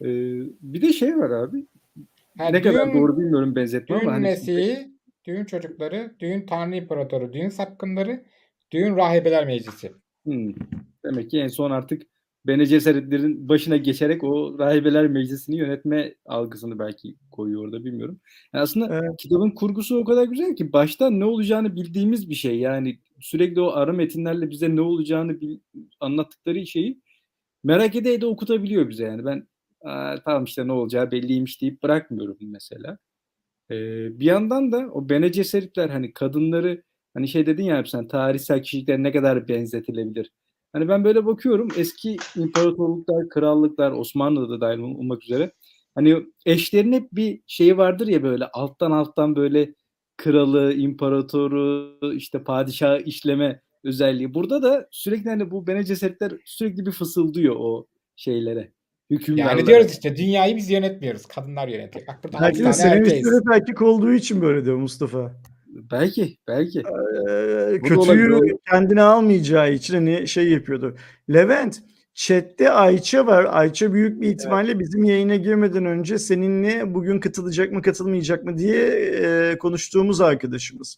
E, 0.00 0.06
bir 0.60 0.82
de 0.82 0.92
şey 0.92 1.16
var 1.16 1.30
abi. 1.30 1.66
Ha, 2.38 2.48
ne 2.48 2.62
kadar 2.62 2.86
düğün- 2.88 2.94
doğru 3.00 3.18
bilmiyorum 3.18 3.56
benzetme 3.56 3.96
Düğün 3.96 4.02
ama 4.06 4.12
hani 4.12 4.22
Mesih'i, 4.22 4.90
düğün 5.24 5.44
çocukları, 5.44 6.14
düğün 6.20 6.46
Tanrı 6.46 6.76
İmparatoru, 6.76 7.32
düğün 7.32 7.48
sapkınları, 7.48 8.24
düğün 8.74 8.96
rahibeler 8.96 9.46
meclisi. 9.46 9.92
Hmm. 10.24 10.54
Demek 11.04 11.30
ki 11.30 11.38
en 11.38 11.48
son 11.48 11.70
artık 11.70 12.02
Bene 12.46 12.64
Gesseritlerin 12.64 13.48
başına 13.48 13.76
geçerek 13.76 14.24
o 14.24 14.58
rahibeler 14.58 15.06
meclisini 15.08 15.56
yönetme 15.56 16.14
algısını 16.26 16.78
belki 16.78 17.14
koyuyor 17.30 17.64
orada 17.64 17.84
bilmiyorum. 17.84 18.20
Yani 18.54 18.62
aslında 18.62 18.88
Evet. 18.98 19.16
kitabın 19.18 19.50
kurgusu 19.50 19.96
o 19.98 20.04
kadar 20.04 20.24
güzel 20.24 20.56
ki 20.56 20.72
baştan 20.72 21.20
ne 21.20 21.24
olacağını 21.24 21.76
bildiğimiz 21.76 22.30
bir 22.30 22.34
şey. 22.34 22.58
Yani 22.58 22.98
sürekli 23.20 23.60
o 23.60 23.70
ara 23.72 23.92
metinlerle 23.92 24.50
bize 24.50 24.76
ne 24.76 24.80
olacağını 24.80 25.40
bil- 25.40 25.58
anlattıkları 26.00 26.66
şeyi 26.66 27.00
merak 27.64 27.96
ede 27.96 28.14
ede 28.14 28.26
okutabiliyor 28.26 28.88
bize 28.88 29.04
yani. 29.04 29.24
Ben 29.24 29.48
"Aa, 29.84 30.16
tamam 30.24 30.44
işte 30.44 30.66
ne 30.66 30.72
olacağı 30.72 31.10
belliymiş 31.10 31.60
deyip 31.62 31.82
bırakmıyorum 31.82 32.36
mesela. 32.42 32.98
Ee, 33.70 34.20
bir 34.20 34.24
yandan 34.24 34.72
da 34.72 34.78
o 34.92 35.08
Bene 35.08 35.28
Gesseritler 35.28 35.88
hani 35.88 36.12
kadınları 36.12 36.82
hani 37.14 37.28
şey 37.28 37.46
dedin 37.46 37.64
ya 37.64 37.78
hep 37.78 37.88
sen 37.88 38.08
tarihsel 38.08 38.62
kişilikler 38.62 39.02
ne 39.02 39.12
kadar 39.12 39.48
benzetilebilir. 39.48 40.30
Hani 40.72 40.88
ben 40.88 41.04
böyle 41.04 41.26
bakıyorum 41.26 41.68
eski 41.76 42.16
imparatorluklar, 42.36 43.28
krallıklar, 43.28 43.92
Osmanlı'da 43.92 44.48
da 44.48 44.60
dahil 44.60 44.78
olmak 44.78 45.22
üzere 45.22 45.52
hani 45.94 46.26
eşlerin 46.46 46.92
hep 46.92 47.12
bir 47.12 47.40
şeyi 47.46 47.76
vardır 47.76 48.06
ya 48.06 48.22
böyle 48.22 48.46
alttan 48.46 48.90
alttan 48.90 49.36
böyle 49.36 49.74
kralı, 50.16 50.72
imparatoru, 50.72 51.98
işte 52.14 52.44
padişahı 52.44 52.98
işleme 53.00 53.60
özelliği. 53.84 54.34
Burada 54.34 54.62
da 54.62 54.88
sürekli 54.90 55.30
hani 55.30 55.50
bu 55.50 55.66
Bene 55.66 55.82
Gesseritler 55.82 56.32
sürekli 56.44 56.86
bir 56.86 56.92
fısıldıyor 56.92 57.56
o 57.58 57.86
şeylere. 58.16 58.72
Hükümdarlara. 59.10 59.50
Yani 59.50 59.66
diyoruz 59.66 59.92
işte 59.92 60.16
dünyayı 60.16 60.56
biz 60.56 60.70
yönetmiyoruz. 60.70 61.26
Kadınlar 61.26 61.68
yönetiyor. 61.68 62.06
Bak 62.06 62.24
burada 62.24 62.40
Belki 62.40 62.58
de 62.58 62.62
erkeğiz. 62.62 62.76
senaristler 62.76 63.56
erkek 63.56 63.82
olduğu 63.82 64.12
için 64.12 64.42
böyle 64.42 64.64
diyor 64.64 64.76
Mustafa. 64.76 65.32
Belki, 65.90 66.36
belki. 66.48 66.80
Ee, 66.80 66.82
da 66.82 67.78
kötüyü 67.82 68.58
kendine 68.70 69.02
almayacağı 69.02 69.72
için 69.72 69.94
hani 69.94 70.28
şey 70.28 70.50
yapıyordu. 70.50 70.96
Levent, 71.30 71.82
chatte 72.14 72.70
Ayça 72.70 73.26
var. 73.26 73.46
Ayça 73.50 73.92
büyük 73.92 74.20
bir 74.20 74.28
ihtimalle 74.28 74.78
bizim 74.78 75.04
yayına 75.04 75.36
girmeden 75.36 75.84
önce 75.84 76.18
seninle 76.18 76.94
bugün 76.94 77.20
katılacak 77.20 77.72
mı 77.72 77.82
katılmayacak 77.82 78.44
mı 78.44 78.58
diye 78.58 78.86
e, 78.86 79.58
konuştuğumuz 79.58 80.20
arkadaşımız. 80.20 80.96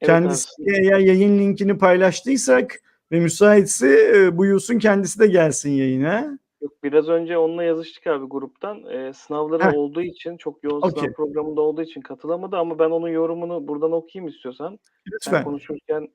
Evet 0.00 0.10
Kendisi 0.10 0.48
eğer 0.66 0.98
yayın 0.98 1.38
linkini 1.38 1.78
paylaştıysak 1.78 2.80
ve 3.12 3.20
müsaitse 3.20 4.12
e, 4.16 4.36
buyursun 4.36 4.78
kendisi 4.78 5.18
de 5.18 5.26
gelsin 5.26 5.70
yayına. 5.70 6.38
Yok, 6.60 6.84
biraz 6.84 7.08
önce 7.08 7.38
onunla 7.38 7.64
yazıştık 7.64 8.06
abi 8.06 8.26
gruptan. 8.26 8.84
Ee, 8.84 9.12
sınavları 9.12 9.62
Heh. 9.62 9.74
olduğu 9.74 10.02
için 10.02 10.36
çok 10.36 10.64
yoğun 10.64 10.88
sınav 10.88 11.12
programında 11.12 11.60
olduğu 11.60 11.82
için 11.82 12.00
katılamadı 12.00 12.56
ama 12.56 12.78
ben 12.78 12.90
onun 12.90 13.08
yorumunu 13.08 13.68
buradan 13.68 13.92
okuyayım 13.92 14.28
istiyorsan. 14.28 14.78
Lütfen. 15.12 15.44
konuşurken 15.44 16.08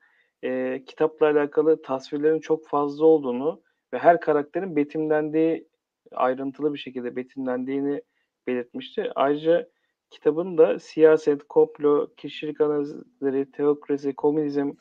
e, 0.43 0.83
kitapla 0.85 1.25
alakalı 1.25 1.81
tasvirlerin 1.81 2.39
çok 2.39 2.67
fazla 2.67 3.05
olduğunu 3.05 3.61
ve 3.93 3.97
her 3.97 4.19
karakterin 4.19 4.75
betimlendiği 4.75 5.67
ayrıntılı 6.11 6.73
bir 6.73 6.79
şekilde 6.79 7.15
betimlendiğini 7.15 8.01
belirtmişti. 8.47 9.11
Ayrıca 9.15 9.69
kitabın 10.09 10.57
da 10.57 10.79
siyaset, 10.79 11.43
komplo, 11.43 12.07
kişilik 12.17 12.61
analizleri, 12.61 13.51
teokrasi, 13.51 14.15
komünizm 14.15 14.71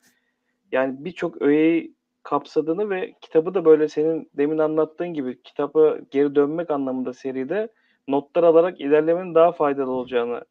yani 0.73 1.05
birçok 1.05 1.43
öğeyi 1.43 1.95
kapsadığını 2.23 2.91
ve 2.91 3.15
kitabı 3.21 3.55
da 3.55 3.65
böyle 3.65 3.89
senin 3.89 4.31
demin 4.37 4.59
anlattığın 4.59 5.15
gibi 5.15 5.43
kitaba 5.43 5.99
geri 6.11 6.35
dönmek 6.35 6.71
anlamında 6.71 7.13
seride 7.13 7.69
notlar 8.09 8.43
alarak 8.43 8.81
ilerlemenin 8.81 9.35
daha 9.35 9.53
faydalı 9.53 9.91
olacağını 9.91 10.45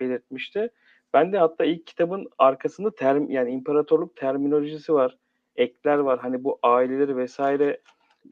belirtmişti. 0.00 0.70
Ben 1.14 1.32
de 1.32 1.38
hatta 1.38 1.64
ilk 1.64 1.86
kitabın 1.86 2.28
arkasında 2.38 2.94
term 2.94 3.30
yani 3.30 3.50
imparatorluk 3.50 4.16
terminolojisi 4.16 4.94
var. 4.94 5.18
Ekler 5.56 5.98
var. 5.98 6.18
Hani 6.18 6.44
bu 6.44 6.58
aileleri 6.62 7.16
vesaire 7.16 7.80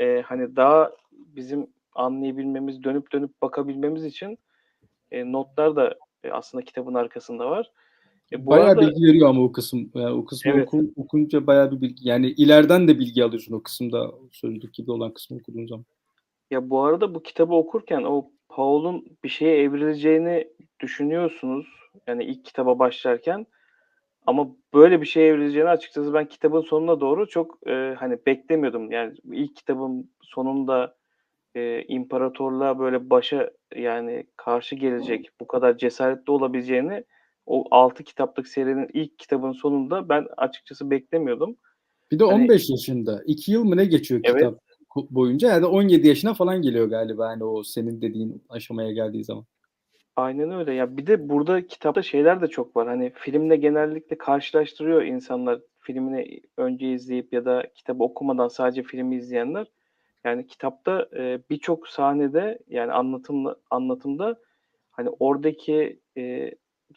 e, 0.01 0.23
hani 0.27 0.57
daha 0.57 0.93
bizim 1.13 1.67
anlayabilmemiz, 1.95 2.85
dönüp 2.85 3.13
dönüp 3.13 3.43
bakabilmemiz 3.43 4.05
için 4.05 4.39
e, 5.11 5.33
notlar 5.33 5.77
da 5.77 5.95
e, 6.25 6.31
aslında 6.31 6.65
kitabın 6.65 6.95
arkasında 6.95 7.51
var. 7.51 7.71
E, 8.33 8.47
bu 8.47 8.51
bayağı 8.51 8.67
arada- 8.69 8.81
bilgi 8.81 9.05
veriyor 9.05 9.29
ama 9.29 9.43
o 9.43 9.53
kısım. 9.53 9.91
Yani 9.95 10.15
o 10.15 10.25
kısmı 10.25 10.53
Evet. 10.53 10.69
oku- 10.69 10.93
okunca 10.97 11.47
bayağı 11.47 11.73
bir 11.73 11.81
bilgi. 11.81 12.09
Yani 12.09 12.27
ileriden 12.27 12.89
de 12.89 12.99
bilgi 12.99 13.25
alıyorsun 13.25 13.55
o 13.55 13.63
kısımda. 13.63 14.11
Sözlük 14.33 14.75
gibi 14.75 14.91
olan 14.91 15.15
kısmı 15.15 15.37
okuduğun 15.37 15.67
zaman. 15.67 15.85
Ya 16.51 16.71
bu 16.71 16.83
arada 16.85 17.15
bu 17.15 17.23
kitabı 17.23 17.55
okurken 17.55 18.03
o 18.03 18.31
Paul'un 18.49 19.05
bir 19.25 19.29
şeye 19.29 19.57
evrileceğini 19.63 20.49
düşünüyorsunuz. 20.81 21.67
Yani 22.07 22.25
ilk 22.25 22.45
kitaba 22.45 22.79
başlarken. 22.79 23.47
Ama 24.27 24.49
böyle 24.75 25.01
bir 25.01 25.07
şeye 25.07 25.29
evrileceğini 25.29 25.69
açıkçası 25.69 26.15
ben 26.15 26.25
kitabın 26.29 26.61
sonuna 26.61 27.01
doğru 27.01 27.29
çok 27.29 27.69
e, 27.69 27.95
hani 27.99 28.19
beklemiyordum. 28.27 28.91
Yani 28.91 29.15
ilk 29.33 29.57
kitabın 29.57 30.11
sonunda 30.23 30.97
e, 31.55 31.83
imparatorluğa 31.89 32.79
böyle 32.79 33.11
başa 33.11 33.51
yani 33.77 34.27
karşı 34.37 34.75
gelecek 34.77 35.31
bu 35.41 35.47
kadar 35.47 35.79
cesaretli 35.79 36.31
olabileceğini 36.31 37.05
o 37.47 37.65
6 37.71 38.05
kitaplık 38.05 38.49
serinin 38.49 38.89
ilk 38.93 39.19
kitabın 39.19 39.53
sonunda 39.53 40.09
ben 40.09 40.27
açıkçası 40.37 40.91
beklemiyordum. 40.91 41.57
Bir 42.11 42.19
de 42.19 42.25
Hani- 42.25 42.35
15 42.43 42.71
yaşında. 42.71 43.23
2 43.27 43.53
yıl 43.53 43.65
mı 43.65 43.77
ne 43.77 43.85
geçiyor 43.85 44.21
Evet. 44.25 44.37
kitap 44.37 44.61
boyunca? 45.11 45.49
Yani 45.49 45.67
17 45.67 46.09
yaşına 46.09 46.35
falan 46.35 46.63
geliyor 46.63 46.87
galiba. 46.87 47.31
Yani 47.31 47.45
o 47.45 47.63
senin 47.63 48.01
dediğin 48.03 48.43
aşamaya 48.49 48.93
geldiği 48.93 49.25
zaman. 49.25 49.45
Aynen 50.17 50.51
öyle. 50.51 50.75
Ya 50.75 50.97
bir 50.97 51.07
de 51.07 51.29
burada 51.29 51.67
kitapta 51.67 52.03
şeyler 52.03 52.41
de 52.41 52.47
çok 52.47 52.77
var. 52.77 52.89
Hani 52.89 53.13
filmle 53.15 53.57
genellikle 53.57 54.19
karşılaştırıyor 54.19 55.03
insanlar 55.03 55.61
filmini 55.81 56.41
önce 56.57 56.93
izleyip 56.93 57.33
ya 57.33 57.45
da 57.45 57.63
kitabı 57.75 58.03
okumadan 58.05 58.49
sadece 58.49 58.83
filmi 58.83 59.17
izleyenler. 59.17 59.67
Yani 60.25 60.47
kitapta 60.47 61.09
e, 61.17 61.41
birçok 61.51 61.89
sahnede 61.89 62.59
yani 62.69 62.93
anlatımda 62.93 63.57
anlatımda 63.71 64.37
hani 64.91 65.09
oradaki 65.11 66.01
e, 66.17 66.51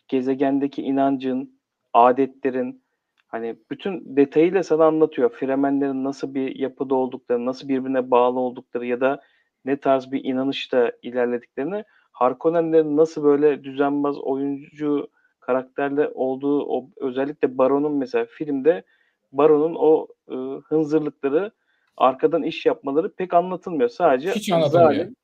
gezegendeki 0.08 0.82
inancın, 0.82 1.60
adetlerin 1.94 2.84
hani 3.28 3.56
bütün 3.72 4.16
detayıyla 4.16 4.64
sana 4.64 4.86
anlatıyor. 4.86 5.30
Fremenlerin 5.30 6.04
nasıl 6.04 6.34
bir 6.34 6.56
yapıda 6.56 6.96
olduklarını, 6.96 7.46
nasıl 7.46 7.68
birbirine 7.68 8.12
bağlı 8.12 8.40
oldukları 8.40 8.86
ya 8.86 9.02
da 9.02 9.22
ne 9.66 9.78
tarz 9.78 10.12
bir 10.12 10.24
inanışla 10.24 10.92
ilerlediklerini 11.02 11.84
Harkonnenlerin 12.12 12.98
nasıl 12.98 13.24
böyle 13.24 13.64
düzenbaz 13.64 14.18
oyuncu 14.18 15.08
karakterle 15.40 16.10
olduğu 16.14 16.66
o 16.66 16.90
özellikle 16.98 17.58
Baron'un 17.58 17.98
mesela 17.98 18.26
filmde 18.26 18.84
Baron'un 19.32 19.76
o 19.80 20.08
e, 20.32 20.36
hınzırlıkları 20.62 21.52
arkadan 21.98 22.44
iş 22.44 22.66
yapmaları 22.66 23.16
pek 23.16 23.34
anlatılmıyor. 23.34 23.90
Sadece 23.90 24.32
Hiç 24.32 24.52
anlatılmıyor. 24.52 24.92
zalim 24.92 25.16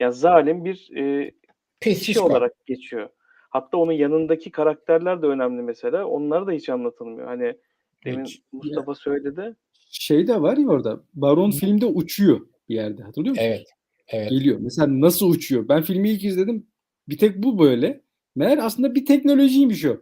ya 0.00 0.10
zalim 0.10 0.64
bir 0.64 0.90
e, 0.96 1.32
kişi 1.80 2.20
olarak 2.20 2.52
geçiyor. 2.66 3.08
Hatta 3.54 3.76
onun 3.76 3.92
yanındaki 3.92 4.50
karakterler 4.50 5.22
de 5.22 5.26
önemli 5.26 5.62
mesela. 5.62 6.06
Onlar 6.06 6.46
da 6.46 6.52
hiç 6.52 6.68
anlatılmıyor. 6.68 7.26
Hani 7.26 7.54
demin 8.04 8.24
Hiç. 8.24 8.42
Mustafa 8.52 8.94
söyledi. 8.94 9.56
Şey 9.90 10.26
de 10.26 10.42
var 10.42 10.56
ya 10.56 10.68
orada. 10.68 11.00
Baron 11.14 11.52
Hı. 11.52 11.56
filmde 11.56 11.86
uçuyor 11.86 12.40
bir 12.68 12.74
yerde. 12.74 13.02
Hatırlıyor 13.02 13.30
musun? 13.30 13.44
Evet. 13.46 13.66
Evet. 14.08 14.30
Geliyor. 14.30 14.58
Mesela 14.60 15.00
nasıl 15.00 15.30
uçuyor? 15.30 15.68
Ben 15.68 15.82
filmi 15.82 16.10
ilk 16.10 16.24
izledim. 16.24 16.66
Bir 17.08 17.18
tek 17.18 17.42
bu 17.42 17.58
böyle. 17.58 18.00
Meğer 18.36 18.58
aslında 18.58 18.94
bir 18.94 19.06
teknolojiymiş 19.06 19.84
o. 19.84 19.96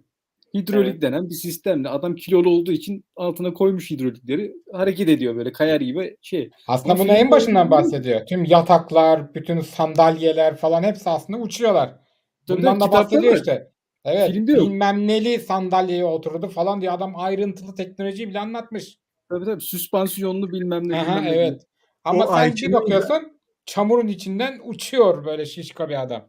Hidrolik 0.54 0.90
Evet. 0.90 1.02
denen 1.02 1.28
bir 1.28 1.34
sistemle. 1.34 1.88
Adam 1.88 2.14
kilolu 2.14 2.50
olduğu 2.50 2.72
için 2.72 3.04
altına 3.16 3.54
koymuş 3.54 3.90
hidrolikleri. 3.90 4.54
Hareket 4.72 5.08
ediyor 5.08 5.36
böyle 5.36 5.52
kayar 5.52 5.80
gibi 5.80 6.16
şey. 6.22 6.50
Aslında 6.68 6.98
bunu 6.98 7.12
en 7.12 7.30
başından 7.30 7.70
bahsediyor. 7.70 8.26
Tüm 8.26 8.44
yataklar, 8.44 9.34
bütün 9.34 9.60
sandalyeler 9.60 10.56
falan 10.56 10.82
hepsi 10.82 11.10
aslında 11.10 11.38
uçuyorlar. 11.38 12.01
Tabii 12.48 12.58
Bundan 12.58 12.80
da 12.80 12.92
bahsediyor 12.92 13.36
işte. 13.36 13.72
Evet. 14.04 14.30
Filmde 14.30 14.52
yok. 14.52 14.68
Bilmem 14.68 15.08
neli 15.08 15.40
sandalyeye 15.40 16.04
oturdu 16.04 16.48
falan 16.48 16.80
diye 16.80 16.90
adam 16.90 17.12
ayrıntılı 17.16 17.74
teknolojiyi 17.74 18.28
bile 18.28 18.38
anlatmış. 18.38 18.98
Tabii 19.30 19.44
tabii 19.44 19.60
süspansiyonlu 19.60 20.52
bilmem 20.52 20.88
ne. 20.88 21.00
Aha, 21.00 21.06
bilmem 21.06 21.24
ne. 21.24 21.36
evet. 21.36 21.62
Ama 22.04 22.24
O 22.24 22.36
sen 22.36 22.54
bir 22.56 22.72
bakıyorsun 22.72 23.40
çamurun 23.66 24.08
içinden 24.08 24.60
uçuyor 24.64 25.24
böyle 25.24 25.46
şişko 25.46 25.88
bir 25.88 26.02
adam. 26.02 26.28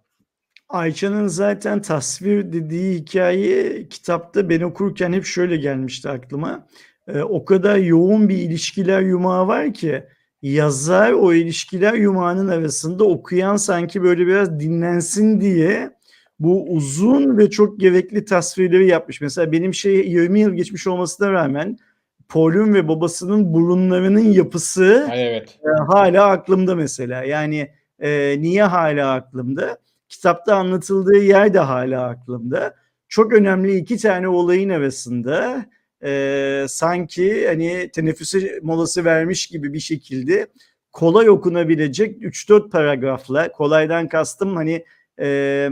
Ayça'nın 0.70 1.28
zaten 1.28 1.82
tasvir 1.82 2.53
dediği 2.53 2.99
hikaye 2.99 3.88
kitapta 3.89 4.49
ben 4.49 4.61
okurken 4.61 5.14
hep 5.14 5.26
şöyle 5.26 5.57
gelmişti 5.57 6.09
aklıma. 6.09 6.68
Ee, 7.07 7.22
o 7.22 7.45
kadar 7.45 7.78
yoğun 7.78 8.30
bir 8.30 8.38
ilişkiler 8.38 9.01
yumağı 9.01 9.47
var 9.47 9.74
ki 9.74 10.03
yazar 10.41 11.11
o 11.11 11.34
ilişkiler 11.34 11.93
yumağının 11.93 12.47
arasında 12.47 13.03
okuyan 13.03 13.55
sanki 13.55 14.03
böyle 14.03 14.28
biraz 14.28 14.59
dinlensin 14.59 15.41
diye 15.41 15.91
bu 16.43 16.65
uzun 16.69 17.37
ve 17.37 17.49
çok 17.49 17.79
gerekli 17.79 18.25
tasvirleri 18.25 18.87
yapmış. 18.87 19.21
Mesela 19.21 19.51
benim 19.51 19.73
şey 19.73 19.95
20 19.95 20.39
yıl 20.39 20.53
geçmiş 20.53 20.87
olmasına 20.87 21.31
rağmen 21.31 21.77
Paul'un 22.29 22.73
ve 22.73 22.87
babasının 22.87 23.53
burunlarının 23.53 24.31
yapısı 24.31 25.07
Ay, 25.11 25.27
evet. 25.27 25.59
e, 25.63 25.83
hala 25.93 26.27
aklımda 26.27 26.75
mesela. 26.75 27.23
Yani 27.23 27.71
e, 27.99 28.35
niye 28.39 28.63
hala 28.63 29.13
aklımda? 29.13 29.77
Kitapta 30.09 30.55
anlatıldığı 30.55 31.17
yer 31.17 31.53
de 31.53 31.59
hala 31.59 32.07
aklımda. 32.07 32.75
Çok 33.07 33.33
önemli 33.33 33.77
iki 33.77 33.97
tane 33.97 34.27
olayın 34.27 34.69
arasında 34.69 35.65
e, 36.03 36.65
sanki 36.67 37.47
hani 37.47 37.89
teneffüse 37.93 38.59
molası 38.63 39.05
vermiş 39.05 39.47
gibi 39.47 39.73
bir 39.73 39.79
şekilde 39.79 40.47
kolay 40.91 41.29
okunabilecek 41.29 42.21
3-4 42.21 42.69
paragrafla 42.69 43.51
kolaydan 43.51 44.09
kastım 44.09 44.55
hani 44.55 44.85
e, 45.19 45.69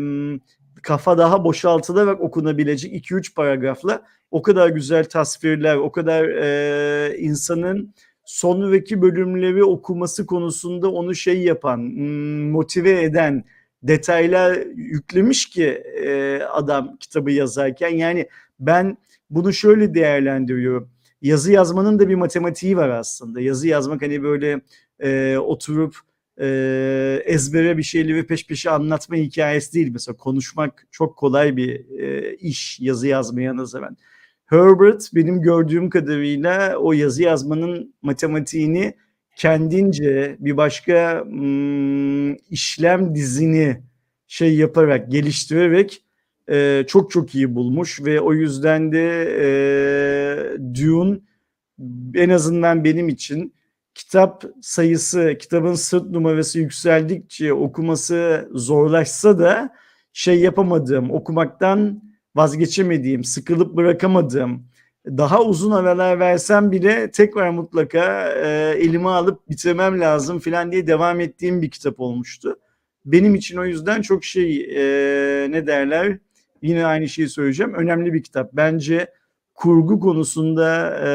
kafa 0.82 1.18
daha 1.18 1.44
boşaltılarak 1.44 2.22
okunabilecek 2.22 3.12
2-3 3.12 3.34
paragrafla 3.34 4.02
o 4.32 4.42
kadar 4.42 4.70
güzel 4.70 5.06
tasvirler, 5.06 5.76
o 5.76 5.92
kadar 5.92 6.24
e, 6.24 7.18
insanın 7.18 7.94
sonraki 8.26 9.02
bölümleri 9.02 9.64
okuması 9.64 10.26
konusunda 10.26 10.92
onu 10.92 11.16
şey 11.16 11.42
yapan, 11.42 11.78
hmm, 11.78 12.50
motive 12.50 13.04
eden 13.04 13.44
detaylar 13.84 14.58
yüklemiş 14.76 15.50
ki 15.50 15.68
e, 16.04 16.42
adam 16.44 16.98
kitabı 17.00 17.32
yazarken. 17.32 17.90
Yani 17.90 18.28
ben 18.60 18.98
bunu 19.30 19.54
şöyle 19.54 19.94
değerlendiriyorum. 19.94 20.90
Yazı 21.22 21.52
yazmanın 21.52 22.00
da 22.00 22.10
bir 22.10 22.16
matematiği 22.16 22.78
var 22.78 22.90
aslında. 22.90 23.42
Yazı 23.42 23.68
yazmak 23.68 24.02
hani 24.02 24.24
böyle 24.24 24.62
e, 25.00 25.38
oturup 25.38 25.96
e, 26.38 27.22
ezbere 27.26 27.78
bir 27.78 27.84
şeyleri 27.84 28.28
peş 28.28 28.48
peşe 28.48 28.70
anlatma 28.70 29.16
hikayesi 29.16 29.74
değil. 29.74 29.90
Mesela 29.92 30.18
konuşmak 30.18 30.88
çok 30.92 31.18
kolay 31.18 31.58
bir 31.58 32.00
e, 32.00 32.36
iş 32.36 32.80
yazı 32.80 33.08
yazmaya 33.08 33.58
nazaran. 33.58 33.98
Herbert 34.46 35.10
benim 35.16 35.42
gördüğüm 35.42 35.90
kadarıyla 35.90 36.78
o 36.78 36.94
yazı 36.94 37.24
yazmanın 37.24 37.94
matematiğini 38.02 38.94
kendince 39.36 40.38
bir 40.40 40.58
başka 40.58 41.24
hmm, 41.26 42.34
işlem 42.34 43.16
dizini 43.16 43.82
şey 44.28 44.56
yaparak 44.56 45.12
geliştirerek 45.12 46.04
e, 46.50 46.84
çok 46.88 47.12
çok 47.12 47.36
iyi 47.36 47.56
bulmuş 47.56 48.02
ve 48.06 48.22
o 48.22 48.34
yüzden 48.34 48.92
de 48.92 49.24
e, 49.42 49.48
Dune 50.82 51.20
en 52.16 52.30
azından 52.30 52.84
benim 52.84 53.10
için 53.10 53.54
kitap 54.04 54.44
sayısı, 54.62 55.38
kitabın 55.40 55.74
sırt 55.74 56.10
numarası 56.10 56.60
yükseldikçe 56.60 57.54
okuması 57.54 58.50
zorlaşsa 58.52 59.40
da 59.40 59.74
şey 60.14 60.40
yapamadığım, 60.40 61.12
okumaktan 61.12 62.04
vazgeçemediğim, 62.36 63.24
sıkılıp 63.24 63.76
bırakamadığım, 63.76 64.66
daha 65.08 65.44
uzun 65.44 65.72
aralar 65.72 66.20
versem 66.20 66.72
bile 66.72 67.12
tekrar 67.12 67.50
mutlaka 67.50 68.30
e, 68.30 68.76
elime 68.78 69.10
alıp 69.10 69.50
bitirmem 69.50 70.00
lazım 70.00 70.40
falan 70.40 70.72
diye 70.72 70.88
devam 70.88 71.20
ettiğim 71.20 71.62
bir 71.62 71.72
kitap 71.72 72.00
olmuştu. 72.00 72.60
Benim 73.06 73.36
için 73.36 73.58
o 73.58 73.66
yüzden 73.66 74.02
çok 74.02 74.24
şey 74.24 74.62
e, 74.62 75.52
ne 75.52 75.68
derler 75.68 76.18
yine 76.62 76.86
aynı 76.86 77.10
şeyi 77.10 77.30
söyleyeceğim. 77.30 77.74
Önemli 77.74 78.14
bir 78.14 78.24
kitap. 78.24 78.54
Bence 78.54 79.08
kurgu 79.54 80.00
konusunda 80.00 80.98
e, 81.06 81.10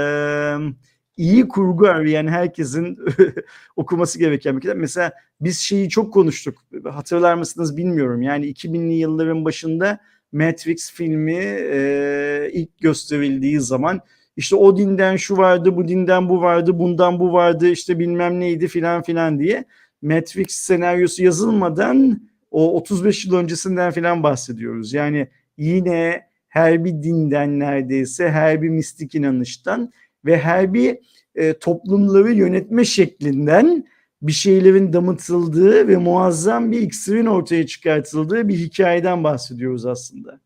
iyi 1.16 1.48
kurgu 1.48 1.86
arayan 1.86 2.26
herkesin 2.26 2.98
okuması 3.76 4.18
gereken 4.18 4.56
bir 4.56 4.60
kitap. 4.60 4.76
Mesela 4.76 5.12
biz 5.40 5.58
şeyi 5.58 5.88
çok 5.88 6.12
konuştuk. 6.12 6.58
Hatırlar 6.84 7.34
mısınız 7.34 7.76
bilmiyorum. 7.76 8.22
Yani 8.22 8.46
2000'li 8.46 8.94
yılların 8.94 9.44
başında 9.44 9.98
Matrix 10.32 10.92
filmi 10.92 11.36
e, 11.72 12.50
ilk 12.52 12.80
gösterildiği 12.80 13.60
zaman 13.60 14.00
işte 14.36 14.56
o 14.56 14.76
dinden 14.76 15.16
şu 15.16 15.36
vardı, 15.36 15.76
bu 15.76 15.88
dinden 15.88 16.28
bu 16.28 16.42
vardı, 16.42 16.78
bundan 16.78 17.20
bu 17.20 17.32
vardı, 17.32 17.68
işte 17.68 17.98
bilmem 17.98 18.40
neydi 18.40 18.68
filan 18.68 19.02
filan 19.02 19.38
diye 19.38 19.64
Matrix 20.02 20.50
senaryosu 20.50 21.24
yazılmadan 21.24 22.28
o 22.50 22.76
35 22.76 23.26
yıl 23.26 23.34
öncesinden 23.34 23.90
filan 23.90 24.22
bahsediyoruz. 24.22 24.92
Yani 24.92 25.28
yine 25.58 26.26
her 26.48 26.84
bir 26.84 26.90
dinden 26.90 27.60
neredeyse, 27.60 28.30
her 28.30 28.62
bir 28.62 28.68
mistik 28.68 29.14
inanıştan 29.14 29.92
ve 30.26 30.38
her 30.38 30.74
bir 30.74 30.98
e, 31.34 31.58
toplumları 31.58 32.32
yönetme 32.32 32.84
şeklinden 32.84 33.84
bir 34.22 34.32
şeylerin 34.32 34.92
damıtıldığı 34.92 35.88
ve 35.88 35.96
muazzam 35.96 36.72
bir 36.72 36.80
iksirin 36.80 37.26
ortaya 37.26 37.66
çıkartıldığı 37.66 38.48
bir 38.48 38.54
hikayeden 38.54 39.24
bahsediyoruz 39.24 39.86
aslında. 39.86 40.40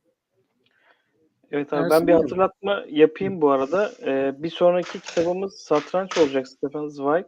Evet 1.53 1.73
abi 1.73 1.91
ben 1.91 2.07
bir 2.07 2.13
hatırlatma 2.13 2.85
yapayım 2.89 3.41
bu 3.41 3.51
arada. 3.51 3.91
Ee, 4.07 4.43
bir 4.43 4.51
sonraki 4.51 5.01
kitabımız 5.01 5.55
Satranç 5.55 6.19
olacak 6.19 6.49
Stefan 6.49 6.89
Zweig. 6.89 7.25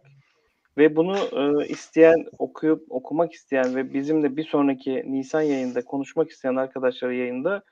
Ve 0.78 0.96
bunu 0.96 1.16
e, 1.16 1.66
isteyen, 1.66 2.26
okuyup 2.38 2.82
okumak 2.88 3.32
isteyen 3.32 3.76
ve 3.76 3.94
bizimle 3.94 4.36
bir 4.36 4.44
sonraki 4.44 5.04
Nisan 5.06 5.42
yayında 5.42 5.84
konuşmak 5.84 6.30
isteyen 6.30 6.56
arkadaşlara 6.56 7.12
yayında 7.12 7.62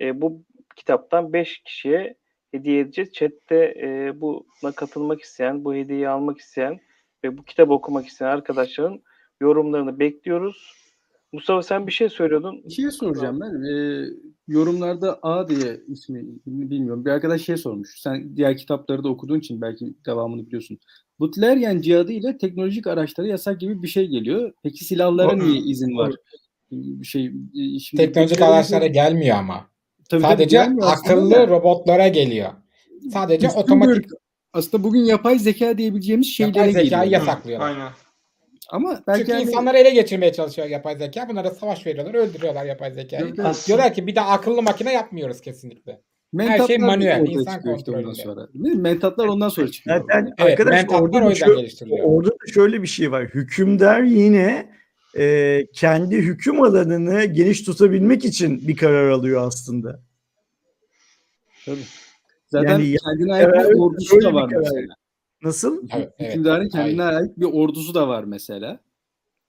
e, 0.00 0.20
bu 0.20 0.42
kitaptan 0.76 1.32
5 1.32 1.58
kişiye 1.58 2.14
hediye 2.52 2.80
edeceğiz. 2.80 3.12
Chat'te 3.12 3.56
e, 3.56 4.20
buna 4.20 4.72
katılmak 4.76 5.20
isteyen, 5.20 5.64
bu 5.64 5.74
hediyeyi 5.74 6.08
almak 6.08 6.38
isteyen 6.38 6.80
ve 7.24 7.38
bu 7.38 7.44
kitabı 7.44 7.72
okumak 7.72 8.06
isteyen 8.06 8.28
arkadaşların 8.28 9.00
yorumlarını 9.40 9.98
bekliyoruz. 9.98 10.72
Mustafa 11.32 11.62
sen 11.62 11.86
bir 11.86 11.92
şey 11.92 12.08
söylüyordun. 12.08 12.64
Bir 12.64 12.72
şey 12.72 12.90
soracağım 12.90 13.40
ben. 13.40 13.62
Ee, 13.62 14.06
yorumlarda 14.48 15.18
A 15.22 15.48
diye 15.48 15.80
ismi 15.88 16.24
bilmiyorum. 16.46 17.04
Bir 17.04 17.10
arkadaş 17.10 17.42
şey 17.42 17.56
sormuş. 17.56 18.00
Sen 18.00 18.36
diğer 18.36 18.56
kitapları 18.56 19.04
da 19.04 19.08
okuduğun 19.08 19.38
için 19.38 19.60
belki 19.60 19.94
devamını 20.06 20.46
biliyorsun. 20.46 20.78
Butlerian 21.18 21.80
cihadı 21.80 22.12
ile 22.12 22.38
teknolojik 22.38 22.86
araçları 22.86 23.28
yasak 23.28 23.60
gibi 23.60 23.82
bir 23.82 23.88
şey 23.88 24.06
geliyor. 24.06 24.52
Peki 24.62 24.84
silahlara 24.84 25.36
niye 25.36 25.60
izin 25.60 25.96
var? 25.96 26.14
Bir 26.70 27.06
şey 27.06 27.26
e, 27.26 27.78
şimdi 27.78 28.02
Teknolojik 28.02 28.42
araçlara 28.42 28.86
gelmiyor 28.86 29.36
ama. 29.36 29.70
Tabii 30.08 30.22
Sadece 30.22 30.60
akıllı 30.82 31.48
robotlara 31.48 32.08
geliyor. 32.08 32.48
Sadece 33.12 33.46
Üstün 33.46 33.60
otomatik 33.60 34.10
bir- 34.10 34.16
aslında 34.52 34.84
bugün 34.84 35.00
yapay 35.04 35.38
zeka 35.38 35.78
diyebileceğimiz 35.78 36.26
şeylere 36.26 36.58
yapay 36.58 36.72
zekayı 36.72 36.90
geliyor. 37.10 37.20
yasaklıyorlar. 37.26 37.68
Aynen. 37.68 37.88
Ama 38.70 39.00
belki 39.06 39.20
Çünkü 39.20 39.32
hani- 39.32 39.42
insanları 39.42 39.78
ele 39.78 39.90
geçirmeye 39.90 40.32
çalışıyor 40.32 40.68
yapay 40.68 40.96
zeka. 40.98 41.28
Bunlara 41.28 41.50
savaş 41.50 41.86
veriyorlar, 41.86 42.14
öldürüyorlar 42.14 42.64
yapay 42.64 42.92
zekayı. 42.92 43.34
Evet. 43.40 43.64
Diyorlar 43.66 43.94
ki 43.94 44.06
bir 44.06 44.14
de 44.16 44.20
akıllı 44.20 44.62
makine 44.62 44.92
yapmıyoruz 44.92 45.40
kesinlikle. 45.40 46.00
mentatlar 46.32 46.66
şey 46.66 46.78
manuel, 46.78 47.26
insan 47.28 47.54
çıkıyor 47.54 47.78
işte 47.78 47.90
ondan 47.90 48.02
kontrolünde. 48.04 48.22
sonra. 48.22 48.48
Değil 48.54 48.74
mi? 48.74 48.80
Mentatlar 48.82 49.26
ondan 49.26 49.48
sonra 49.48 49.68
çıkıyor. 49.70 50.00
Zaten 50.00 50.34
Evet, 50.38 50.50
arkadaş 50.50 50.72
mentatlar 50.74 51.00
orada 51.00 51.18
o 51.18 51.24
da, 51.24 51.30
yüzden 51.30 51.48
şö- 51.48 51.56
geliştiriliyor. 51.56 52.04
orada 52.04 52.30
da 52.30 52.52
şöyle 52.54 52.82
bir 52.82 52.86
şey 52.86 53.12
var. 53.12 53.24
Hükümdar 53.24 54.02
yine 54.02 54.66
e, 55.16 55.66
kendi 55.72 56.16
hüküm 56.16 56.62
alanını 56.62 57.24
geniş 57.24 57.62
tutabilmek 57.62 58.24
için 58.24 58.68
bir 58.68 58.76
karar 58.76 59.10
alıyor 59.10 59.46
aslında. 59.46 60.00
Tabii. 61.66 61.84
Zaten 62.46 62.68
Yani 62.70 62.86
ya- 62.88 62.98
kendine 63.04 63.32
ait 63.34 63.70
bir 63.70 63.78
ordusu 63.78 64.22
da 64.22 64.34
var 64.34 64.50
mesela. 64.58 64.94
Nasıl? 65.42 65.88
Evet, 65.96 66.12
evet. 66.18 66.30
Hükümdarın 66.30 66.68
kendine 66.68 67.02
ait 67.02 67.38
bir 67.38 67.44
ordusu 67.46 67.94
da 67.94 68.08
var 68.08 68.24
mesela. 68.24 68.80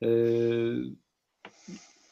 Ee, 0.03 0.71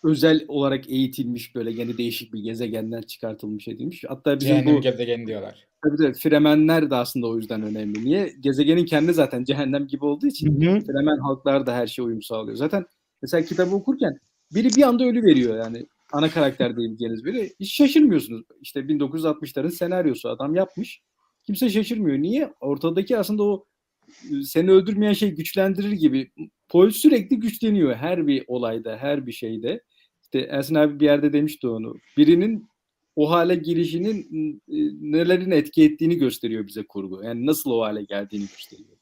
özel 0.04 0.46
olarak 0.48 0.90
eğitilmiş 0.90 1.56
böyle 1.56 1.72
gene 1.72 1.98
değişik 1.98 2.34
bir 2.34 2.40
gezegenden 2.40 3.02
çıkartılmış 3.02 3.68
edilmiş. 3.68 4.04
Hatta 4.08 4.40
bizim 4.40 4.50
Cehennem 4.56 4.76
bu 4.76 4.82
gezegeni 4.82 5.28
diyorlar. 5.28 5.68
tabii 5.84 5.98
de 5.98 6.14
Fremenler 6.14 6.90
de 6.90 6.96
aslında 6.96 7.28
o 7.28 7.38
yüzden 7.38 7.62
önemli. 7.62 8.06
Niye? 8.06 8.34
Gezegenin 8.40 8.86
kendi 8.86 9.14
zaten 9.14 9.44
cehennem 9.44 9.88
gibi 9.88 10.06
olduğu 10.06 10.28
için 10.28 10.62
Hı 10.62 10.72
hı. 10.72 10.80
Fremen 10.80 11.18
halklar 11.18 11.66
da 11.66 11.74
her 11.76 11.88
şeye 11.88 12.04
uyum 12.04 12.22
sağlıyor. 12.22 12.58
Zaten 12.58 12.86
mesela 13.22 13.46
kitabı 13.46 13.76
okurken 13.76 14.20
biri 14.56 14.70
bir 14.76 14.82
anda 14.82 15.06
ölü 15.06 15.24
veriyor 15.24 15.58
yani. 15.58 15.86
Ana 16.14 16.30
karakter 16.30 16.78
diyebileceğiniz 16.78 17.26
biri. 17.26 17.54
Hiç 17.60 17.74
şaşırmıyorsunuz. 17.74 18.46
İşte 18.62 18.80
1960'ların 18.80 19.72
senaryosu 19.72 20.30
adam 20.30 20.56
yapmış. 20.56 21.02
Kimse 21.44 21.70
şaşırmıyor. 21.70 22.18
Niye? 22.18 22.54
Ortadaki 22.62 23.18
aslında 23.18 23.44
o 23.44 23.66
e, 24.08 24.42
seni 24.44 24.72
öldürmeyen 24.72 25.14
şey 25.14 25.32
güçlendirir 25.32 25.92
gibi. 25.92 26.32
Paul 26.70 26.90
sürekli 26.90 27.40
güçleniyor 27.40 27.96
her 27.96 28.28
bir 28.28 28.44
olayda, 28.48 28.98
her 28.98 29.26
bir 29.26 29.32
şeyde. 29.32 29.84
İşte 30.24 30.40
Ersin 30.40 30.76
abi 30.76 31.00
bir 31.00 31.06
yerde 31.06 31.34
demişti 31.34 31.68
onu. 31.68 31.96
Birinin 32.18 32.68
o 33.16 33.30
hale 33.32 33.56
gelişinin 33.56 34.28
e, 34.68 34.76
nelerin 35.12 35.52
etki 35.52 35.84
ettiğini 35.84 36.16
gösteriyor 36.18 36.68
bize 36.68 36.86
kurgu. 36.88 37.24
Yani 37.24 37.46
nasıl 37.46 37.72
o 37.72 37.82
hale 37.82 38.04
geldiğini 38.04 38.46
gösteriyor. 38.48 38.98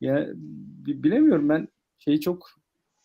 Ya 0.00 0.28
bi- 0.34 1.02
bilemiyorum 1.02 1.48
ben 1.48 1.68
şeyi 1.98 2.20
çok 2.20 2.50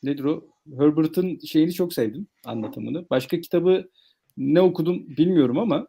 nedir 0.04 0.24
o? 0.24 0.44
Herbert'ın 0.78 1.40
şeyini 1.40 1.74
çok 1.74 1.94
sevdim 1.94 2.28
anlatımını. 2.46 3.10
Başka 3.10 3.42
kitabı 3.42 3.90
ne 4.38 4.62
okudum 4.62 5.08
bilmiyorum 5.18 5.58
ama 5.60 5.88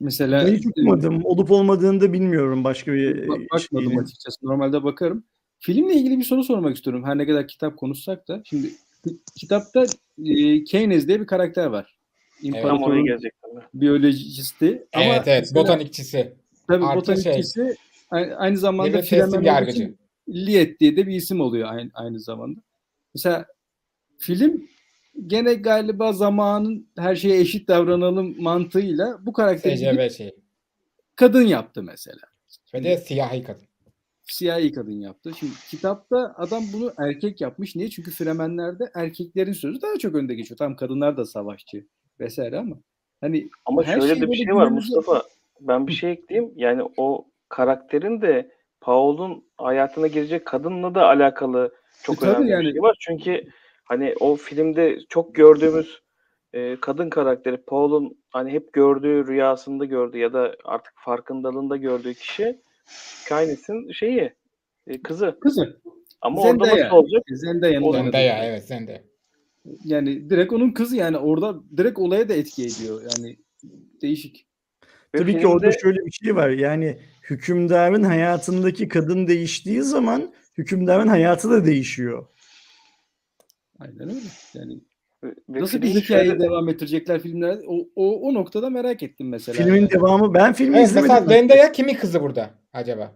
mesela 0.00 0.46
Ben 0.46 0.54
hiç 0.56 0.66
okumadım. 0.66 1.20
Olup 1.24 1.50
olmadığını 1.50 2.00
da 2.00 2.12
bilmiyorum 2.12 2.64
başka 2.64 2.92
bir 2.92 3.16
Ba- 3.16 3.28
bakmadım 3.50 3.86
şeyini. 3.88 4.00
açıkçası. 4.00 4.46
Normalde 4.46 4.84
bakarım. 4.84 5.24
Filmle 5.58 5.94
ilgili 5.94 6.18
bir 6.18 6.24
soru 6.24 6.44
sormak 6.44 6.76
istiyorum. 6.76 7.04
Her 7.04 7.18
ne 7.18 7.26
kadar 7.26 7.48
kitap 7.48 7.76
konuşsak 7.76 8.28
da. 8.28 8.42
Şimdi 8.44 8.68
ki- 9.04 9.16
kitapta 9.36 9.84
e, 10.24 10.64
Keynes 10.64 11.08
diye 11.08 11.20
bir 11.20 11.26
karakter 11.26 11.66
var. 11.66 11.96
İmparatorun 12.42 13.04
gelecektim 13.04 13.50
ben. 13.56 13.62
biyolojisti. 13.74 14.86
Ama 14.94 15.04
evet 15.04 15.22
evet 15.28 15.40
mesela- 15.40 15.62
botanikçisi. 15.62 16.34
Tabii 16.68 16.84
Artı 16.84 16.96
botanikçisi 17.00 17.76
Aynı, 18.10 18.34
aynı 18.36 18.56
zamanda 18.56 18.98
olduğu 18.98 19.44
yargıcı. 19.44 19.94
Liet 20.28 20.80
diye 20.80 20.96
de 20.96 21.06
bir 21.06 21.14
isim 21.14 21.40
oluyor 21.40 21.68
aynı, 21.68 21.90
aynı 21.94 22.20
zamanda. 22.20 22.60
Mesela 23.14 23.46
film 24.18 24.68
gene 25.26 25.54
galiba 25.54 26.12
zamanın 26.12 26.88
her 26.98 27.16
şeye 27.16 27.40
eşit 27.40 27.68
davranalım 27.68 28.42
mantığıyla 28.42 29.18
bu 29.26 29.32
karakteri 29.32 30.10
şeyi. 30.10 30.34
kadın 31.16 31.42
yaptı 31.42 31.82
mesela. 31.82 32.22
Ve 32.74 32.84
de 32.84 32.96
siyahi 32.96 33.42
kadın. 33.42 33.66
Siyahi 34.22 34.72
kadın 34.72 35.00
yaptı. 35.00 35.32
Şimdi 35.38 35.52
kitapta 35.70 36.34
adam 36.36 36.64
bunu 36.72 36.92
erkek 36.98 37.40
yapmış. 37.40 37.76
Niye? 37.76 37.90
Çünkü 37.90 38.10
Fremenlerde 38.10 38.90
erkeklerin 38.94 39.52
sözü 39.52 39.82
daha 39.82 39.98
çok 39.98 40.14
önde 40.14 40.34
geçiyor. 40.34 40.58
Tamam 40.58 40.76
kadınlar 40.76 41.16
da 41.16 41.24
savaşçı 41.24 41.86
vesaire 42.20 42.58
ama 42.58 42.76
hani 43.20 43.50
Ama 43.64 43.82
her 43.82 44.00
şöyle 44.00 44.14
şey 44.14 44.22
de 44.22 44.30
bir 44.30 44.36
şey 44.36 44.54
var 44.54 44.68
Mustafa. 44.68 45.22
Ben 45.60 45.86
bir 45.86 45.92
şey 45.92 46.12
ekleyeyim. 46.12 46.52
Yani 46.56 46.82
o 46.96 47.26
karakterin 47.48 48.20
de 48.20 48.50
Paul'un 48.80 49.44
hayatına 49.58 50.06
girecek 50.06 50.46
kadınla 50.46 50.94
da 50.94 51.06
alakalı 51.08 51.74
çok 52.02 52.22
E 52.22 52.26
önemli 52.26 52.50
yani. 52.50 52.66
bir 52.66 52.72
şey 52.72 52.82
var. 52.82 52.96
Çünkü 53.00 53.44
hani 53.84 54.14
o 54.20 54.36
filmde 54.36 54.98
çok 55.08 55.34
gördüğümüz 55.34 56.00
e, 56.52 56.76
kadın 56.80 57.10
karakteri 57.10 57.56
Paul'un 57.56 58.18
hani 58.30 58.50
hep 58.52 58.72
gördüğü 58.72 59.26
rüyasında 59.26 59.84
gördüğü 59.84 60.18
ya 60.18 60.32
da 60.32 60.56
artık 60.64 60.92
farkındalığında 60.96 61.76
gördüğü 61.76 62.14
kişi 62.14 62.60
Kainis'in 63.28 63.92
şeyi 63.92 64.32
e, 64.86 65.02
kızı. 65.02 65.38
kızı. 65.40 65.80
Ama 66.20 66.40
orada 66.42 66.64
Zendaya. 66.64 66.84
nasıl 66.84 66.96
olacak? 66.96 67.22
Zendaya 67.28 67.80
kız. 68.40 68.48
evet 68.50 68.64
Zendaya. 68.66 69.02
Yani 69.84 70.30
direkt 70.30 70.52
onun 70.52 70.70
kızı 70.70 70.96
yani 70.96 71.18
orada 71.18 71.54
direkt 71.76 71.98
olaya 71.98 72.28
da 72.28 72.34
etki 72.34 72.62
ediyor. 72.64 73.02
Yani 73.02 73.36
değişik. 74.02 74.46
Ve 75.14 75.18
Tabii 75.18 75.32
ki 75.32 75.38
filmde- 75.38 75.46
orada 75.46 75.72
şöyle 75.72 75.98
bir 76.06 76.10
şey 76.10 76.36
var. 76.36 76.48
Yani 76.48 76.98
hükümdarın 77.30 78.02
hayatındaki 78.02 78.88
kadın 78.88 79.26
değiştiği 79.26 79.82
zaman 79.82 80.32
hükümdarın 80.58 81.08
hayatı 81.08 81.50
da 81.50 81.64
değişiyor. 81.66 82.26
Aynen 83.78 84.08
öyle. 84.08 84.20
Yani 84.54 84.80
ve- 85.24 85.60
nasıl 85.60 85.82
bir 85.82 85.86
film 85.92 86.00
hikayeyi 86.00 86.30
şöyle- 86.30 86.44
devam 86.44 86.68
ettirecekler 86.68 87.20
filmlerde? 87.22 87.62
O, 87.66 87.78
o, 87.96 88.20
o 88.28 88.34
noktada 88.34 88.70
merak 88.70 89.02
ettim 89.02 89.28
mesela. 89.28 89.56
Filmin 89.64 89.80
yani. 89.80 89.90
devamı 89.90 90.34
ben 90.34 90.52
filmi 90.52 90.76
Evet 90.76 90.88
izlemedim. 90.88 91.14
mesela 91.14 91.28
Zendaya 91.28 91.72
kimin 91.72 91.94
kızı 91.94 92.22
burada 92.22 92.50
acaba? 92.72 93.12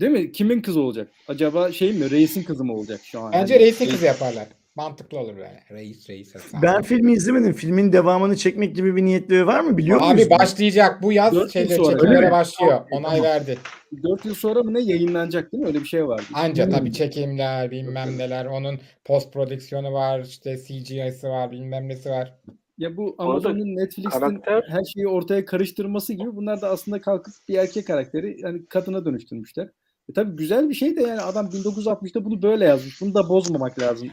Değil 0.00 0.12
mi? 0.12 0.32
Kimin 0.32 0.62
kızı 0.62 0.80
olacak? 0.80 1.08
Acaba 1.28 1.72
şey 1.72 1.92
mi? 1.92 2.10
Reisin 2.10 2.42
kızı 2.42 2.64
mı 2.64 2.72
olacak 2.74 3.00
şu 3.04 3.20
an? 3.20 3.32
Bence 3.32 3.54
Yani 3.54 3.64
reisin 3.64 3.84
reis- 3.84 3.90
kızı 3.90 4.04
yaparlar. 4.06 4.46
Mantıklı 4.74 5.18
olur 5.18 5.36
yani. 5.36 5.58
Reis 5.70 6.10
reis. 6.10 6.34
Hasan. 6.34 6.62
Ben 6.62 6.82
filmi 6.82 7.12
izlemedim. 7.12 7.52
Filmin 7.52 7.92
devamını 7.92 8.36
çekmek 8.36 8.76
gibi 8.76 8.96
bir 8.96 9.04
niyetleri 9.04 9.46
var 9.46 9.60
mı 9.60 9.78
biliyor 9.78 10.00
Abi 10.02 10.14
muyuz? 10.14 10.30
başlayacak 10.30 11.02
bu 11.02 11.12
yaz 11.12 11.34
Dört 11.34 11.42
yıl 11.42 11.48
şeyler 11.50 11.76
sonra, 11.76 11.88
öyle 11.88 11.98
çekimlere 11.98 12.26
mi? 12.26 12.30
başlıyor. 12.32 12.72
Tamam, 12.72 12.86
Onay 12.90 13.16
tamam. 13.16 13.24
verdi. 13.24 13.58
4 14.02 14.24
yıl 14.24 14.34
sonra 14.34 14.62
mı 14.62 14.74
ne 14.74 14.80
yayınlanacak 14.80 15.52
değil 15.52 15.62
mi? 15.62 15.66
Öyle 15.66 15.80
bir 15.80 15.84
şey 15.84 16.06
vardı. 16.08 16.22
Anca 16.34 16.68
tabii 16.68 16.92
çekimler 16.92 17.70
bilmem 17.70 18.18
neler. 18.18 18.46
Onun 18.46 18.80
post 19.04 19.32
prodüksiyonu 19.32 19.92
var. 19.92 20.20
işte 20.20 20.58
CGI'si 20.58 21.28
var 21.28 21.50
bilmem 21.50 21.88
nesi 21.88 22.10
var. 22.10 22.34
Ya 22.78 22.96
bu 22.96 23.14
arada 23.18 23.30
Amazon'un 23.30 23.76
Netflix'in 23.76 24.10
karakter- 24.20 24.62
her 24.68 24.84
şeyi 24.84 25.08
ortaya 25.08 25.44
karıştırması 25.44 26.12
gibi 26.12 26.36
bunlar 26.36 26.60
da 26.60 26.68
aslında 26.68 27.00
kalkıp 27.00 27.34
bir 27.48 27.54
erkek 27.54 27.86
karakteri 27.86 28.36
yani 28.40 28.66
kadına 28.66 29.04
dönüştürmüşler. 29.04 29.68
E 30.10 30.12
tabii 30.14 30.36
güzel 30.36 30.68
bir 30.68 30.74
şey 30.74 30.96
de 30.96 31.02
yani 31.02 31.20
adam 31.20 31.46
1960'ta 31.46 32.24
bunu 32.24 32.42
böyle 32.42 32.64
yazmış. 32.64 33.00
Bunu 33.00 33.14
da 33.14 33.28
bozmamak 33.28 33.78
lazım. 33.78 34.08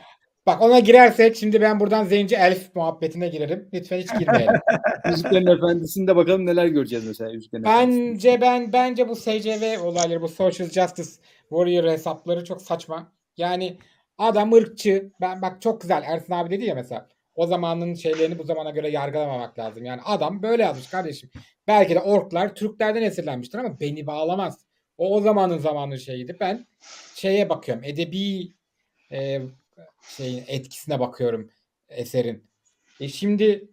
Bak 0.46 0.62
ona 0.62 0.80
girersek 0.80 1.36
şimdi 1.36 1.62
ben 1.62 1.80
buradan 1.80 2.06
Zenci 2.06 2.36
Elf 2.36 2.76
muhabbetine 2.76 3.28
girerim. 3.28 3.70
Lütfen 3.74 4.00
hiç 4.00 4.20
girmeyelim. 4.20 4.54
Yüzüklerin 5.10 5.48
Efendisi'nde 5.48 6.16
bakalım 6.16 6.46
neler 6.46 6.66
göreceğiz 6.66 7.08
mesela 7.08 7.32
Yüzüklerin. 7.32 7.64
Bence 7.64 8.42
ben 8.42 8.74
bence 8.74 9.10
bu 9.10 9.16
SCV 9.16 9.84
olayları, 9.84 10.22
bu 10.22 10.28
Social 10.30 10.70
Justice 10.70 11.10
Warrior 11.50 11.84
hesapları 11.84 12.46
çok 12.46 12.62
saçma. 12.62 13.12
Yani 13.38 13.78
adam 14.18 14.54
ırkçı. 14.54 15.12
Ben 15.22 15.42
bak 15.42 15.62
çok 15.62 15.82
güzel 15.82 16.04
Ersin 16.06 16.34
abi 16.34 16.50
dedi 16.50 16.66
ya 16.66 16.76
mesela. 16.76 17.08
O 17.36 17.48
zamanın 17.48 17.94
şeylerini 17.94 18.40
bu 18.40 18.44
zamana 18.44 18.70
göre 18.70 18.90
yargılamamak 18.90 19.60
lazım. 19.60 19.86
Yani 19.86 20.02
adam 20.06 20.44
böyle 20.44 20.64
yazmış 20.64 20.88
kardeşim. 20.88 21.30
Belki 21.68 21.96
de 21.96 22.00
orklar 22.00 22.56
Türklerden 22.56 23.02
esinlenmiştir 23.02 23.60
ama 23.60 23.80
beni 23.80 24.08
bağlamaz. 24.08 24.66
O 24.98 25.16
o 25.16 25.22
zamanın 25.22 25.58
zamanın 25.58 25.96
şeyiydi. 25.96 26.38
Ben 26.40 26.68
şeye 27.16 27.50
bakıyorum. 27.50 27.84
Edebi 27.84 28.54
e, 29.12 29.42
şeyin 30.02 30.44
etkisine 30.48 31.00
bakıyorum 31.00 31.50
eserin. 31.90 32.50
E 33.00 33.08
şimdi 33.08 33.70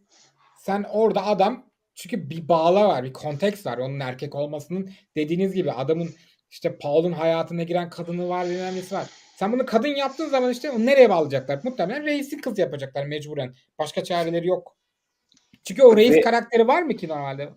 sen 0.59 0.85
orada 0.93 1.27
adam 1.27 1.71
çünkü 1.95 2.31
bir 2.31 2.49
bağla 2.49 2.89
var, 2.89 3.05
bir 3.05 3.13
konteks 3.13 3.67
var. 3.67 3.79
Onun 3.79 4.01
erkek 4.01 4.35
olmasının 4.35 4.91
dediğiniz 5.17 5.53
gibi 5.55 5.73
adamın 5.73 6.11
işte 6.51 6.79
Paul'un 6.79 7.13
hayatına 7.13 7.63
giren 7.63 7.91
kadını 7.91 8.29
var, 8.29 8.45
nesi 8.45 8.95
var. 8.95 9.07
Sen 9.37 9.53
bunu 9.53 9.67
kadın 9.67 9.89
yaptığın 9.89 10.29
zaman 10.29 10.51
işte 10.51 10.71
onu 10.71 10.87
nereye 10.87 11.11
bağlayacaklar? 11.11 11.61
Muhtemelen 11.65 12.05
reisin 12.05 12.39
kız 12.39 12.59
yapacaklar 12.59 13.07
mecburen. 13.07 13.55
Başka 13.79 14.05
çareleri 14.05 14.47
yok. 14.47 14.77
Çünkü 15.65 15.83
o 15.83 15.97
reis 15.97 16.15
Ve- 16.15 16.21
karakteri 16.21 16.69
var 16.69 16.83
mı 16.83 16.97
ki 16.97 17.09
normalde? 17.09 17.51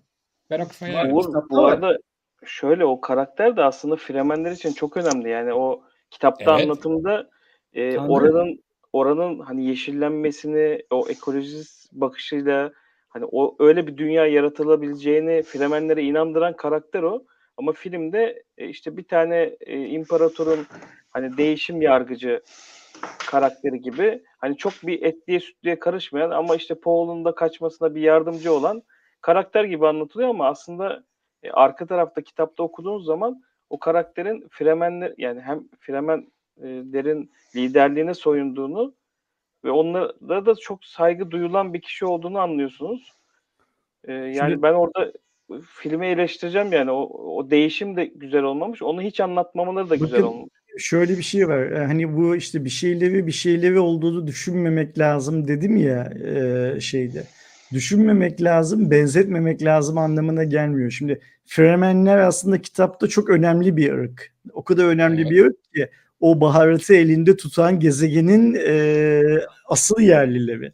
Ben 0.50 0.60
o 0.60 0.68
kısma 0.68 0.88
Var. 0.88 0.94
yani. 0.94 1.14
Uğur, 1.14 1.50
bu 1.50 1.66
arada 1.66 1.98
şöyle 2.46 2.86
o 2.86 3.02
karakter 3.02 3.58
de 3.58 3.64
aslında 3.64 3.96
Fremenler 3.96 4.52
için 4.52 4.74
çok 4.74 4.98
önemli. 4.98 5.30
Yani 5.30 5.54
o 5.54 5.84
kitapta 6.12 6.52
Evet. 6.52 6.64
anlatımda 6.64 7.30
e, 7.74 7.96
Tanrı. 7.96 8.12
oranın 8.12 8.64
oranın 8.94 9.40
hani 9.40 9.66
yeşillenmesini 9.66 10.82
o 10.90 11.06
ekolojist 11.10 11.94
bakışıyla 11.94 12.72
hani 13.10 13.26
o 13.32 13.56
öyle 13.60 13.88
bir 13.88 13.98
dünya 13.98 14.26
yaratılabileceğini 14.26 15.44
Fremenlere 15.44 16.04
inandıran 16.04 16.56
karakter 16.56 17.04
o. 17.04 17.24
Ama 17.58 17.72
filmde 17.72 18.44
e, 18.58 18.68
işte 18.68 18.98
bir 18.98 19.04
tane 19.04 19.56
e, 19.62 19.86
imparatorun 19.86 20.66
hani 21.10 21.38
değişim 21.38 21.82
yargıcı 21.82 22.42
karakteri 23.32 23.82
gibi 23.82 24.24
hani 24.38 24.58
çok 24.58 24.74
bir 24.84 25.02
etliye 25.02 25.40
sütlüye 25.40 25.80
karışmayan 25.80 26.30
ama 26.32 26.56
işte 26.56 26.76
Paul'un 26.76 27.26
da 27.26 27.36
kaçmasına 27.36 27.96
bir 27.96 28.02
yardımcı 28.02 28.54
olan 28.54 28.84
karakter 29.22 29.64
gibi 29.64 29.88
anlatılıyor 29.88 30.30
ama 30.30 30.48
aslında 30.48 31.04
e, 31.44 31.52
arka 31.52 31.86
tarafta 31.86 32.22
kitapta 32.22 32.64
okuduğunuz 32.64 33.06
zaman 33.06 33.42
o 33.70 33.80
karakterin 33.80 34.48
Fremenler 34.52 35.14
yani 35.18 35.42
hem 35.42 35.64
Fremenlerin 36.60 37.32
liderliğine 37.56 38.14
soyunduğunu 38.14 38.94
ve 39.66 39.72
onlara 39.72 40.46
da 40.46 40.56
çok 40.56 40.86
saygı 40.86 41.32
duyulan 41.32 41.74
bir 41.74 41.82
kişi 41.82 42.06
olduğunu 42.06 42.40
anlıyorsunuz. 42.40 43.14
E, 44.08 44.14
yani 44.14 44.52
Şimdi- 44.52 44.62
ben 44.62 44.74
orada 44.74 45.14
filmi 45.82 46.06
eleştireceğim 46.08 46.72
yani 46.74 46.92
o, 46.92 47.02
o 47.38 47.50
değişim 47.50 47.96
de 47.96 48.06
güzel 48.06 48.44
olmamış. 48.44 48.82
Onu 48.82 49.02
hiç 49.02 49.20
anlatmamaları 49.20 49.90
da 49.90 49.96
güzel 49.96 50.12
Bakın, 50.12 50.24
olmuş. 50.24 50.50
Şöyle 50.78 51.18
bir 51.18 51.24
şey 51.24 51.48
var. 51.48 51.72
e, 51.72 51.86
Hani 51.86 52.18
bu 52.18 52.36
işte 52.36 52.66
bir 52.66 52.70
şeyleri 52.70 53.28
bir 53.28 53.32
şeyleri 53.32 53.80
olduğunu 53.80 54.28
düşünmemek 54.28 55.00
lazım 55.00 55.48
dedim 55.48 55.78
ya 55.78 56.14
e, 56.26 56.80
şeyde. 56.80 57.24
Düşünmemek 57.74 58.42
lazım, 58.42 58.92
benzetmemek 58.92 59.64
lazım 59.64 59.98
anlamına 59.98 60.44
gelmiyor. 60.44 60.92
Şimdi 60.92 61.20
Fremenler 61.46 62.18
aslında 62.18 62.62
kitapta 62.62 63.08
çok 63.08 63.30
önemli 63.30 63.78
bir 63.78 63.92
ırk. 63.94 64.34
O 64.54 64.64
kadar 64.64 64.86
önemli 64.86 65.22
Evet. 65.22 65.32
bir 65.32 65.46
ırk 65.46 65.74
ki 65.76 65.90
o 66.20 66.42
baharatı 66.42 66.94
elinde 66.94 67.38
tutan 67.38 67.80
gezegenin 67.80 68.56
e, 68.68 69.24
asıl 69.66 70.02
yerlileri. 70.02 70.72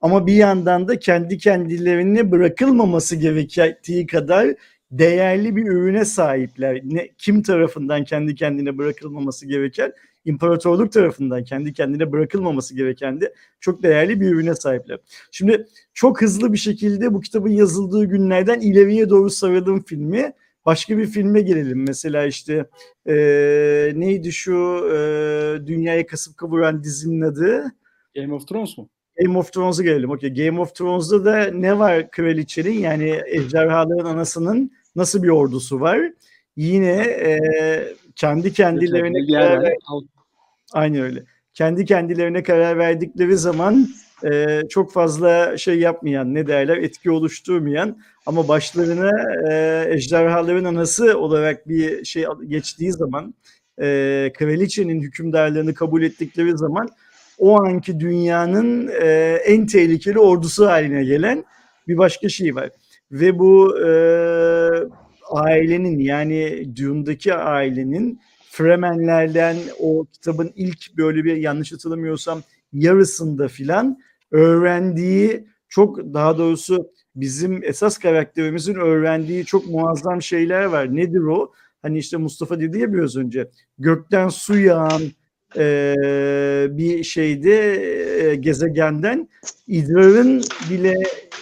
Ama 0.00 0.26
bir 0.26 0.34
yandan 0.34 0.88
da 0.88 0.98
kendi 0.98 1.38
kendilerine 1.38 2.30
bırakılmaması 2.30 3.16
gerektiği 3.16 4.06
kadar 4.06 4.54
değerli 4.90 5.56
bir 5.56 5.66
ürüne 5.66 6.04
sahipler. 6.04 6.80
Ne, 6.84 7.08
kim 7.18 7.42
tarafından 7.42 8.04
kendi 8.04 8.34
kendine 8.34 8.78
bırakılmaması 8.78 9.46
gereken? 9.46 9.92
İmparatorluk 10.24 10.92
tarafından 10.92 11.44
kendi 11.44 11.72
kendine 11.72 12.12
bırakılmaması 12.12 12.76
gereken 12.76 13.20
de 13.20 13.34
çok 13.60 13.82
değerli 13.82 14.20
bir 14.20 14.28
ürüne 14.28 14.54
sahipler. 14.54 14.98
Şimdi 15.30 15.66
çok 15.94 16.22
hızlı 16.22 16.52
bir 16.52 16.58
şekilde 16.58 17.14
bu 17.14 17.20
kitabın 17.20 17.50
yazıldığı 17.50 18.04
günlerden 18.04 18.60
ileriye 18.60 19.10
doğru 19.10 19.30
saralım 19.30 19.82
filmi. 19.82 20.32
Başka 20.68 20.98
bir 20.98 21.06
filme 21.06 21.40
gelelim. 21.40 21.84
Mesela 21.86 22.26
işte 22.26 22.66
eee, 23.06 23.92
neydi 23.96 24.32
şu 24.32 24.54
eee, 24.92 25.66
dünyaya 25.66 26.06
kasıp 26.06 26.36
kavuran 26.36 26.84
dizinin 26.84 27.20
adı? 27.20 27.72
Game 28.16 28.34
of 28.34 28.48
Thrones 28.48 28.78
mu? 28.78 28.88
Game 29.22 29.38
of 29.38 29.52
Thrones'a 29.52 29.82
gelelim. 29.82 30.10
Okey. 30.10 30.34
Game 30.34 30.60
of 30.60 30.74
Thrones'da 30.74 31.24
da 31.24 31.44
ne 31.44 31.78
var 31.78 32.10
kraliçenin 32.10 32.78
yani 32.78 33.20
ejderhaların 33.26 34.04
anasının 34.04 34.72
nasıl 34.96 35.22
bir 35.22 35.28
ordusu 35.28 35.80
var? 35.80 36.00
Yine 36.56 36.90
e, 37.02 37.40
kendi 38.16 38.52
kendilerine 38.52 39.26
karar 39.32 39.62
ver- 39.62 39.76
aynı 40.72 41.02
öyle. 41.02 41.24
Kendi 41.54 41.84
kendilerine 41.84 42.42
karar 42.42 42.78
verdikleri 42.78 43.36
zaman 43.36 43.88
e, 44.24 44.62
çok 44.68 44.92
fazla 44.92 45.58
şey 45.58 45.78
yapmayan 45.78 46.34
ne 46.34 46.46
derler 46.46 46.76
etki 46.76 47.10
oluşturmayan 47.10 47.98
ama 48.26 48.48
başlarına 48.48 49.10
e, 49.50 49.84
ejderhaların 49.94 50.64
anası 50.64 51.18
olarak 51.18 51.68
bir 51.68 52.04
şey 52.04 52.24
geçtiği 52.46 52.92
zaman 52.92 53.34
e, 53.80 54.30
kraliçenin 54.38 55.02
hükümdarlığını 55.02 55.74
kabul 55.74 56.02
ettikleri 56.02 56.58
zaman 56.58 56.88
o 57.38 57.62
anki 57.62 58.00
dünyanın 58.00 58.88
e, 59.02 59.38
en 59.44 59.66
tehlikeli 59.66 60.18
ordusu 60.18 60.66
haline 60.66 61.04
gelen 61.04 61.44
bir 61.88 61.98
başka 61.98 62.28
şey 62.28 62.54
var. 62.54 62.70
Ve 63.12 63.38
bu 63.38 63.78
e, 63.80 63.90
ailenin 65.30 65.98
yani 65.98 66.68
Dune'daki 66.76 67.34
ailenin 67.34 68.20
Fremenlerden 68.50 69.56
o 69.80 70.06
kitabın 70.12 70.52
ilk 70.56 70.96
böyle 70.96 71.24
bir 71.24 71.36
yanlış 71.36 71.72
hatırlamıyorsam 71.72 72.42
yarısında 72.72 73.48
filan 73.48 73.98
öğrendiği 74.32 75.46
çok 75.68 75.98
daha 76.14 76.38
doğrusu 76.38 76.90
bizim 77.16 77.60
esas 77.64 77.98
karakterimizin 77.98 78.74
öğrendiği 78.74 79.44
çok 79.44 79.66
muazzam 79.66 80.22
şeyler 80.22 80.64
var. 80.64 80.96
Nedir 80.96 81.20
o? 81.20 81.52
Hani 81.82 81.98
işte 81.98 82.16
Mustafa 82.16 82.60
dedi 82.60 82.78
ya 82.78 82.92
biraz 82.92 83.16
önce 83.16 83.50
gökten 83.78 84.28
su 84.28 84.58
yağan 84.58 85.02
eee, 85.56 86.66
bir 86.70 87.04
şeyde 87.04 87.82
eee, 87.82 88.34
gezegenden 88.34 89.28
idrarın 89.66 90.42
bile 90.70 90.94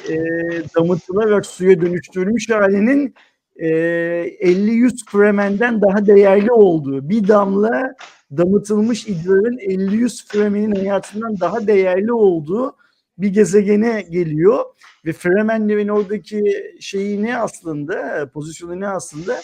eee 0.08 0.62
damıtılarak 0.76 1.46
suya 1.46 1.80
dönüştürülmüş 1.80 2.50
halinin 2.50 3.14
eee 3.60 4.36
50-100 4.40 5.04
Fremen'den 5.12 5.82
daha 5.82 6.06
değerli 6.06 6.52
olduğu 6.52 7.08
bir 7.08 7.28
damla 7.28 7.94
damıtılmış 8.36 9.06
idrarın 9.06 9.58
50-100 9.58 10.28
Fremen'in 10.28 10.74
hayatından 10.74 11.40
daha 11.40 11.66
değerli 11.66 12.12
olduğu 12.12 12.76
bir 13.18 13.28
gezegene 13.28 14.02
geliyor 14.10 14.64
ve 15.04 15.12
Fremenlerin 15.12 15.88
oradaki 15.88 16.42
şeyi 16.80 17.22
ne 17.22 17.38
aslında 17.38 18.28
pozisyonu 18.34 18.80
ne 18.80 18.88
aslında 18.88 19.40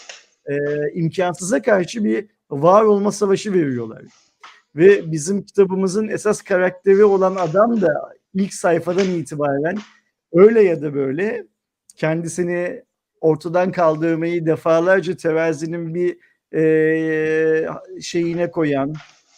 eee 0.49 0.91
imkansıza 0.93 1.61
karşı 1.61 2.03
bir 2.03 2.27
var 2.51 2.83
olma 2.83 3.11
savaşı 3.11 3.53
veriyorlar. 3.53 4.01
Ve 4.75 5.11
bizim 5.11 5.43
kitabımızın 5.43 6.07
esas 6.07 6.41
karakteri 6.41 7.03
olan 7.03 7.35
adam 7.35 7.81
da 7.81 7.93
ilk 8.33 8.53
sayfadan 8.53 9.07
itibaren 9.09 9.77
öyle 10.33 10.61
ya 10.61 10.81
da 10.81 10.93
böyle 10.93 11.47
kendisini 11.95 12.83
ortadan 13.21 13.71
kaldırmayı 13.71 14.45
defalarca 14.45 15.15
terazinin 15.17 15.95
bir 15.95 16.17
eee, 16.53 17.67
şeyine 18.01 18.51
koyan, 18.51 18.93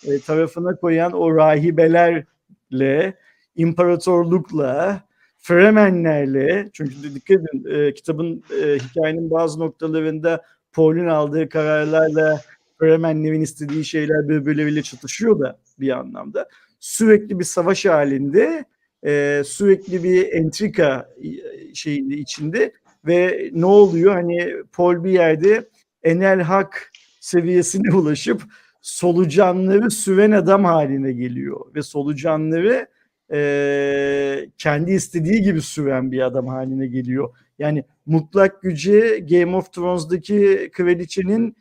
e, 0.08 0.20
tarafına 0.20 0.76
koyan 0.76 1.12
o 1.12 1.36
rahibelerle, 1.36 3.14
imparatorlukla, 3.56 5.02
Fremenlerle, 5.38 6.70
çünkü 6.74 7.16
dikkat 7.16 7.38
edin 7.38 7.66
e, 7.70 7.94
kitabın 7.94 8.44
e, 8.64 8.78
hikayenin 8.78 9.32
bazı 9.32 9.60
noktalarında 9.60 10.42
Paul'ün 10.74 11.08
aldığı 11.08 11.50
kararlarla 11.50 12.42
Fremenlerin 12.80 13.42
istediği 13.42 13.86
şeyler 13.86 14.30
birbirleriyle 14.30 14.82
çatışıyor 14.82 15.40
da 15.40 15.60
bir 15.80 15.90
anlamda. 15.90 16.50
Sürekli 16.80 17.40
bir 17.40 17.44
savaş 17.44 17.86
halinde, 17.86 18.66
e, 19.06 19.42
sürekli 19.46 20.04
bir 20.04 20.34
entrika 20.34 21.10
e, 21.24 21.30
şeyinde 21.74 22.16
içinde 22.16 22.72
ve 23.08 23.50
ne 23.54 23.66
oluyor? 23.66 24.14
Hani 24.14 24.54
Paul 24.74 25.04
bir 25.04 25.12
yerde 25.12 25.70
enel 26.04 26.42
hak 26.42 26.92
seviyesine 27.26 27.94
ulaşıp 27.96 28.44
solucanları 28.82 29.92
süven 29.92 30.32
adam 30.32 30.66
haline 30.66 31.12
geliyor 31.12 31.76
ve 31.76 31.82
solucanları 31.82 32.88
e, 33.34 34.50
kendi 34.58 34.92
istediği 34.92 35.42
gibi 35.42 35.62
süren 35.62 36.12
bir 36.12 36.22
adam 36.22 36.48
haline 36.48 36.88
geliyor. 36.88 37.36
Yani 37.60 37.84
mutlak 38.06 38.62
güce 38.62 39.20
Game 39.20 39.56
of 39.56 39.74
Thrones'daki 39.74 40.70
kraliçenin 40.74 41.56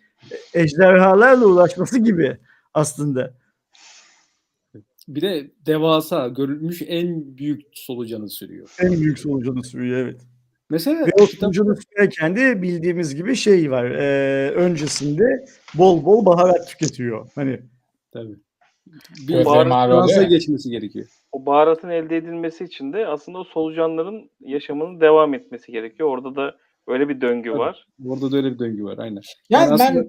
ejderhalarla 0.55 1.47
ulaşması 1.47 1.99
gibi 1.99 2.37
aslında. 2.75 3.35
Bir 5.09 5.21
de 5.23 5.51
devasa 5.67 6.29
görülmüş 6.29 6.83
en 6.87 7.39
büyük 7.39 7.63
solucanı 7.73 8.29
sürüyor. 8.29 8.75
En 8.81 8.93
büyük 8.93 9.19
solucanı 9.19 9.65
sürüyor 9.65 9.99
evet. 9.99 10.21
Mesela 10.75 11.07
Ve 11.07 11.11
o 11.21 11.27
solucanı 11.27 11.77
sürerken 11.77 12.37
de 12.37 12.63
bildiğimiz 12.63 13.15
gibi 13.15 13.37
şey 13.37 13.71
var. 13.71 13.85
e, 13.85 14.51
öncesinde 14.51 15.45
bol 15.75 16.05
bol 16.05 16.27
baharat 16.27 16.69
tüketiyor. 16.69 17.31
Hani 17.35 17.61
tabii. 18.13 18.35
Bir 18.87 19.27
Gözleri 19.27 19.45
Baharat 19.45 19.67
mavi 19.67 19.93
oluyor 19.93 20.07
Fransa 20.09 20.23
ya. 20.23 20.29
geçmesi 20.29 20.71
gerekiyor. 20.71 21.07
O 21.33 21.47
baharatın 21.47 21.89
elde 21.91 22.17
edilmesi 22.17 22.65
için 22.65 22.93
de 22.93 23.07
aslında 23.07 23.39
o 23.39 23.45
solucanların 23.45 24.31
yaşamının 24.41 25.01
devam 25.01 25.35
etmesi 25.35 25.73
gerekiyor. 25.73 26.09
Orada 26.09 26.37
da 26.37 26.57
öyle 26.89 27.09
bir 27.09 27.21
döngü 27.21 27.49
Tabii. 27.51 27.59
var. 27.59 27.87
Orada 28.09 28.33
da 28.33 28.37
öyle 28.37 28.53
bir 28.53 28.59
döngü 28.59 28.85
var 28.85 28.99
aynen. 28.99 29.21
Yani 29.51 29.63
Yani 29.71 29.79
ben 29.79 29.85
aslında- 29.85 30.09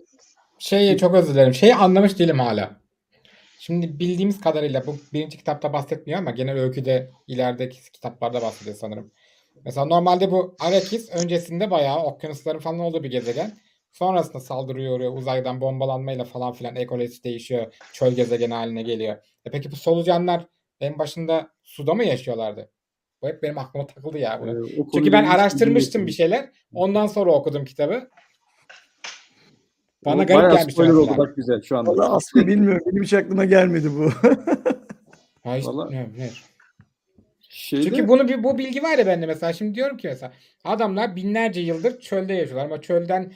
şeyi 0.59 0.97
çok 0.97 1.15
özür 1.15 1.33
dilerim. 1.33 1.53
Şeyi 1.53 1.75
anlamış 1.75 2.19
değilim 2.19 2.39
hala. 2.39 2.71
Şimdi 3.59 3.99
bildiğimiz 3.99 4.41
kadarıyla 4.41 4.83
bu 4.87 4.95
birinci 5.13 5.37
kitapta 5.37 5.73
bahsetmiyor 5.73 6.19
ama 6.19 6.31
genel 6.31 6.57
öyküde 6.59 7.11
ilerideki 7.27 7.91
kitaplarda 7.91 8.41
bahsediyor 8.41 8.75
sanırım. 8.75 9.11
Mesela 9.65 9.85
normalde 9.85 10.31
bu 10.31 10.55
Arrakis 10.59 11.09
öncesinde 11.15 11.71
bayağı 11.71 12.03
okyanusların 12.03 12.59
falan 12.59 12.79
olduğu 12.79 13.03
bir 13.03 13.11
gezegen. 13.11 13.51
Sonrasında 13.91 14.39
saldırıyor 14.39 14.97
oraya 14.97 15.09
uzaydan 15.11 15.61
bombalanmayla 15.61 16.25
falan 16.25 16.53
filan 16.53 16.75
ekolojisi 16.75 17.23
değişiyor. 17.23 17.73
Çöl 17.93 18.11
gezegeni 18.13 18.53
haline 18.53 18.81
geliyor. 18.83 19.15
E 19.45 19.51
peki 19.51 19.71
bu 19.71 19.75
solucanlar 19.75 20.45
en 20.79 20.99
başında 20.99 21.49
suda 21.63 21.93
mı 21.93 22.03
yaşıyorlardı? 22.03 22.69
Bu 23.21 23.27
hep 23.27 23.43
benim 23.43 23.57
aklıma 23.57 23.87
takıldı 23.87 24.17
ya. 24.17 24.41
bunu. 24.41 24.67
Ee, 24.69 24.71
Çünkü 24.93 25.11
ben 25.11 25.25
araştırmıştım 25.25 26.07
bir 26.07 26.11
şeyler. 26.11 26.49
Ondan 26.73 27.07
sonra 27.07 27.31
okudum 27.31 27.65
kitabı. 27.65 28.09
Bana 30.05 30.15
O 30.15 30.25
garip 30.25 30.29
bayağı 30.29 30.49
gelmişti 30.51 30.71
spoiler 30.71 30.93
oldu 30.93 31.13
bak 31.17 31.35
güzel 31.35 31.61
şu 31.61 31.77
anda. 31.77 31.91
valla 31.91 32.15
aslında 32.15 32.47
bilmiyorum. 32.47 32.81
Benim 32.85 33.03
hiç 33.03 33.13
aklıma 33.13 33.45
gelmedi 33.45 33.87
bu. 33.97 34.09
Ha, 35.43 35.55
hiç 35.55 35.65
Vallahi- 35.65 35.93
ne? 35.93 36.29
Şeyde, 37.55 37.83
Çünkü 37.83 38.07
bunu 38.07 38.27
bir 38.27 38.43
bu 38.43 38.57
bilgi 38.57 38.83
var 38.83 38.97
ya 38.97 39.07
bende 39.07 39.25
mesela. 39.25 39.53
Şimdi 39.53 39.75
diyorum 39.75 39.97
ki 39.97 40.07
mesela 40.07 40.33
adamlar 40.63 41.15
binlerce 41.15 41.61
yıldır 41.61 41.99
çölde 41.99 42.33
yaşıyorlar 42.33 42.65
ama 42.65 42.81
çölden 42.81 43.33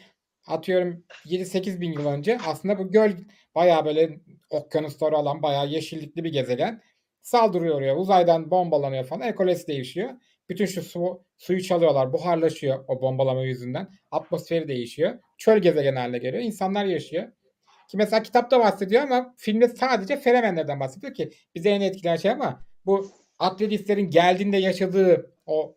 atıyorum 0.48 1.04
7-8 1.26 1.82
bin 1.82 1.92
yıl 1.92 2.06
önce 2.06 2.38
aslında 2.46 2.80
bu 2.80 2.92
göl 2.92 3.12
bayağı 3.56 3.86
böyle 3.86 4.20
okyanusları 4.50 5.16
olan 5.16 5.42
bayağı 5.42 5.68
yeşillikli 5.68 6.24
bir 6.24 6.32
gezegen. 6.32 6.82
Saldırıyor 7.22 7.76
oraya 7.76 7.98
uzaydan 7.98 8.52
bombalanıyor 8.52 9.06
falan 9.06 9.28
ekolojisi 9.28 9.68
değişiyor. 9.68 10.10
Bütün 10.50 10.66
şu 10.66 10.82
su, 10.82 11.26
suyu 11.38 11.64
çalıyorlar 11.64 12.14
buharlaşıyor 12.14 12.86
o 12.88 13.02
bombalama 13.02 13.42
yüzünden. 13.42 13.90
Atmosferi 14.12 14.68
değişiyor. 14.68 15.20
Çöl 15.38 15.60
gezegeni 15.60 16.00
haline 16.00 16.18
geliyor. 16.18 16.44
İnsanlar 16.44 16.86
yaşıyor. 16.86 17.32
Ki 17.90 17.98
mesela 17.98 18.24
kitapta 18.24 18.60
bahsediyor 18.60 19.04
ama 19.04 19.34
filmde 19.38 19.68
sadece 19.68 20.18
Fremenlerden 20.18 20.80
bahsediyor 20.80 21.14
ki 21.14 21.32
bize 21.56 21.70
en 21.70 21.82
etkileyen 21.82 22.16
şey 22.16 22.32
ama 22.32 22.66
bu 22.86 23.19
Atreides'lerin 23.40 24.10
geldiğinde 24.10 24.58
yaşadığı 24.58 25.32
o 25.46 25.76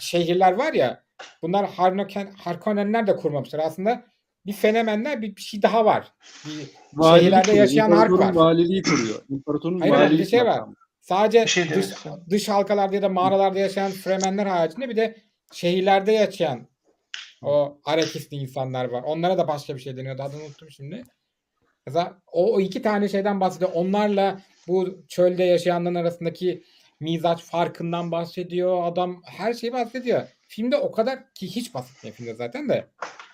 şehirler 0.00 0.52
var 0.52 0.72
ya 0.72 1.04
bunlar 1.42 1.70
Harnoken, 1.70 2.32
Harkonnenler 2.38 3.06
de 3.06 3.16
kurmamışlar. 3.16 3.58
Aslında 3.58 4.04
bir 4.46 4.52
fenomenler 4.52 5.22
bir, 5.22 5.36
bir 5.36 5.40
şey 5.40 5.62
daha 5.62 5.84
var. 5.84 6.12
Bir 6.46 6.70
valilik 6.94 7.20
şehirlerde 7.20 7.46
kuruyor, 7.50 7.64
yaşayan 7.64 7.90
hark 7.90 8.10
imparatorun 8.10 8.36
var. 8.36 8.44
valiliği 8.44 8.82
kuruyor. 8.82 9.22
İmparatorun 9.28 9.80
Hayır, 9.80 9.94
hayır, 9.94 10.04
bir 10.04 10.10
valilik 10.10 10.30
şey 10.30 10.44
var. 10.44 10.60
Sadece 11.00 11.42
Bir 11.42 11.46
şey 11.46 11.70
dış, 11.70 11.86
dış 12.30 12.48
halkalarda 12.48 12.96
ya 12.96 13.02
da 13.02 13.08
mağaralarda 13.08 13.58
yaşayan 13.58 13.90
Fremenler 13.90 14.46
haricinde 14.46 14.88
bir 14.88 14.96
de 14.96 15.16
şehirlerde 15.52 16.12
yaşayan 16.12 16.68
o 17.42 17.78
Arakisli 17.84 18.36
insanlar 18.36 18.84
var. 18.84 19.02
Onlara 19.02 19.38
da 19.38 19.48
başka 19.48 19.74
bir 19.74 19.80
şey 19.80 19.96
deniyordu. 19.96 20.22
Adını 20.22 20.42
unuttum 20.42 20.70
şimdi. 20.70 21.04
Mesela 21.86 22.22
o, 22.32 22.54
o 22.54 22.60
iki 22.60 22.82
tane 22.82 23.08
şeyden 23.08 23.40
bahsediyor. 23.40 23.70
Onlarla 23.74 24.40
bu 24.68 25.04
çölde 25.08 25.44
yaşayanların 25.44 25.94
arasındaki 25.94 26.64
mizaç 27.00 27.42
farkından 27.42 28.12
bahsediyor. 28.12 28.84
Adam 28.84 29.22
her 29.24 29.54
şeyi 29.54 29.72
bahsediyor. 29.72 30.22
Filmde 30.48 30.76
o 30.76 30.92
kadar 30.92 31.34
ki 31.34 31.46
hiç 31.46 31.74
bahsetmiyor 31.74 32.16
filmde 32.16 32.34
zaten 32.34 32.68
de. 32.68 32.86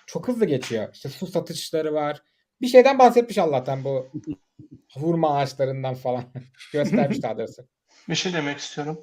Çok 0.05 0.27
hızlı 0.27 0.45
geçiyor. 0.45 0.89
İşte 0.93 1.09
su 1.09 1.27
satışları 1.27 1.93
var. 1.93 2.21
Bir 2.61 2.67
şeyden 2.67 2.99
bahsetmiş 2.99 3.37
Allah'tan 3.37 3.83
bu 3.83 4.11
hurma 4.93 5.37
ağaçlarından 5.37 5.95
falan. 5.95 6.23
Göstermiş 6.73 7.21
daha 7.21 7.37
doğrusu. 7.37 7.67
Bir 8.09 8.15
şey 8.15 8.33
demek 8.33 8.57
istiyorum. 8.57 9.01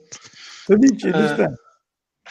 Tabii 0.69 0.97
ki 0.97 1.09
Ee, 1.09 1.13
lütfen. 1.13 1.57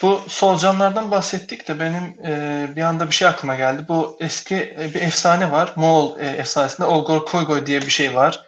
Bu 0.02 0.20
solucanlardan 0.28 1.12
bahsettik 1.12 1.68
de 1.68 1.80
benim 1.80 2.26
e, 2.26 2.70
bir 2.76 2.82
anda 2.82 3.08
bir 3.08 3.12
şey 3.12 3.28
aklıma 3.28 3.56
geldi. 3.56 3.86
Bu 3.88 4.18
eski 4.20 4.56
e, 4.56 4.92
bir 4.94 5.02
efsane 5.02 5.52
var. 5.52 5.74
Moğol 5.76 6.20
e, 6.20 6.26
efsanesinde 6.26 6.88
Olgor 6.88 7.26
Koygoy 7.26 7.66
diye 7.66 7.82
bir 7.82 7.90
şey 7.90 8.16
var. 8.16 8.46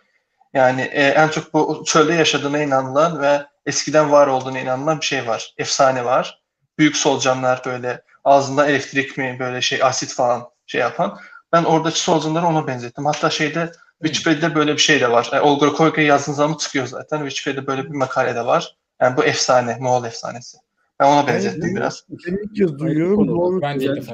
Yani 0.53 0.81
e, 0.81 1.03
en 1.03 1.27
çok 1.27 1.53
bu 1.53 1.83
çölde 1.85 2.13
yaşadığına 2.13 2.63
inanılan 2.63 3.21
ve 3.21 3.45
eskiden 3.65 4.11
var 4.11 4.27
olduğuna 4.27 4.59
inanılan 4.59 4.99
bir 4.99 5.05
şey 5.05 5.27
var. 5.27 5.53
Efsane 5.57 6.05
var. 6.05 6.41
Büyük 6.77 6.97
solucanlar 6.97 7.61
böyle 7.65 8.01
ağzında 8.23 8.67
elektrik 8.67 9.17
mi 9.17 9.37
böyle 9.39 9.61
şey 9.61 9.83
asit 9.83 10.13
falan 10.13 10.49
şey 10.65 10.81
yapan. 10.81 11.17
Ben 11.53 11.63
oradaki 11.63 11.99
solucanları 11.99 12.45
ona 12.45 12.67
benzettim. 12.67 13.05
Hatta 13.05 13.29
şeyde 13.29 13.71
Wikipedia'da 14.03 14.55
böyle 14.55 14.73
bir 14.73 14.81
şey 14.81 15.01
de 15.01 15.11
var. 15.11 15.29
E, 15.33 15.41
Olgor 15.41 15.73
Koygoy 15.73 16.05
yazdığın 16.05 16.33
zaman 16.33 16.57
çıkıyor 16.57 16.87
zaten. 16.87 17.17
Wikipedia'da 17.17 17.67
böyle 17.67 17.83
bir 17.83 17.95
makale 17.95 18.35
de 18.35 18.45
var. 18.45 18.75
Yani 19.01 19.17
bu 19.17 19.23
efsane, 19.23 19.77
Moğol 19.79 20.05
efsanesi. 20.05 20.57
Ben 20.99 21.05
ona 21.05 21.27
benzettim 21.27 21.63
Evet. 21.63 21.75
biraz. 21.75 22.03
Ben 22.09 22.33
ilk 22.33 22.55
kez 22.55 22.79
duyuyorum. 22.79 23.27
Doğru. 23.27 23.61
Ben 23.61 23.79
de 23.79 23.85
ilk. 23.85 24.09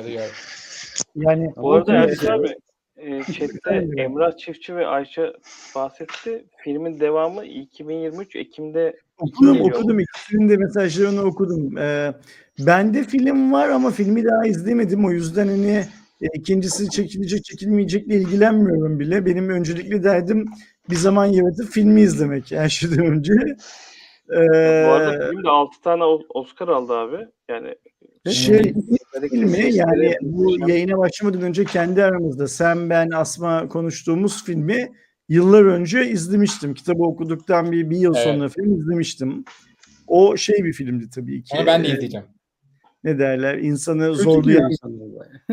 Yani 1.16 1.54
Bu 1.56 1.74
arada. 1.74 1.94
Ersin 1.94 2.28
abi 2.28 2.56
e, 2.98 3.24
chatte 3.34 3.46
Efendim? 3.46 4.00
Emrah 4.00 4.38
Çiftçi 4.38 4.76
ve 4.76 4.88
Ayşe 4.88 5.34
bahsetti. 5.76 6.46
Filmin 6.58 7.00
devamı 7.00 7.46
2023 7.46 8.36
Ekim'de 8.36 9.00
Okudum 9.20 9.54
geliyor. 9.54 9.76
okudum. 9.76 10.00
İkisinin 10.00 10.50
de 10.50 10.58
mesajlarını 10.58 11.22
okudum. 11.22 11.78
Ee, 11.78 12.14
bende 12.60 13.04
film 13.04 13.52
var 13.52 13.70
ama 13.70 13.92
filmi 13.92 14.26
daha 14.26 14.46
izlemedim. 14.46 15.06
O 15.06 15.12
yüzden 15.12 15.48
hani 15.48 15.84
E, 16.22 16.28
ikincisi 16.34 16.90
çekilecek 16.90 17.44
çekilmeyecekle 17.44 18.16
ilgilenmiyorum 18.16 19.00
bile. 19.00 19.26
Benim 19.26 19.50
öncelikli 19.50 20.04
derdim 20.04 20.46
bir 20.90 20.96
zaman 20.96 21.26
yaratıp 21.26 21.70
filmi 21.70 22.02
izlemek 22.02 22.52
her 22.52 22.70
şeyden 22.70 23.06
önce. 23.06 23.34
Bu 24.30 24.36
arada 24.92 25.26
Ee, 25.26 25.30
film 25.30 25.44
de 25.44 25.50
6 25.50 25.82
tane 25.82 26.04
Oscar 26.30 26.68
aldı 26.68 26.94
abi. 26.94 27.18
Yani 27.50 27.76
şey 28.34 28.74
filmi 29.30 29.74
yani 29.74 30.16
bu 30.22 30.70
yayına 30.70 30.98
başlamadan 30.98 31.42
önce 31.42 31.66
kendi 31.66 32.04
aramızda 32.04 32.48
sen 32.48 32.90
ben 32.90 33.10
Asma 33.10 33.68
konuştuğumuz 33.68 34.46
filmi 34.46 34.92
yıllar 35.30 35.64
önce 35.64 36.10
izlemiştim. 36.10 36.74
Kitabı 36.74 37.04
okuduktan 37.04 37.72
bir, 37.72 37.90
bir 37.90 37.98
yıl 37.98 38.16
Evet. 38.16 38.24
sonra 38.24 38.50
film 38.50 38.82
izlemiştim. 38.82 39.46
O 40.08 40.38
şey 40.38 40.64
bir 40.64 40.74
filmdi 40.74 41.10
tabii 41.10 41.44
ki. 41.44 41.58
Onu 41.58 41.66
ben 41.66 41.84
de 41.84 41.88
Ee, 41.88 41.92
izleyeceğim. 41.92 42.26
Ne 43.04 43.20
derler? 43.20 43.58
İnsanı 43.58 44.00
Kötü 44.00 44.24
diyor 44.24 44.34
zorlayan 44.34 44.72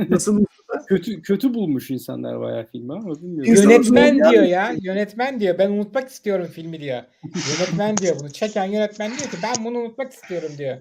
nasıl 0.09 0.45
kötü 0.89 1.23
kötü 1.23 1.55
bulmuş 1.55 1.91
insanlar 1.91 2.41
bayağı 2.41 2.67
filmi 2.67 2.93
ama 2.93 3.15
bilmiyorum. 3.15 3.55
Yönetmen 3.55 4.15
diyor 4.15 4.43
ya. 4.43 4.71
film. 4.71 4.81
Yönetmen 4.85 5.41
diyor. 5.41 5.59
Ben 5.59 5.71
unutmak 5.71 6.09
istiyorum 6.09 6.47
filmi 6.53 6.81
diyor. 6.81 7.03
Yönetmen 7.25 7.97
diyor 7.97 8.17
bunu. 8.21 8.31
Çeken 8.31 8.65
yönetmen 8.65 9.09
diyor 9.11 9.31
ki 9.31 9.37
ben 9.43 9.65
bunu 9.65 9.79
unutmak 9.79 10.13
istiyorum 10.13 10.51
diyor. 10.59 10.77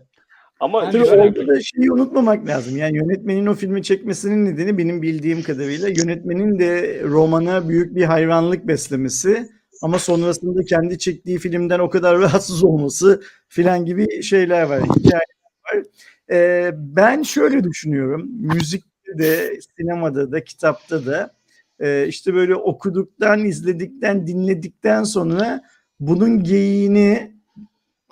Ama 0.60 0.86
güzel 0.86 1.20
orada 1.20 1.48
da 1.48 1.62
şeyi 1.62 1.92
unutmamak 1.92 2.48
lazım. 2.48 2.78
Yani 2.78 2.98
yönetmenin 2.98 3.46
o 3.46 3.54
filmi 3.54 3.84
çekmesinin 3.84 4.46
nedeni 4.46 4.78
benim 4.78 5.02
bildiğim 5.02 5.44
kadarıyla 5.44 5.90
yönetmenin 5.90 6.60
de 6.60 7.02
romana 7.04 7.70
büyük 7.70 7.96
bir 7.96 8.04
hayranlık 8.04 8.68
beslemesi 8.68 9.50
ama 9.82 10.00
sonrasında 10.00 10.64
kendi 10.64 11.00
çektiği 11.00 11.38
filmden 11.38 11.80
o 11.80 11.90
kadar 11.90 12.20
rahatsız 12.20 12.64
olması 12.64 13.22
filan 13.48 13.86
gibi 13.86 14.24
şeyler 14.24 14.64
var. 14.64 14.82
hikayeler 14.82 15.36
var. 15.66 15.84
Ee, 16.32 16.72
ben 16.76 17.24
şöyle 17.24 17.64
düşünüyorum. 17.64 18.30
Müzikte 18.40 19.18
de, 19.18 19.60
sinemada 19.78 20.32
da, 20.32 20.44
kitapta 20.44 21.06
da 21.06 21.34
e, 21.80 22.08
işte 22.08 22.34
böyle 22.34 22.56
okuduktan, 22.56 23.46
izledikten, 23.46 24.28
dinledikten 24.28 25.04
sonra 25.04 25.62
bunun 26.00 26.44
geyiğini 26.44 27.35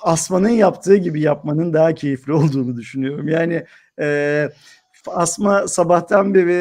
Asma'nın 0.04 0.50
yaptığı 0.50 0.96
gibi 0.96 1.22
yapmanın 1.22 1.74
daha 1.74 1.94
keyifli 1.94 2.34
olduğunu 2.34 2.78
düşünüyorum. 2.78 3.28
Yani 3.28 3.66
e, 4.00 4.50
Asma 5.08 5.68
sabahtan 5.68 6.34
beri 6.34 6.54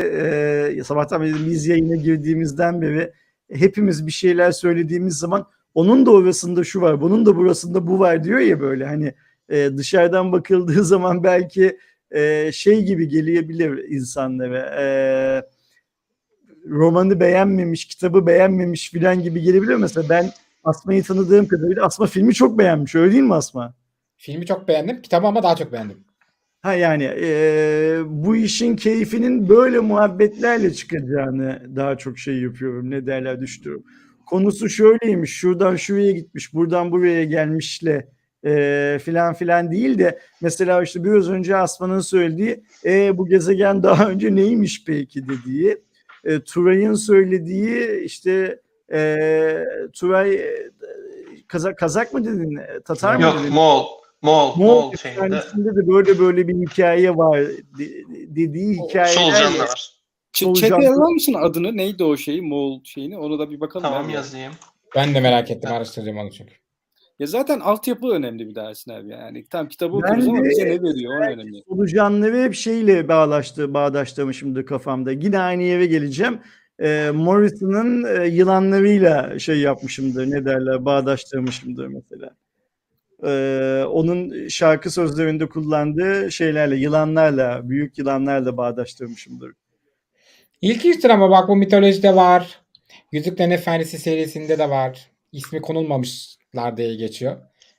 e, 0.79 0.85
sabahtan 0.85 1.23
beri 1.23 1.47
biz 1.47 1.67
yayına 1.67 1.97
girdiğimizden 1.97 2.83
beri 2.83 3.13
hepimiz 3.53 4.07
bir 4.07 4.13
şeyler 4.13 4.53
söylediğimiz 4.53 5.19
zaman 5.19 5.47
onun 5.75 6.07
da 6.07 6.11
orasında 6.11 6.65
şu 6.65 6.81
var, 6.81 7.01
bunun 7.01 7.27
da 7.27 7.37
burasında 7.37 7.87
bu 7.87 7.99
var 7.99 8.25
diyor 8.25 8.39
ya 8.39 8.61
böyle 8.61 8.87
hani 8.87 9.15
e, 9.49 9.71
dışarıdan 9.77 10.33
bakıldığı 10.33 10.85
zaman 10.85 11.25
belki 11.25 11.79
e, 12.11 12.53
şey 12.53 12.83
gibi 12.85 13.09
gelebilir 13.09 13.85
insanlara. 13.89 14.83
E, 14.83 14.87
romanı 16.67 17.21
beğenmemiş, 17.21 17.85
kitabı 17.85 18.27
beğenmemiş 18.27 18.91
filan 18.91 19.23
gibi 19.23 19.43
gelebilir. 19.43 19.75
Mesela 19.75 20.09
ben 20.09 20.33
Asma'yı 20.65 21.03
tanıdığım 21.03 21.49
kadarıyla 21.49 21.85
Asma 21.87 22.07
filmi 22.07 22.35
çok 22.35 22.59
beğenmiş. 22.59 22.95
Öyle 22.95 23.13
değil 23.13 23.23
mi 23.23 23.35
Asma? 23.35 23.75
Filmi 24.17 24.47
çok 24.47 24.69
beğendim. 24.69 25.03
Kitabı 25.03 25.27
ama 25.27 25.43
daha 25.43 25.57
çok 25.57 25.73
beğendim. 25.73 25.97
Ha 26.63 26.75
yani 26.75 27.03
eee, 27.05 27.99
bu 28.07 28.37
işin 28.37 28.77
keyfinin 28.77 29.49
böyle 29.49 29.79
muhabbetlerle 29.79 30.73
çıkacağını 30.75 31.63
daha 31.77 31.99
çok 31.99 32.19
şey 32.19 32.41
yapıyorum. 32.41 32.91
Ne 32.91 33.07
derler 33.07 33.41
düştüğüm. 33.41 33.83
Konusu 34.27 34.69
şöyleymiş. 34.69 35.33
Şuradan 35.33 35.77
şuraya 35.77 36.13
gitmiş. 36.13 36.55
Buradan 36.55 36.93
buraya 36.93 37.25
gelmişle 37.25 38.09
eee 38.45 38.99
filan 38.99 39.35
filan 39.35 39.71
değil 39.71 39.99
de 39.99 40.19
mesela 40.41 40.83
işte 40.83 41.05
biraz 41.05 41.31
önce 41.31 41.57
Asma'nın 41.57 42.01
söylediği 42.01 42.65
e, 42.85 43.19
bu 43.19 43.27
gezegen 43.27 43.83
daha 43.83 44.11
önce 44.11 44.35
neymiş 44.35 44.85
peki 44.87 45.23
dediği 45.29 45.79
e, 46.25 46.41
Turay'ın 46.41 46.95
söylediği 46.95 48.01
işte 48.05 48.61
e, 48.93 49.65
Turay 49.93 50.35
e, 50.35 50.73
Kazak, 51.49 51.79
Kazak 51.79 52.15
mı 52.15 52.25
dedin? 52.25 52.59
Tatar 52.85 53.17
mı 53.17 53.23
Yok 53.23 53.39
dedin? 53.41 53.53
Moğol. 53.55 53.87
Moğol. 54.23 54.57
Moğol 54.57 54.93
efsanesinde 54.93 55.77
de 55.77 55.89
böyle 55.89 56.19
böyle 56.19 56.49
bir 56.49 56.55
hikaye 56.55 57.17
var 57.17 57.41
de- 57.79 58.05
dediği 58.37 58.75
hikayeler. 58.83 59.13
Solucan 59.13 59.55
da 59.55 59.59
var. 59.59 59.93
Ç- 60.35 60.45
Solucan- 60.45 60.55
Çete 60.61 60.85
yazar 60.85 61.13
mısın 61.13 61.35
adını? 61.35 61.77
Neydi 61.77 62.05
o 62.05 62.17
şeyi? 62.17 62.43
Moğol 62.43 62.81
şeyini? 62.85 63.19
Ona 63.19 63.39
da 63.39 63.51
bir 63.51 63.61
bakalım. 63.61 63.83
Tamam 63.85 64.05
abi. 64.07 64.13
yazayım. 64.13 64.53
Ben 64.97 65.15
de 65.15 65.21
merak 65.21 65.51
ettim. 65.51 65.73
Araştıracağım 65.73 66.19
onu 66.19 66.31
çünkü. 66.31 66.55
Ya 67.19 67.27
zaten 67.27 67.61
altyapı 67.61 68.07
önemli 68.09 68.49
bir 68.49 68.55
daha 68.55 68.71
Ersin 68.71 68.91
abi. 68.91 69.09
Yani 69.09 69.45
tam 69.51 69.69
kitabı 69.69 69.93
Ben 70.03 70.09
okuruz 70.09 70.29
ama 70.29 70.45
bize 70.45 70.65
ne 70.67 70.83
veriyor 70.83 71.21
o 71.21 71.25
önemli. 71.25 71.63
Solucanları 71.69 72.43
hep 72.43 72.55
şeyle 72.55 73.09
bağlaştı, 73.09 73.75
bağdaştırmışımdır 73.75 74.67
kafamda. 74.67 75.13
Yine 75.13 75.39
aynı 75.39 75.63
yere 75.63 75.87
geleceğim. 75.87 76.41
Ee, 76.83 77.11
Morrison'ın 77.15 78.21
e, 78.21 78.27
yılanlarıyla 78.27 79.39
şey 79.39 79.61
yapmışımdır, 79.61 80.31
ne 80.31 80.45
derler, 80.45 80.85
bağdaştırmışımdır 80.85 81.87
mesela. 81.87 82.31
Ee, 83.25 83.85
onun 83.85 84.49
şarkı 84.49 84.91
sözlerinde 84.91 85.49
kullandığı 85.49 86.33
şeylerle, 86.33 86.77
yılanlarla, 86.77 87.69
büyük 87.69 87.99
yılanlarla 87.99 88.57
bağdaştırmışımdır. 88.57 89.53
İlk 90.61 90.85
iştir 90.85 91.11
ama 91.11 91.31
bak 91.31 91.49
bu 91.49 91.57
mitolojide 91.57 92.17
var. 92.17 92.61
Yüzüklerin 93.13 93.51
Efendisi 93.51 93.99
serisinde 93.99 94.59
de 94.59 94.71
var. 94.71 95.11
İsmi 95.33 95.61
konulmamışlar 95.61 96.77
diye 96.77 96.95
geçiyor. 96.95 97.37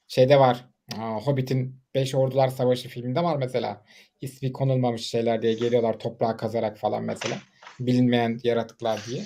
Şeyde 0.08 0.40
var. 0.40 0.66
Hobbit'in 0.98 1.76
Beş 1.96 2.16
Ordular 2.16 2.48
Savaşı 2.48 2.90
filminde 2.90 3.24
var 3.24 3.38
mesela. 3.38 3.82
İsmi 4.22 4.54
konulmamış 4.54 5.08
şeyler 5.08 5.42
diye 5.42 5.54
geliyorlar 5.54 6.00
toprağa 6.00 6.38
kazarak 6.38 6.78
falan 6.78 7.04
mesela. 7.04 7.36
Bilinmeyen 7.80 8.40
yaratıklar 8.44 9.00
diye. 9.10 9.24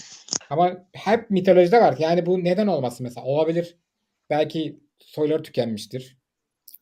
Ama 0.50 0.78
hep 0.94 1.30
mitolojide 1.30 1.82
var. 1.82 1.96
Yani 2.00 2.26
bu 2.26 2.44
neden 2.44 2.68
olmasın 2.68 3.04
mesela? 3.04 3.26
Olabilir. 3.26 3.78
Belki 4.30 4.80
soyları 5.00 5.44
tükenmiştir. 5.44 6.18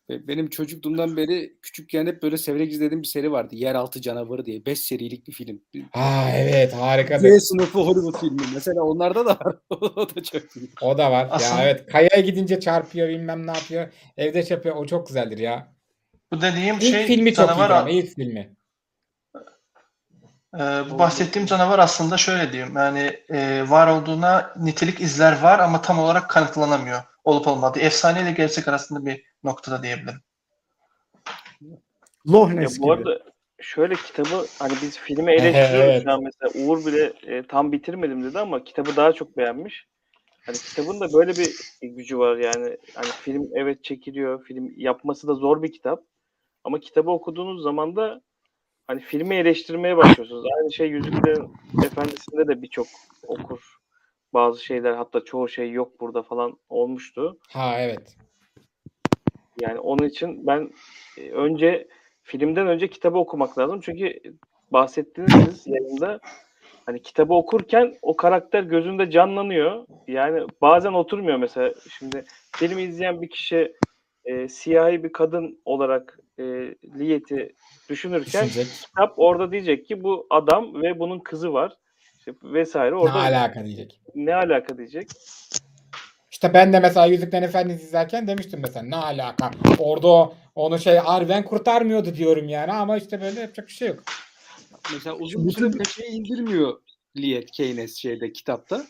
Benim 0.09 0.49
çocukluğumdan 0.49 1.17
beri 1.17 1.57
küçükken 1.61 2.05
hep 2.07 2.23
böyle 2.23 2.37
severek 2.37 2.71
izlediğim 2.71 3.01
bir 3.01 3.07
seri 3.07 3.31
vardı. 3.31 3.55
Yeraltı 3.55 4.01
Canavarı 4.01 4.45
diye. 4.45 4.65
5 4.65 4.79
serilik 4.79 5.27
bir 5.27 5.31
film. 5.31 5.61
Aa 5.93 6.29
evet 6.35 6.73
harikadır. 6.73 7.29
Z 7.39 7.43
sınıfı 7.43 7.79
Hollywood 7.79 8.19
filmi. 8.19 8.41
Mesela 8.53 8.83
onlarda 8.83 9.25
da 9.25 9.29
var. 9.29 9.55
o 9.69 10.09
da 10.15 10.23
çok 10.23 10.55
iyi. 10.57 10.69
O 10.81 10.97
da 10.97 11.11
var. 11.11 11.27
Aslında- 11.31 11.61
Ya 11.61 11.69
evet 11.69 11.85
kayaya 11.85 12.19
gidince 12.25 12.59
çarpıyor 12.59 13.09
bilmem 13.09 13.47
ne 13.47 13.51
yapıyor. 13.51 13.93
Evde 14.17 14.43
çarpıyor. 14.45 14.75
O 14.75 14.85
çok 14.85 15.07
güzeldir 15.07 15.37
ya. 15.37 15.75
Bu 16.33 16.41
dediğim 16.41 16.75
İlk 16.75 16.81
şey 16.83 17.05
filmi 17.05 17.33
çok 17.33 17.47
canavar 17.47 17.69
iyiydi 17.69 17.73
ama 17.73 17.89
ilk 17.89 18.15
filmi. 18.15 18.55
Ee, 20.59 20.89
bu 20.91 20.99
bahsettiğim 20.99 21.45
canavar 21.45 21.79
aslında 21.79 22.17
şöyle 22.17 22.51
diyeyim 22.51 22.75
yani 22.75 23.19
e, 23.29 23.69
var 23.69 23.87
olduğuna 23.87 24.53
nitelik 24.57 25.01
izler 25.01 25.41
var 25.41 25.59
ama 25.59 25.81
tam 25.81 25.99
olarak 25.99 26.29
kanıtlanamıyor 26.29 27.03
olup 27.23 27.47
olmadığı. 27.47 27.79
Efsane 27.79 28.21
ile 28.21 28.31
gerçek 28.31 28.67
arasında 28.67 29.05
bir 29.05 29.23
noktada 29.43 29.83
diyebilirim. 29.83 30.21
Ness 32.25 32.79
bu 32.79 32.91
arada 32.91 33.19
şöyle 33.59 33.95
kitabı 33.95 34.45
hani 34.59 34.73
biz 34.81 34.97
filmi 34.97 35.31
eleştiriyoruz 35.31 36.03
Evet. 36.07 36.19
mesela 36.21 36.65
Uğur 36.65 36.85
bile 36.85 37.13
e, 37.27 37.43
tam 37.47 37.71
bitirmedim 37.71 38.23
dedi 38.23 38.39
ama 38.39 38.63
kitabı 38.63 38.95
daha 38.95 39.13
çok 39.13 39.37
beğenmiş. 39.37 39.85
Hani 40.45 40.57
kitabın 40.57 40.99
da 40.99 41.13
böyle 41.13 41.31
bir 41.31 41.49
gücü 41.81 42.17
var 42.17 42.37
yani. 42.37 42.77
Hani 42.95 43.07
film 43.21 43.49
evet 43.55 43.83
çekiliyor. 43.83 44.43
Film 44.43 44.73
yapması 44.77 45.27
da 45.27 45.33
zor 45.33 45.63
bir 45.63 45.71
kitap. 45.71 46.03
Ama 46.63 46.79
kitabı 46.79 47.11
okuduğunuz 47.11 47.63
zaman 47.63 47.95
da 47.95 48.21
hani 48.87 49.01
filmi 49.01 49.35
eleştirmeye 49.35 49.97
başlıyorsunuz. 49.97 50.45
Aynı 50.57 50.73
şey 50.73 50.89
Yüzüklerin 50.89 51.53
Efendisi'nde 51.85 52.47
de 52.47 52.61
birçok 52.61 52.87
okur. 53.27 53.75
Bazı 54.33 54.65
şeyler 54.65 54.93
hatta 54.93 55.25
çoğu 55.25 55.49
şey 55.49 55.71
yok 55.71 55.99
burada 55.99 56.23
falan 56.23 56.57
olmuştu. 56.69 57.37
Ha 57.49 57.75
evet. 57.79 58.17
Yani 59.61 59.79
onun 59.79 60.07
için 60.07 60.47
ben 60.47 60.71
e, 61.17 61.31
önce 61.31 61.87
filmden 62.23 62.67
önce 62.67 62.87
kitabı 62.87 63.17
okumak 63.17 63.57
lazım. 63.57 63.81
Çünkü 63.81 64.19
bahsettiğiniz 64.71 65.33
siz 65.33 65.67
yayında 65.67 66.19
hani 66.85 67.01
kitabı 67.01 67.33
okurken 67.33 67.93
o 68.01 68.15
karakter 68.15 68.63
gözünde 68.63 69.11
canlanıyor. 69.11 69.85
Yani 70.07 70.47
bazen 70.61 70.93
oturmuyor 70.93 71.37
mesela. 71.37 71.73
Şimdi 71.99 72.23
filmi 72.55 72.81
izleyen 72.81 73.21
bir 73.21 73.29
kişi 73.29 73.73
e, 74.25 74.49
siyahi 74.49 75.03
bir 75.03 75.11
kadın 75.13 75.59
olarak 75.65 76.19
e, 76.39 76.43
Liyet'i 76.99 77.53
düşünürken 77.89 78.45
Düşünecek. 78.45 78.67
kitap 78.85 79.13
orada 79.17 79.51
diyecek 79.51 79.85
ki 79.87 80.03
bu 80.03 80.27
adam 80.29 80.81
ve 80.81 80.99
bunun 80.99 81.19
kızı 81.19 81.53
var. 81.53 81.77
İşte 82.19 82.33
vesaire 82.43 82.91
Ne 82.91 82.99
orada 82.99 83.13
alaka 83.13 83.65
diyecek. 83.65 83.99
ne 84.15 84.35
alaka 84.35 84.77
diyecek. 84.77 85.07
İşte 86.31 86.53
ben 86.53 86.73
de 86.73 86.79
mesela 86.79 87.05
Yüzüklerin 87.05 87.43
Efendisi 87.43 87.83
izlerken 87.85 88.27
demiştim 88.27 88.59
mesela 88.63 88.85
ne 88.85 88.95
alaka. 88.95 89.51
Orada 89.79 90.33
onu 90.55 90.79
şey 90.79 90.99
Arwen 91.05 91.45
kurtarmıyordu 91.45 92.15
diyorum 92.15 92.49
yani 92.49 92.73
ama 92.73 92.97
işte 92.97 93.21
böyle 93.21 93.39
yapacak 93.39 93.67
bir 93.67 93.73
şey 93.73 93.87
yok. 93.87 94.03
Mesela 94.93 95.15
uzun 95.15 95.47
bir 95.47 95.53
süre 95.53 95.77
peçeyi 95.77 96.11
indirmiyor 96.11 96.73
Liet 97.17 97.51
Keynes 97.51 97.95
şeyde 97.95 98.31
kitapta. 98.33 98.85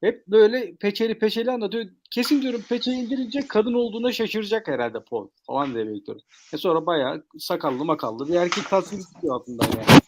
Hep 0.00 0.26
böyle 0.26 0.74
peçeli 0.76 1.18
peçeli 1.18 1.50
anlatıyor. 1.50 1.84
Kesin 2.10 2.42
diyorum 2.42 2.60
peçeyi 2.68 2.96
indirince 2.96 3.40
kadın 3.48 3.74
olduğuna 3.74 4.12
şaşıracak 4.12 4.68
herhalde 4.68 4.98
Paul 5.10 5.28
falan 5.46 5.74
diye 5.74 5.86
bekliyorum. 5.86 6.22
E 6.54 6.56
sonra 6.56 6.86
bayağı 6.86 7.24
sakallı 7.38 7.84
makallı 7.84 8.28
bir 8.28 8.34
erkek 8.34 8.68
tasviri 8.68 9.02
çıkıyor 9.02 9.34
altından 9.34 9.66
yani. 9.66 10.00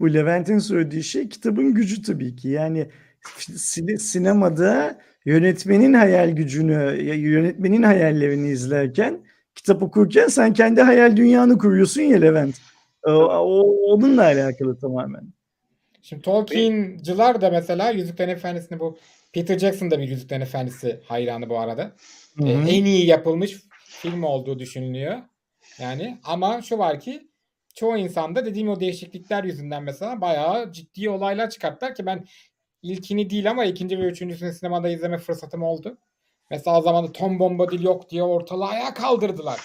bu 0.00 0.14
Levent'in 0.14 0.58
söylediği 0.58 1.04
şey 1.04 1.28
kitabın 1.28 1.74
gücü 1.74 2.02
tabii 2.02 2.36
ki. 2.36 2.48
Yani 2.48 2.90
sine- 3.56 3.98
sinemada 3.98 4.98
yönetmenin 5.24 5.94
hayal 5.94 6.30
gücünü, 6.30 7.02
yönetmenin 7.16 7.82
hayallerini 7.82 8.48
izlerken, 8.48 9.20
kitap 9.54 9.82
okurken 9.82 10.28
sen 10.28 10.52
kendi 10.52 10.82
hayal 10.82 11.16
dünyanı 11.16 11.58
kuruyorsun 11.58 12.02
ya 12.02 12.18
Levent. 12.18 12.54
O- 13.02 13.92
onunla 13.92 14.22
alakalı 14.22 14.78
tamamen. 14.80 15.37
Şimdi 16.08 16.22
Tolkien'cılar 16.22 17.40
da 17.40 17.50
mesela 17.50 17.90
Yüzüklerin 17.90 18.30
Efendisi'ni 18.30 18.80
bu 18.80 18.98
Peter 19.32 19.58
Jackson 19.58 19.90
da 19.90 19.98
bir 19.98 20.08
Yüzüklerin 20.08 20.40
Efendisi 20.40 21.00
hayranı 21.04 21.48
bu 21.50 21.58
arada. 21.58 21.92
Hı 22.38 22.46
E, 22.48 22.54
hı. 22.54 22.68
en 22.68 22.84
iyi 22.84 23.06
yapılmış 23.06 23.56
film 23.84 24.22
olduğu 24.22 24.58
düşünülüyor. 24.58 25.18
Yani 25.78 26.18
ama 26.24 26.62
şu 26.62 26.78
var 26.78 27.00
ki 27.00 27.28
çoğu 27.74 27.96
insanda 27.96 28.46
dediğim 28.46 28.68
o 28.68 28.80
değişiklikler 28.80 29.44
yüzünden 29.44 29.82
mesela 29.82 30.20
bayağı 30.20 30.72
ciddi 30.72 31.10
olaylar 31.10 31.50
çıkarttılar 31.50 31.94
ki 31.94 32.06
ben 32.06 32.24
ilkini 32.82 33.30
değil 33.30 33.50
ama 33.50 33.64
ikinci 33.64 33.98
ve 33.98 34.02
üçüncüsünü 34.02 34.52
sinemada 34.52 34.88
izleme 34.88 35.18
fırsatım 35.18 35.62
oldu. 35.62 35.98
Mesela 36.50 36.78
o 36.78 36.82
zaman 36.82 37.08
da 37.08 37.12
Tom 37.12 37.38
Bombadil 37.38 37.82
yok 37.82 38.10
diye 38.10 38.22
ortalığı 38.22 38.66
ayağa 38.66 38.94
kaldırdılar. 38.94 39.60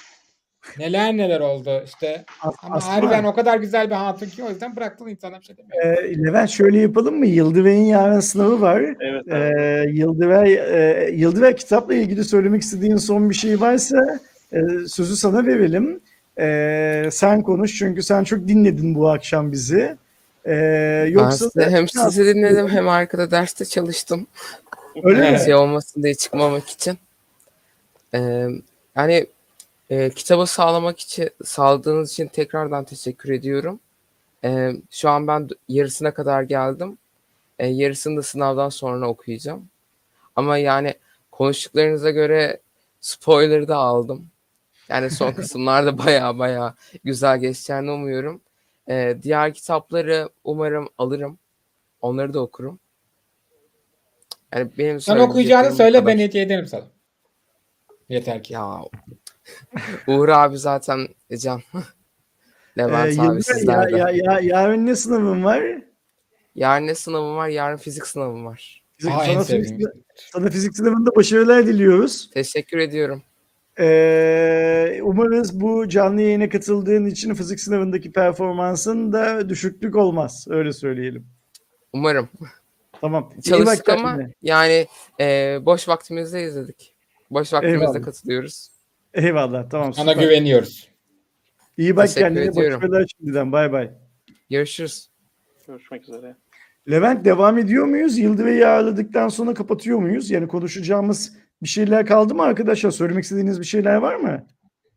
Neler 0.80 1.18
neler 1.18 1.40
oldu 1.40 1.84
işte. 1.86 2.26
As- 2.42 2.56
Ama 2.64 2.76
aslında- 2.76 2.94
harbiden 2.96 3.24
o 3.24 3.34
kadar 3.36 3.58
güzel 3.58 3.90
bir 3.90 3.96
hatun 3.96 4.26
ki 4.26 4.44
o 4.44 4.50
yüzden 4.50 4.76
bıraktılar 4.76 5.10
insanlar 5.12 5.40
bir 5.42 5.46
şey 5.46 5.56
demiyor. 5.58 5.98
Ee, 6.04 6.24
Levent 6.24 6.50
şöyle 6.50 6.80
yapalım 6.80 7.16
mı? 7.20 7.26
Yıldıray'ın 7.26 7.84
yarın 7.86 8.20
sınavı 8.20 8.62
var. 8.62 8.82
Evet. 9.00 9.24
Ee, 9.28 9.86
Yıldıray, 9.92 10.54
e, 10.54 11.10
Yıldıray 11.14 11.56
kitapla 11.56 11.94
ilgili 11.94 12.24
söylemek 12.24 12.62
istediğin 12.62 12.98
son 12.98 13.30
bir 13.30 13.36
şey 13.36 13.62
varsa 13.62 14.20
e, 14.54 14.60
sözü 14.88 15.16
sana 15.16 15.46
verelim. 15.48 16.00
Ee, 16.40 17.10
sen 17.12 17.42
konuş 17.42 17.78
çünkü 17.78 18.04
sen 18.04 18.24
çok 18.24 18.48
dinledin 18.48 18.96
bu 18.96 19.10
akşam 19.10 19.52
bizi. 19.52 19.98
Ee, 20.46 20.56
yoksa 21.10 21.46
ben 21.56 21.64
size 21.64 21.78
hem 21.78 21.88
sizi 21.88 22.26
dinledim 22.26 22.68
hem 22.70 22.90
arkada 22.90 23.32
derste 23.32 23.66
çalıştım. 23.66 24.28
öyle 25.04 25.20
mi? 25.20 25.26
Evet. 25.30 25.46
Şey 25.46 25.56
olmasın 25.56 26.04
diye 26.04 26.16
çıkmamak 26.16 26.70
için. 26.70 26.98
Ee, 28.16 28.48
yani 28.98 29.26
e, 29.94 30.10
kitabı 30.10 30.46
sağlamak 30.46 31.00
için 31.00 31.30
sağladığınız 31.44 32.12
için 32.12 32.28
tekrardan 32.28 32.84
teşekkür 32.84 33.30
ediyorum. 33.30 33.80
Ee, 34.44 34.72
şu 34.90 35.10
an 35.10 35.28
ben 35.28 35.50
yarısına 35.70 36.14
kadar 36.14 36.44
geldim. 36.44 36.98
Ee, 37.60 37.68
yarısını 37.68 38.18
da 38.18 38.24
sınavdan 38.24 38.70
sonra 38.70 39.08
okuyacağım. 39.08 39.70
Ama 40.36 40.58
yani 40.58 40.94
konuştuklarınıza 41.32 42.10
göre 42.10 42.60
spoiler 43.02 43.68
da 43.68 43.76
aldım. 43.78 44.28
Yani 44.90 45.10
son 45.10 45.32
kısımlarda 45.34 45.98
baya 45.98 46.40
baya 46.40 46.76
güzel 47.04 47.40
geçeceğini 47.40 47.92
umuyorum. 47.92 48.42
Ee, 48.90 49.18
diğer 49.22 49.54
kitapları 49.54 50.30
umarım 50.44 50.90
alırım. 50.98 51.38
Onları 52.02 52.34
da 52.34 52.40
okurum. 52.40 52.80
Yani 54.54 54.70
benim 54.78 55.02
Sen 55.02 55.18
okuyacağını 55.18 55.72
söyle 55.72 56.00
kadar. 56.00 56.06
ben 56.06 56.20
hediye 56.20 56.44
ederim 56.44 56.68
sana. 56.68 56.84
Yeter 58.10 58.44
ki. 58.44 58.54
Ya 58.54 58.82
Uğur 60.08 60.30
abi 60.30 60.58
zaten 60.58 61.08
Can. 61.38 61.62
Ee, 62.78 62.82
Levent 62.82 63.20
abi 63.20 63.26
Yıldıray, 63.60 63.92
ya, 63.92 63.98
ya, 63.98 64.10
ya, 64.10 64.40
yarın 64.44 64.86
ne 64.86 64.96
sınavın 64.96 65.44
var? 65.44 65.64
Yarın 66.56 66.88
ne 66.88 66.96
sınavım 66.96 67.36
var? 67.36 67.48
Yarın 67.48 67.78
fizik 67.78 68.08
sınavım 68.08 68.46
var. 68.46 68.84
Fizik- 68.98 69.12
Aa, 69.14 69.26
sana, 69.26 69.44
fizik, 69.44 69.82
sana 70.34 70.50
fizik 70.50 70.78
sınavında 70.78 71.16
başarılar 71.16 71.68
diliyoruz. 71.68 72.30
Teşekkür 72.34 72.78
ediyorum. 72.78 73.24
Ee, 73.80 75.00
umarız 75.04 75.62
bu 75.62 75.88
canlı 75.90 76.22
yayına 76.22 76.50
katıldığın 76.50 77.06
için 77.06 77.34
fizik 77.34 77.60
sınavındaki 77.60 78.12
performansın 78.12 79.14
da 79.14 79.50
düşüklük 79.50 79.96
olmaz. 79.96 80.46
Öyle 80.50 80.74
söyleyelim. 80.74 81.28
Umarım. 81.94 82.30
Tamam. 83.02 83.34
Çalıştık 83.44 83.90
ama 83.90 84.16
kendine. 84.18 84.34
yani 84.42 84.88
e, 85.20 85.58
boş 85.62 85.88
vaktimizde 85.88 86.44
izledik. 86.44 86.96
Boş 87.32 87.54
vaktimizde 87.54 87.86
Eyvallah. 87.86 88.02
katılıyoruz. 88.06 88.73
Eyvallah. 89.14 89.70
Tamam. 89.70 89.94
Sana 89.94 90.12
süper. 90.12 90.24
güveniyoruz. 90.24 90.90
İyi 91.78 91.96
bak 91.96 92.08
Teşekkür 92.08 92.22
kendine. 92.22 92.46
ediyorum. 92.46 92.78
Başarılar 92.82 93.06
şimdiden. 93.20 93.52
Bay 93.52 93.72
bay. 93.72 93.92
Görüşürüz. 94.50 95.10
Görüşmek 95.68 96.04
üzere. 96.04 96.36
Levent 96.92 97.26
devam 97.26 97.58
ediyor 97.58 97.86
muyuz? 97.86 98.18
Yıldıray'ı 98.18 98.68
ağırladıktan 98.70 99.28
sonra 99.28 99.54
kapatıyor 99.54 100.00
muyuz? 100.00 100.32
Yani 100.32 100.48
konuşacağımız 100.48 101.38
bir 101.64 101.68
şeyler 101.68 102.06
kaldı 102.06 102.36
mı 102.36 102.44
arkadaşlar? 102.44 102.92
Söylemek 102.92 103.24
istediğiniz 103.24 103.60
bir 103.60 103.66
şeyler 103.66 103.96
var 103.96 104.16
mı? 104.16 104.46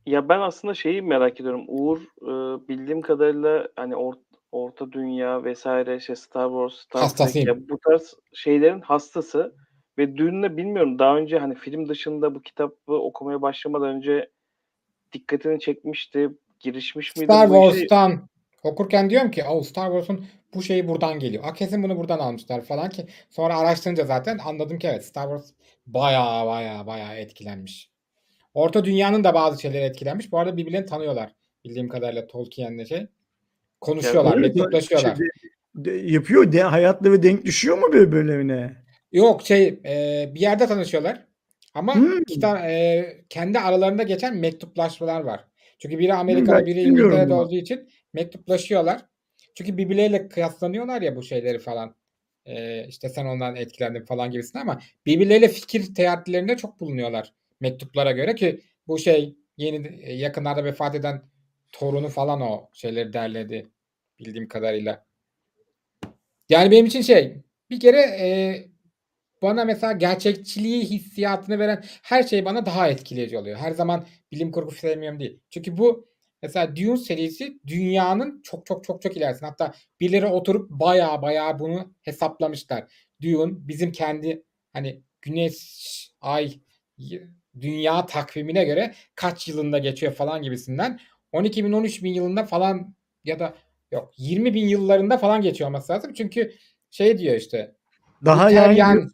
Ya 0.07 0.29
ben 0.29 0.41
aslında 0.41 0.75
şeyi 0.75 1.03
merak 1.03 1.41
ediyorum. 1.41 1.64
Uğur 1.69 1.99
e, 2.23 2.69
bildiğim 2.69 3.01
kadarıyla 3.01 3.69
hani 3.77 3.95
or- 3.95 4.27
Orta 4.53 4.93
Dünya 4.93 5.45
vesaire 5.45 5.97
işte 5.97 6.17
Star 6.17 6.49
Wars, 6.49 6.73
Star 6.75 7.01
Trek 7.01 7.03
Hastasıyım. 7.03 7.49
ya 7.49 7.69
bu 7.69 7.79
tarz 7.79 8.14
şeylerin 8.35 8.81
hastası 8.81 9.55
ve 9.99 10.16
Dune'la 10.16 10.57
bilmiyorum 10.57 10.99
daha 10.99 11.16
önce 11.16 11.38
hani 11.38 11.55
film 11.55 11.88
dışında 11.88 12.34
bu 12.34 12.42
kitabı 12.42 12.92
okumaya 12.92 13.42
başlamadan 13.42 13.88
önce 13.88 14.30
dikkatini 15.12 15.61
çekmişti. 15.61 16.30
Girişmiş 16.61 17.16
miydi 17.16 17.32
Star? 17.32 17.47
Wars'tan 17.49 18.28
okurken 18.62 19.11
diyorum 19.11 19.30
ki 19.30 19.44
o 19.44 19.62
Star 19.62 19.86
Wars'un 19.86 20.26
bu 20.55 20.62
şeyi 20.62 20.88
buradan 20.88 21.18
geliyor. 21.18 21.44
A 21.47 21.53
kesin 21.53 21.82
bunu 21.82 21.97
buradan 21.97 22.18
almışlar 22.18 22.62
falan 22.62 22.88
ki 22.88 23.07
sonra 23.30 23.59
araştırınca 23.59 24.05
zaten 24.05 24.38
anladım 24.44 24.78
ki 24.78 24.86
evet 24.86 25.05
Star 25.05 25.22
Wars 25.24 25.51
baya 25.86 26.47
baya 26.47 26.86
baya 26.86 27.14
etkilenmiş. 27.16 27.90
Orta 28.55 28.84
Dünya'nın 28.84 29.24
da 29.24 29.34
bazı 29.34 29.62
şeyleri 29.62 29.82
etkilenmiş. 29.84 30.32
Bu 30.32 30.38
arada 30.38 30.57
birbirlerini 30.57 30.86
tanıyorlar. 30.86 31.34
Bildiğim 31.64 31.88
kadarıyla 31.88 32.26
Tolkien'le 32.26 32.84
şey. 32.84 33.07
Konuşuyorlar, 33.80 34.36
Öyle 34.36 34.47
mektuplaşıyorlar. 34.47 35.16
şey 35.16 35.26
de- 35.26 35.84
de- 35.84 36.12
yapıyor. 36.12 36.53
De, 36.53 36.62
hayatları 36.62 37.22
denk 37.22 37.44
düşüyor 37.44 37.78
mu 37.78 37.92
birbirlerine? 37.92 38.86
Yok 39.12 39.42
şey 39.42 39.80
e, 39.84 40.30
bir 40.34 40.40
yerde 40.40 40.66
tanışıyorlar. 40.66 41.26
Ama 41.74 41.94
Hmm. 41.94 42.24
kita, 42.24 42.70
e, 42.70 43.07
kendi 43.28 43.59
aralarında 43.59 44.02
geçen 44.02 44.36
mektuplaşmalar 44.36 45.20
var. 45.20 45.44
Çünkü 45.78 45.98
biri 45.98 46.14
Amerika'da 46.14 46.59
ben 46.59 46.66
biri 46.66 46.76
bilmiyorum 46.76 47.11
İngiltere'de 47.11 47.30
bunu. 47.34 47.40
olduğu 47.40 47.57
için 47.57 47.88
mektuplaşıyorlar. 48.12 49.02
Çünkü 49.54 49.76
birbirleriyle 49.76 50.28
kıyaslanıyorlar 50.28 51.02
ya 51.02 51.16
bu 51.16 51.22
şeyleri 51.22 51.59
falan. 51.59 51.94
E, 52.46 52.86
işte 52.88 53.09
sen 53.09 53.26
ondan 53.26 53.57
etkilendin 53.57 54.04
falan 54.04 54.30
gibisinden 54.30 54.62
ama 54.62 54.80
birbirleriyle 55.07 55.48
fikir 55.48 55.94
teatilerinde 55.94 56.57
çok 56.57 56.80
bulunuyorlar 56.80 57.32
mektuplara 57.61 58.12
göre 58.12 58.34
ki 58.34 58.61
bu 58.86 58.98
şey 58.98 59.36
yeni 59.57 60.00
e, 60.02 60.12
yakınlarda 60.14 60.64
vefat 60.64 60.94
eden 60.94 61.22
torunu 61.72 62.09
falan 62.09 62.40
o 62.40 62.68
şeyleri 62.72 63.12
derledi 63.12 63.66
bildiğim 64.18 64.48
kadarıyla. 64.48 65.07
Yani 66.48 66.70
benim 66.70 66.86
için 66.86 67.00
şey 67.00 67.36
bir 67.70 67.80
kere 67.80 68.00
e, 68.00 68.64
bana 69.43 69.64
mesela 69.64 69.93
gerçekçiliği 69.93 70.84
hissiyatını 70.84 71.59
veren 71.59 71.84
her 72.03 72.22
şey 72.22 72.45
bana 72.45 72.66
daha 72.66 72.89
etkileyici 72.89 73.39
oluyor. 73.39 73.59
Her 73.59 73.72
zaman 73.72 74.07
bilim 74.32 74.53
kurgu 74.53 74.70
sevmiyorum 74.70 75.20
değil. 75.20 75.41
Çünkü 75.51 75.76
bu 75.76 76.09
mesela 76.43 76.76
Dune 76.76 76.97
serisi 76.97 77.59
dünyanın 77.66 78.43
çok 78.43 78.66
çok 78.66 78.84
çok 78.84 79.03
çok 79.03 79.16
ilerisinde. 79.16 79.47
Hatta 79.47 79.74
birileri 80.01 80.26
oturup 80.26 80.70
baya 80.70 81.22
baya 81.22 81.59
bunu 81.59 81.95
hesaplamışlar. 82.03 82.84
Dune 83.22 83.53
bizim 83.57 83.93
kendi 83.93 84.43
hani 84.72 85.03
güneş, 85.22 86.12
ay, 86.20 86.53
dünya 87.61 88.07
takvimine 88.07 88.64
göre 88.64 88.95
kaç 89.14 89.49
yılında 89.49 89.78
geçiyor 89.78 90.12
falan 90.12 90.43
gibisinden. 90.43 91.01
12 91.32 91.64
bin 91.64 91.72
13 91.72 92.03
bin 92.03 92.12
yılında 92.12 92.45
falan 92.45 92.95
ya 93.24 93.39
da 93.39 93.55
yok 93.93 94.12
20 94.18 94.55
bin 94.55 94.68
yıllarında 94.68 95.18
falan 95.18 95.43
geçiyor 95.43 95.70
olması 95.70 95.93
lazım. 95.93 96.12
Çünkü 96.12 96.53
şey 96.91 97.18
diyor 97.18 97.34
işte 97.34 97.74
Daha 98.24 98.51
yani 98.51 99.09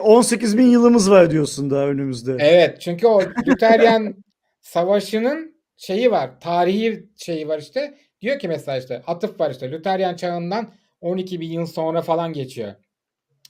18 0.00 0.58
bin 0.58 0.66
yılımız 0.66 1.10
var 1.10 1.30
diyorsun 1.30 1.70
daha 1.70 1.86
önümüzde. 1.86 2.36
Evet 2.40 2.80
çünkü 2.80 3.06
o 3.06 3.22
Luteryan 3.48 4.24
savaşının 4.60 5.54
şeyi 5.76 6.10
var. 6.10 6.40
Tarihi 6.40 7.08
şeyi 7.16 7.48
var 7.48 7.58
işte. 7.58 7.98
Diyor 8.20 8.38
ki 8.38 8.48
mesela 8.48 8.78
işte 8.78 9.02
atıf 9.06 9.40
var 9.40 9.50
işte. 9.50 9.70
Luteryan 9.70 10.16
çağından 10.16 10.72
12 11.00 11.40
bin 11.40 11.50
yıl 11.50 11.66
sonra 11.66 12.02
falan 12.02 12.32
geçiyor. 12.32 12.74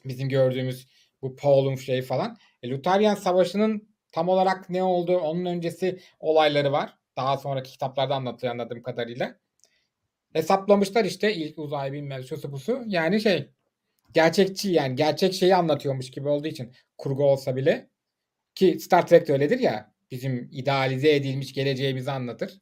Bizim 0.05 0.29
gördüğümüz 0.29 0.87
bu 1.23 1.37
Paul'un 1.37 1.75
şeyi 1.75 2.03
falan. 2.03 2.39
E, 2.63 2.71
Luteryan 2.71 3.15
savaşının 3.15 3.89
tam 4.13 4.29
olarak 4.29 4.71
ne 4.71 4.83
olduğu 4.83 5.19
onun 5.19 5.45
öncesi 5.45 6.01
olayları 6.21 6.73
var. 6.73 6.95
Daha 7.17 7.37
sonraki 7.37 7.71
kitaplarda 7.71 8.15
anlatılıyor 8.15 8.55
anladığım 8.55 8.83
kadarıyla. 8.83 9.35
Hesaplamışlar 10.33 11.05
işte 11.05 11.35
ilk 11.35 11.59
uzay 11.59 11.93
bilmem 11.93 12.25
şusu 12.25 12.53
busu. 12.53 12.83
Yani 12.87 13.21
şey 13.21 13.49
gerçekçi 14.15 14.71
yani 14.71 14.97
gerçek 14.97 15.35
şeyi 15.35 15.57
anlatıyormuş 15.57 16.11
gibi 16.11 16.29
olduğu 16.29 16.49
için 16.49 16.73
kurgu 16.99 17.25
olsa 17.25 17.57
bile 17.57 17.89
ki 18.55 18.79
Star 18.81 19.07
Trek 19.07 19.29
de 19.29 19.33
öyledir 19.33 19.59
ya. 19.59 19.95
Bizim 20.11 20.49
idealize 20.53 21.15
edilmiş 21.15 21.53
geleceğimizi 21.53 22.11
anlatır. 22.11 22.61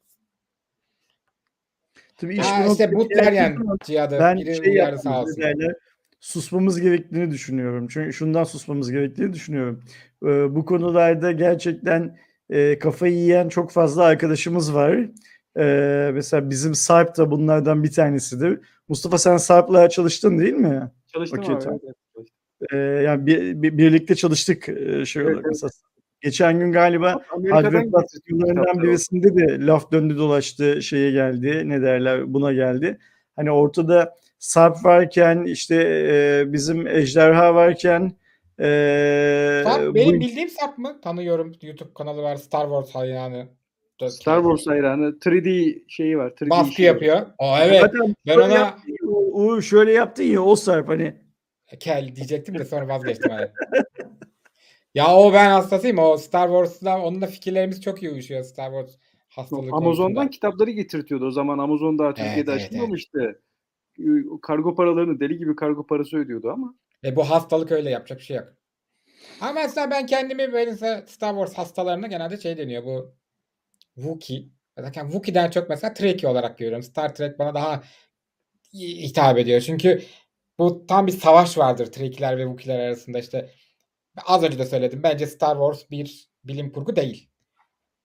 Tabii 2.17 2.33
iş 2.33 2.45
Ha, 2.45 2.65
işte 2.71 2.85
geldiği 2.85 3.57
zaman 3.57 3.77
cihadı. 3.85 4.19
ben 4.19 4.37
Biri 4.37 4.55
şey 4.55 4.73
uyarı 4.73 4.99
sağ 4.99 5.21
olsun. 5.21 5.41
derler, 5.41 5.75
susmamız 6.19 6.81
gerektiğini 6.81 7.31
düşünüyorum. 7.31 7.87
Çünkü 7.87 8.13
şundan 8.13 8.43
susmamız 8.43 8.91
gerektiğini 8.91 9.33
düşünüyorum. 9.33 9.83
Ee, 10.23 10.55
bu 10.55 10.65
konularda 10.65 11.31
gerçekten 11.31 12.17
e, 12.49 12.79
kafayı 12.79 13.13
yiyen 13.13 13.49
çok 13.49 13.71
fazla 13.71 14.03
arkadaşımız 14.03 14.73
var. 14.73 15.09
Ee, 15.57 16.11
mesela 16.13 16.49
bizim 16.49 16.75
Sarp 16.75 17.17
da 17.17 17.31
bunlardan 17.31 17.83
bir 17.83 17.91
tanesidir. 17.91 18.59
Mustafa 18.87 19.17
sen 19.17 19.37
Sarp'la 19.37 19.89
çalıştın 19.89 20.39
değil 20.39 20.53
mi? 20.53 20.91
Çalıştım 21.13 21.39
Okey, 21.39 21.55
abi. 21.55 21.63
tamam. 21.63 21.79
evet, 21.83 21.95
evet. 22.17 22.27
Ee, 22.73 22.77
yani 22.77 23.25
bir, 23.25 23.61
bir- 23.61 23.77
birlikte 23.77 24.15
çalıştık 24.15 24.69
e, 24.69 25.05
şey 25.05 25.23
olarak 25.23 25.35
evet. 25.37 25.45
mesela. 25.49 25.69
Geçen 26.21 26.59
gün 26.59 26.71
galiba 26.71 27.21
videolarından 27.37 28.03
kitapları. 28.27 28.83
birisinde 28.83 29.35
de 29.35 29.65
laf 29.65 29.91
döndü 29.91 30.17
dolaştı 30.17 30.81
şeye 30.81 31.11
geldi 31.11 31.69
ne 31.69 31.81
derler 31.81 32.33
buna 32.33 32.53
geldi. 32.53 32.97
Hani 33.35 33.51
ortada 33.51 34.15
Sarp 34.39 34.85
varken 34.85 35.43
işte 35.43 35.75
e, 36.09 36.53
bizim 36.53 36.87
Ejderha 36.87 37.55
varken 37.55 38.11
e, 38.59 39.61
Sarp 39.63 39.87
bu- 39.87 39.95
benim 39.95 40.19
bildiğim 40.19 40.49
Sarp 40.49 40.77
mı? 40.77 41.01
Tanıyorum. 41.03 41.51
YouTube 41.61 41.93
kanalı 41.95 42.21
var. 42.21 42.35
Star 42.35 42.63
Wars 42.65 42.95
hayranı. 42.95 43.47
Star 44.09 44.41
Wars 44.43 44.67
hayranı 44.67 45.05
3D 45.19 45.79
şeyi 45.87 46.17
var. 46.17 46.31
3D 46.31 46.49
Baskı 46.49 46.73
şeyi 46.73 46.87
var. 46.89 46.93
yapıyor. 46.93 47.21
O 47.37 47.57
evet. 47.61 47.81
Zaten 47.81 48.15
Ben 48.27 48.37
ona 48.37 48.77
o 49.15 49.61
şöyle 49.61 49.91
yaptın 49.91 50.23
ya 50.23 50.41
o 50.41 50.55
Sarp 50.55 50.89
hani 50.89 51.15
kel 51.79 52.15
diyecektim 52.15 52.59
de 52.59 52.65
sonra 52.65 52.87
vazgeçtim. 52.87 53.31
Hani. 53.31 53.47
ya 54.95 55.15
o 55.15 55.33
ben 55.33 55.51
hastasıyım. 55.51 55.99
O 55.99 56.17
Star 56.17 56.47
Wars'la 56.47 57.01
onunla 57.01 57.27
fikirlerimiz 57.27 57.81
çok 57.81 58.03
iyi 58.03 58.11
uyuşuyor. 58.11 58.43
Star 58.43 58.71
Wars 58.71 58.97
hastalığı 59.29 59.61
Amazon'dan 59.61 60.13
konusunda. 60.13 60.29
kitapları 60.29 60.71
getirtiyordu. 60.71 61.25
O 61.25 61.31
zaman 61.31 61.57
Amazon 61.57 61.99
daha 61.99 62.13
Türkiye'de 62.13 62.51
evet, 62.51 62.61
açılmamıştı. 62.61 63.41
O 64.31 64.41
Kargo 64.41 64.75
paralarını 64.75 65.19
deli 65.19 65.37
gibi 65.37 65.55
kargo 65.55 65.87
parası 65.87 66.17
ödüyordu 66.17 66.51
ama. 66.51 66.75
Ve 67.03 67.15
bu 67.15 67.29
hastalık 67.29 67.71
öyle 67.71 67.89
yapacak 67.89 68.19
bir 68.19 68.23
şey 68.23 68.37
yok. 68.37 68.53
Ama 69.41 69.51
mesela 69.53 69.91
ben 69.91 70.05
kendimi 70.05 70.53
böyle 70.53 70.71
mesela 70.71 71.03
Star 71.07 71.33
Wars 71.33 71.53
hastalarına 71.53 72.07
genelde 72.07 72.37
şey 72.37 72.57
deniyor 72.57 72.83
bu 72.85 73.15
Wookiee. 73.95 74.45
Zaten 74.77 75.03
Wookiee'den 75.03 75.49
çok 75.49 75.69
mesela 75.69 75.93
Trekkie 75.93 76.29
olarak 76.29 76.57
görüyorum. 76.57 76.83
Star 76.83 77.15
Trek 77.15 77.39
bana 77.39 77.53
daha 77.53 77.83
hitap 78.73 79.37
ediyor. 79.37 79.61
Çünkü 79.61 80.01
bu 80.59 80.87
tam 80.87 81.07
bir 81.07 81.11
savaş 81.11 81.57
vardır 81.57 81.85
Trekkie'ler 81.85 82.37
ve 82.37 82.43
Wookiee'ler 82.43 82.79
arasında 82.79 83.19
işte. 83.19 83.49
Az 84.25 84.43
önce 84.43 84.59
de 84.59 84.65
söyledim. 84.65 85.03
Bence 85.03 85.27
Star 85.27 85.55
Wars 85.55 85.91
bir 85.91 86.29
bilim 86.43 86.71
kurgu 86.71 86.95
değil. 86.95 87.29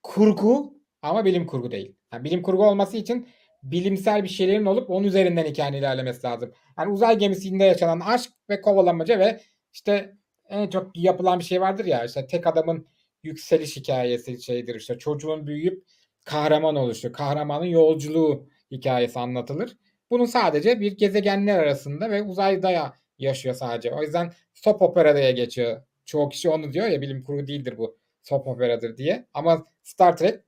Kurgu 0.02 0.74
ama 1.02 1.24
bilim 1.24 1.46
kurgu 1.46 1.70
değil. 1.70 1.96
Yani 2.12 2.24
bilim 2.24 2.42
kurgu 2.42 2.66
olması 2.66 2.96
için 2.96 3.28
bilimsel 3.62 4.24
bir 4.24 4.28
şeylerin 4.28 4.66
olup 4.66 4.90
onun 4.90 5.06
üzerinden 5.06 5.44
hikayenin 5.44 5.78
ilerlemesi 5.78 6.26
lazım. 6.26 6.52
Yani 6.78 6.92
uzay 6.92 7.18
gemisinde 7.18 7.64
yaşanan 7.64 8.00
aşk 8.00 8.30
ve 8.50 8.60
kovalanmaca 8.60 9.18
ve 9.18 9.40
işte 9.72 10.16
en 10.48 10.70
çok 10.70 10.90
yapılan 10.96 11.38
bir 11.38 11.44
şey 11.44 11.60
vardır 11.60 11.84
ya 11.84 12.04
işte 12.04 12.26
tek 12.26 12.46
adamın 12.46 12.86
yükseliş 13.22 13.76
hikayesi 13.76 14.42
şeydir 14.42 14.74
işte 14.74 14.98
çocuğun 14.98 15.46
büyüyüp 15.46 15.84
kahraman 16.24 16.76
oluşu, 16.76 17.12
kahramanın 17.12 17.64
yolculuğu 17.64 18.48
hikayesi 18.70 19.18
anlatılır. 19.18 19.76
Bunun 20.10 20.24
sadece 20.24 20.80
bir 20.80 20.96
gezegenler 20.96 21.58
arasında 21.58 22.10
ve 22.10 22.22
uzayda 22.22 22.70
ya- 22.70 22.94
yaşıyor 23.18 23.54
sadece. 23.54 23.92
O 23.94 24.02
yüzden 24.02 24.32
soap 24.54 24.82
opera 24.82 25.16
diye 25.16 25.32
geçiyor. 25.32 25.82
Çoğu 26.06 26.28
kişi 26.28 26.48
onu 26.48 26.72
diyor 26.72 26.86
ya 26.86 27.00
bilim 27.00 27.22
kurgu 27.22 27.46
değildir 27.46 27.74
bu 27.78 27.98
soap 28.22 28.46
operadır 28.46 28.96
diye. 28.96 29.26
Ama 29.34 29.64
Star 29.82 30.16
Trek 30.16 30.40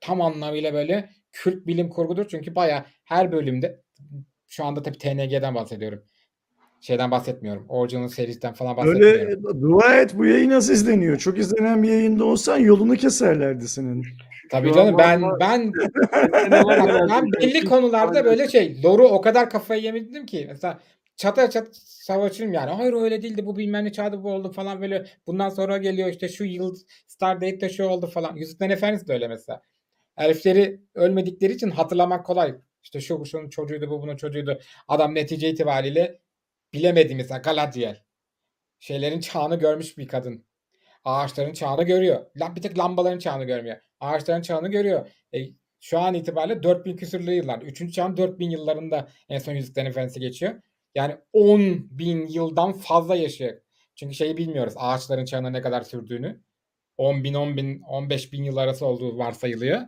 tam 0.00 0.20
anlamıyla 0.20 0.74
böyle 0.74 1.10
kült 1.32 1.66
bilim 1.66 1.88
kurgudur. 1.88 2.28
Çünkü 2.28 2.54
baya 2.54 2.86
her 3.04 3.32
bölümde 3.32 3.80
şu 4.48 4.64
anda 4.64 4.82
tabii 4.82 4.98
TNG'den 4.98 5.54
bahsediyorum. 5.54 6.02
Şeyden 6.80 7.10
bahsetmiyorum. 7.10 7.66
Original 7.68 8.08
serisinden 8.08 8.54
falan 8.54 8.76
bahsetmiyorum. 8.76 9.20
öyle 9.28 9.60
dua 9.62 9.94
et 10.00 10.18
bu 10.18 10.26
yayın 10.26 10.50
az 10.50 10.70
izleniyor. 10.70 11.18
Çok 11.18 11.38
izlenen 11.38 11.82
bir 11.82 11.88
yayında 11.88 12.24
olsan 12.24 12.58
yolunu 12.58 12.96
keserlerdi 12.96 13.68
senin. 13.68 14.04
Tabii 14.52 14.68
Şu 14.68 14.74
canım 14.74 14.94
an 14.94 14.98
ben 14.98 15.22
ben 15.40 15.72
ben 17.08 17.32
belli 17.32 17.64
konularda 17.64 18.24
böyle 18.24 18.48
şey 18.48 18.82
loru 18.82 19.08
o 19.08 19.20
kadar 19.20 19.50
kafayı 19.50 19.82
yemedim 19.82 20.26
ki 20.26 20.44
mesela 20.48 20.80
çata 21.16 21.50
çat 21.50 21.68
savaşırım 21.76 22.52
yani. 22.52 22.70
Hayır 22.70 22.92
öyle 22.92 23.22
değildi 23.22 23.46
bu 23.46 23.56
bilmem 23.56 23.84
ne 23.84 23.92
çağda 23.92 24.24
bu 24.24 24.32
oldu 24.32 24.52
falan 24.52 24.82
böyle. 24.82 25.06
Bundan 25.26 25.48
sonra 25.48 25.78
geliyor 25.78 26.08
işte 26.08 26.28
şu 26.28 26.44
yıl 26.44 26.76
Stardate'de 27.06 27.68
şu 27.68 27.84
oldu 27.84 28.06
falan. 28.06 28.36
Yüzüklerin 28.36 28.70
Efendisi 28.70 29.08
de 29.08 29.12
öyle 29.12 29.28
mesela. 29.28 29.62
Herifleri 30.14 30.80
ölmedikleri 30.94 31.52
için 31.52 31.70
hatırlamak 31.70 32.26
kolay. 32.26 32.54
İşte 32.82 33.00
şu 33.00 33.24
şunun 33.24 33.48
çocuğuydu 33.48 33.90
bu 33.90 34.02
bunun 34.02 34.16
çocuğuydu. 34.16 34.60
Adam 34.88 35.14
netice 35.14 35.50
itibariyle 35.50 36.20
bilemedi 36.72 37.14
mesela 37.14 37.38
Galadriel. 37.38 38.02
Şeylerin 38.80 39.20
çağını 39.20 39.56
görmüş 39.58 39.98
bir 39.98 40.08
kadın. 40.08 40.44
Ağaçların 41.04 41.52
çağını 41.52 41.82
görüyor. 41.82 42.26
Bir 42.56 42.62
tek 42.62 42.78
lambaların 42.78 43.18
çağını 43.18 43.44
görmüyor. 43.44 43.76
Ağaçların 44.00 44.42
çağını 44.42 44.68
görüyor. 44.68 45.08
E, 45.34 45.38
şu 45.80 45.98
an 45.98 46.14
itibariyle 46.14 46.62
4000 46.62 46.96
küsürlü 46.96 47.32
yıllar. 47.32 47.62
Üçüncü 47.62 47.92
çağın 47.92 48.16
4000 48.16 48.50
yıllarında 48.50 49.08
en 49.28 49.38
son 49.38 49.52
Yüzüklerin 49.52 49.86
Efendisi 49.86 50.20
geçiyor. 50.20 50.54
Yani 50.94 51.16
10 51.32 51.60
bin 51.98 52.26
yıldan 52.26 52.72
fazla 52.72 53.16
yaşıyor. 53.16 53.60
Çünkü 53.94 54.14
şeyi 54.14 54.36
bilmiyoruz. 54.36 54.74
Ağaçların 54.76 55.24
çağına 55.24 55.50
ne 55.50 55.62
kadar 55.62 55.82
sürdüğünü. 55.82 56.40
10 56.98 57.24
bin, 57.24 57.34
10 57.34 57.56
bin, 57.56 57.80
15 57.80 58.32
bin 58.32 58.44
yıl 58.44 58.56
arası 58.56 58.86
olduğu 58.86 59.18
varsayılıyor. 59.18 59.80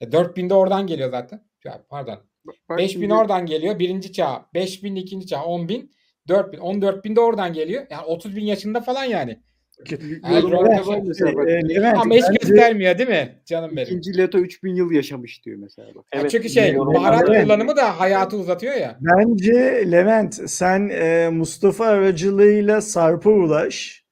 E, 0.00 0.12
4000 0.12 0.50
de 0.50 0.54
oradan 0.54 0.86
geliyor 0.86 1.10
zaten. 1.10 1.44
Ya, 1.64 1.84
pardon. 1.88 2.18
Bak 2.44 2.78
5000 2.78 3.00
şimdi- 3.00 3.14
oradan 3.14 3.46
geliyor. 3.46 3.78
Birinci 3.78 4.12
çağ. 4.12 4.46
5000 4.54 4.96
ikinci 4.96 5.26
çağ. 5.26 5.44
10 5.44 5.68
bin. 5.68 5.90
4000. 6.28 6.58
14 6.58 7.04
bin 7.04 7.16
de 7.16 7.20
oradan 7.20 7.52
geliyor. 7.52 7.86
Yani 7.90 8.04
30 8.04 8.36
bin 8.36 8.44
yaşında 8.44 8.80
falan 8.80 9.04
yani. 9.04 9.42
Levent- 9.90 11.06
mesela 11.08 11.34
bak. 11.34 11.48
E, 11.48 11.86
Ama 11.88 12.14
hiç 12.14 12.24
göstermiyor 12.40 12.98
değil 12.98 13.08
mi? 13.08 13.32
Canım 13.46 13.70
benim. 13.76 13.86
İkinci 13.86 14.18
Leto 14.18 14.38
3000 14.38 14.74
yıl 14.74 14.90
yaşamış 14.92 15.44
diyor 15.44 15.58
mesela 15.60 15.88
bak. 15.94 16.04
Evet, 16.12 16.30
çünkü 16.30 16.48
şey 16.48 16.76
baharat 16.78 17.26
kullanımı 17.26 17.76
da 17.76 18.00
hayatı 18.00 18.36
uzatıyor 18.36 18.74
ya. 18.74 18.98
Bence 19.00 19.84
Levent 19.92 20.34
sen 20.50 20.88
e, 20.88 21.28
Mustafa 21.32 21.86
aracılığıyla 21.86 22.80
Sarp'a 22.80 23.30
ulaş. 23.30 24.04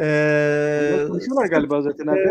E, 0.00 0.02
Bunlar 0.92 1.08
konuşuyorlar 1.08 1.46
galiba 1.46 1.82
zaten 1.82 2.06
abi. 2.06 2.28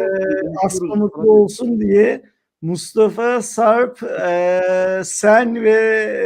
Asma 0.65 0.95
mutlu 0.95 1.31
olsun 1.31 1.79
diye 1.81 2.21
Mustafa, 2.61 3.41
Sarp, 3.41 4.03
e, 4.03 5.01
sen 5.03 5.63
ve 5.63 5.71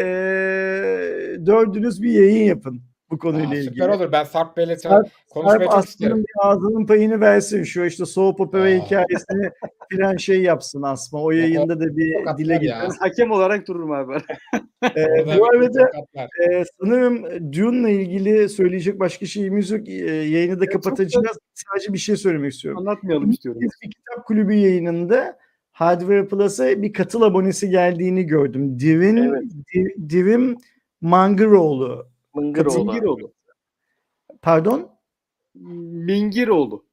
e, 0.02 1.46
dördünüz 1.46 2.02
bir 2.04 2.12
yayın 2.12 2.44
yapın 2.46 2.82
bu 3.12 3.18
konuyla 3.20 3.50
Aa, 3.50 3.54
ilgili. 3.56 3.70
süper 3.74 3.90
olur. 3.90 4.12
Ben 4.12 4.24
Sarp 4.24 4.58
Bey'le 4.58 4.68
Sarp- 4.78 5.10
konuşmayı 5.30 5.60
Sarp 5.70 5.72
çok 5.72 5.86
isterim. 5.86 6.18
bir 6.18 6.26
ağzının 6.50 6.86
payını 6.86 7.22
versin. 7.22 7.64
Şu 7.64 7.86
işte 7.86 8.06
soğuk 8.06 8.40
opera 8.40 8.64
Aa. 8.64 8.68
hikayesini 8.86 9.50
filan 9.92 10.18
şey 10.18 10.42
yapsın 10.42 10.82
Asma. 10.82 11.22
O 11.24 11.32
yayında 11.32 11.80
da 11.80 11.98
bir 11.98 12.14
Tokatlar 12.14 12.38
dile 12.38 12.54
ya. 12.54 12.60
getirsin. 12.60 13.00
Hakem 13.00 13.32
olarak 13.32 13.68
dururum 13.68 13.92
abi. 13.92 14.14
E, 14.96 15.04
Orada 15.24 15.40
bu 15.40 15.46
arada. 15.50 15.92
Ee, 16.18 16.64
sanırım 16.82 17.24
Dune'la 17.54 17.90
ilgili 17.90 18.50
söyleyecek 18.50 19.00
başka 19.00 19.26
şeyimiz 19.26 19.72
yok. 19.72 19.90
Ee, 19.90 19.94
yayını 20.06 20.60
da 20.60 20.66
çok 20.66 20.84
kapatacağız. 20.84 21.38
Sadece 21.54 21.94
bir 21.94 21.98
şey 21.98 22.16
söylemek 22.16 22.54
istiyorum. 22.54 22.80
Anlatmayalım 22.80 23.30
istiyorum. 23.30 23.62
Biz 23.62 23.72
bir 23.84 23.92
kitap 23.92 24.26
kulübü 24.26 24.54
yayınında 24.54 25.38
Hardware 25.72 26.26
Plus'a 26.26 26.82
bir 26.82 26.94
katıl 26.94 27.22
abonesi 27.22 27.70
geldiğini 27.70 28.24
gördüm. 28.26 28.80
Divin, 28.80 29.18
Evet. 29.18 29.44
Di- 29.76 30.10
Divim 30.10 30.58
Mangıroğlu. 31.02 32.08
Mıngıroğlu. 32.34 32.86
Mingiroğlu. 32.86 33.34
Pardon? 34.42 34.92
Mingiroğlu. 35.56 36.86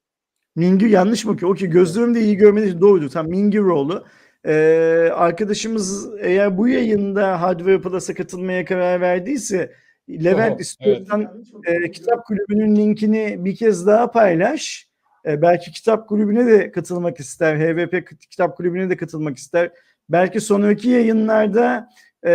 Mingir 0.55 0.89
yanlış 0.89 1.25
mı 1.25 1.31
okuyor? 1.31 1.51
Okey 1.51 1.69
gözlerim 1.69 2.15
de 2.15 2.21
iyi 2.21 2.37
görmediği 2.37 2.69
için 2.69 2.81
doğruydu. 2.81 3.09
Tam 3.09 3.27
Mingiroğlu. 3.27 4.05
Ee, 4.45 5.09
arkadaşımız 5.13 6.09
eğer 6.19 6.57
bu 6.57 6.67
yayında 6.67 7.41
Hardware 7.41 7.81
Plus'a 7.81 8.13
katılmaya 8.13 8.65
karar 8.65 9.01
verdiyse 9.01 9.71
Levent 10.09 10.51
Oho, 10.51 10.59
istiyorsan 10.59 11.43
e, 11.65 11.91
kitap 11.91 12.25
kulübünün 12.25 12.75
linkini 12.75 13.45
bir 13.45 13.55
kez 13.55 13.87
daha 13.87 14.11
paylaş. 14.11 14.89
E, 15.25 15.41
belki 15.41 15.71
kitap 15.71 16.09
kulübüne 16.09 16.45
de 16.45 16.71
katılmak 16.71 17.19
ister. 17.19 17.57
HVP 17.57 18.07
kitap 18.29 18.57
kulübüne 18.57 18.89
de 18.89 18.97
katılmak 18.97 19.37
ister. 19.37 19.71
Belki 20.09 20.41
sonraki 20.41 20.89
yayınlarda 20.89 21.89
e, 22.25 22.31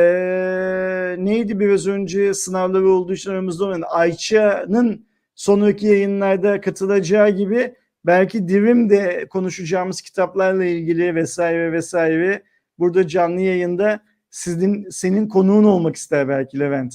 neydi 1.19 1.61
biraz 1.61 1.86
önce 1.86 2.35
sınavları 2.35 2.89
olduğu 2.89 3.12
için 3.12 3.31
aramızda 3.31 3.65
olan 3.65 3.82
Ayça'nın 3.90 5.06
sonraki 5.35 5.86
yayınlarda 5.86 6.61
katılacağı 6.61 7.31
gibi 7.31 7.74
belki 8.06 8.48
Divim 8.48 8.90
de 8.90 9.27
konuşacağımız 9.31 10.02
kitaplarla 10.02 10.65
ilgili 10.65 11.15
vesaire 11.15 11.73
vesaire 11.73 12.43
burada 12.78 13.09
canlı 13.09 13.40
yayında 13.40 14.01
sizin 14.31 14.89
senin 14.90 15.28
konuğun 15.28 15.65
olmak 15.65 15.97
ister 15.97 16.28
belki 16.28 16.61
Levent. 16.61 16.94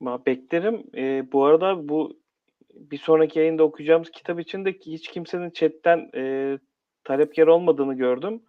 Ma 0.00 0.26
beklerim. 0.26 0.82
Ee, 0.96 1.32
bu 1.32 1.44
arada 1.44 1.88
bu 1.88 2.20
bir 2.74 2.98
sonraki 2.98 3.38
yayında 3.38 3.62
okuyacağımız 3.62 4.10
kitap 4.10 4.40
için 4.40 4.64
de 4.64 4.72
hiç 4.72 5.08
kimsenin 5.08 5.50
chatten 5.50 6.10
e, 6.14 6.58
talepkar 7.04 7.46
olmadığını 7.46 7.94
gördüm. 7.94 8.42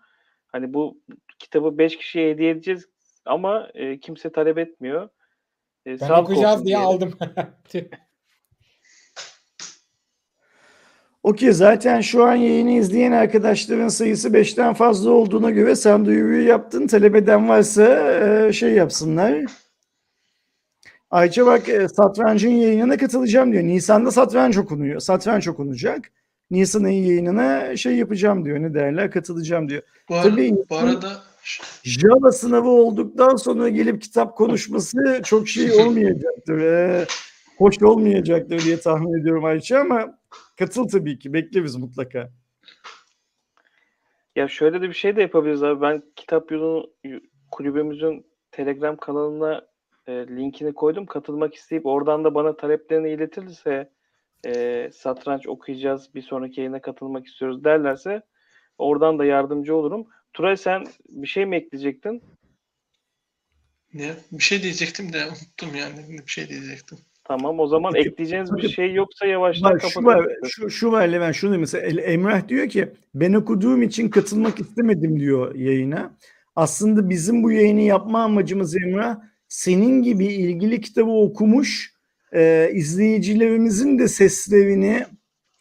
Hani 0.47 0.73
bu 0.73 1.01
kitabı 1.39 1.77
5 1.77 1.97
kişiye 1.97 2.29
hediye 2.29 2.49
edeceğiz 2.49 2.92
ama 3.25 3.69
e, 3.73 3.99
kimse 3.99 4.31
talep 4.31 4.57
etmiyor. 4.57 5.09
E, 5.85 5.91
Ben 5.91 5.97
sağlık 5.97 6.23
okuyacağız 6.23 6.65
diye 6.65 6.77
diyelim. 6.77 6.87
aldım. 6.87 7.13
Okey 11.23 11.51
zaten 11.51 12.01
şu 12.01 12.23
an 12.23 12.35
yayını 12.35 12.71
izleyen 12.71 13.11
arkadaşların 13.11 13.87
sayısı 13.87 14.29
5'ten 14.29 14.73
fazla 14.73 15.11
olduğuna 15.11 15.49
göre 15.51 15.75
sen 15.75 16.05
duyuruyu 16.05 16.47
yaptın. 16.47 16.87
Talep 16.87 17.15
eden 17.15 17.49
varsa 17.49 17.83
e, 18.47 18.53
şey 18.53 18.71
yapsınlar. 18.73 19.45
Ayça 21.11 21.45
bak 21.45 21.69
e, 21.69 21.87
satrancın 21.87 22.49
yayınına 22.49 22.97
katılacağım 22.97 23.51
diyor. 23.51 23.63
Nisan'da 23.63 24.11
satranç 24.11 24.57
okunuyor. 24.57 24.99
Satranç 24.99 25.47
okunacak. 25.47 26.11
Nisan 26.51 26.83
ayı 26.83 27.03
yayınına 27.05 27.77
şey 27.77 27.95
yapacağım 27.95 28.45
diyor. 28.45 28.59
Ne 28.61 28.73
derler? 28.73 29.11
Katılacağım 29.11 29.69
diyor. 29.69 29.81
Bu, 30.09 30.15
ara- 30.15 30.23
Tabii 30.23 30.55
bu 30.69 30.75
arada 30.77 31.21
Java 31.83 32.31
sınavı 32.31 32.69
olduktan 32.69 33.35
sonra 33.35 33.69
gelip 33.69 34.01
kitap 34.01 34.37
konuşması 34.37 35.21
çok 35.25 35.47
şey 35.47 35.71
olmayacaktır. 35.81 36.61
Ee, 36.61 37.05
hoş 37.57 37.81
olmayacaktır 37.81 38.59
diye 38.59 38.79
tahmin 38.79 39.21
ediyorum 39.21 39.45
Ayça 39.45 39.79
ama 39.79 40.19
katıl 40.57 40.87
tabii 40.87 41.19
ki. 41.19 41.33
Bekleriz 41.33 41.75
mutlaka. 41.75 42.29
Ya 44.35 44.47
şöyle 44.47 44.81
de 44.81 44.89
bir 44.89 44.93
şey 44.93 45.15
de 45.15 45.21
yapabiliriz 45.21 45.63
abi. 45.63 45.81
Ben 45.81 46.03
kitap 46.15 46.51
yolu 46.51 46.93
kulübümüzün 47.51 48.25
Telegram 48.51 48.97
kanalına 48.97 49.61
e, 50.07 50.11
linkini 50.11 50.73
koydum. 50.73 51.05
Katılmak 51.05 51.55
isteyip 51.55 51.85
oradan 51.85 52.23
da 52.23 52.35
bana 52.35 52.55
taleplerini 52.55 53.09
iletirse 53.09 53.89
e, 54.45 54.89
satranç 54.93 55.47
okuyacağız, 55.47 56.15
bir 56.15 56.21
sonraki 56.21 56.61
yayına 56.61 56.81
katılmak 56.81 57.27
istiyoruz 57.27 57.63
derlerse 57.63 58.21
oradan 58.77 59.19
da 59.19 59.25
yardımcı 59.25 59.75
olurum. 59.75 60.07
Turay 60.33 60.57
sen 60.57 60.87
bir 61.09 61.27
şey 61.27 61.45
mi 61.45 61.55
ekleyecektin? 61.55 62.23
ne? 63.93 64.11
Bir 64.31 64.43
şey 64.43 64.63
diyecektim 64.63 65.13
de 65.13 65.25
unuttum 65.25 65.75
yani. 65.75 66.19
Bir 66.25 66.31
şey 66.31 66.49
diyecektim. 66.49 66.97
Tamam 67.23 67.59
o 67.59 67.67
zaman 67.67 67.95
ekleyeceğiniz 67.95 68.57
bir 68.57 68.69
şey 68.69 68.93
yoksa 68.93 69.25
yavaştan 69.25 69.73
Bak 69.73 69.81
şu 69.81 70.49
şu, 70.49 70.69
şu 70.69 70.91
var 70.91 71.07
Levent, 71.07 71.35
şunu 71.35 71.59
mesela 71.59 71.85
El- 71.85 71.97
Emrah 71.97 72.47
diyor 72.47 72.69
ki 72.69 72.89
ben 73.15 73.33
okuduğum 73.33 73.81
için 73.81 74.09
katılmak 74.09 74.59
istemedim 74.59 75.19
diyor 75.19 75.55
yayına. 75.55 76.17
Aslında 76.55 77.09
bizim 77.09 77.43
bu 77.43 77.51
yayını 77.51 77.81
yapma 77.81 78.23
amacımız 78.23 78.75
Emrah 78.75 79.17
senin 79.47 80.01
gibi 80.01 80.25
ilgili 80.25 80.81
kitabı 80.81 81.11
okumuş 81.11 81.93
e, 82.33 82.69
izleyicilerimizin 82.73 83.99
de 83.99 84.07
seslerini 84.07 85.05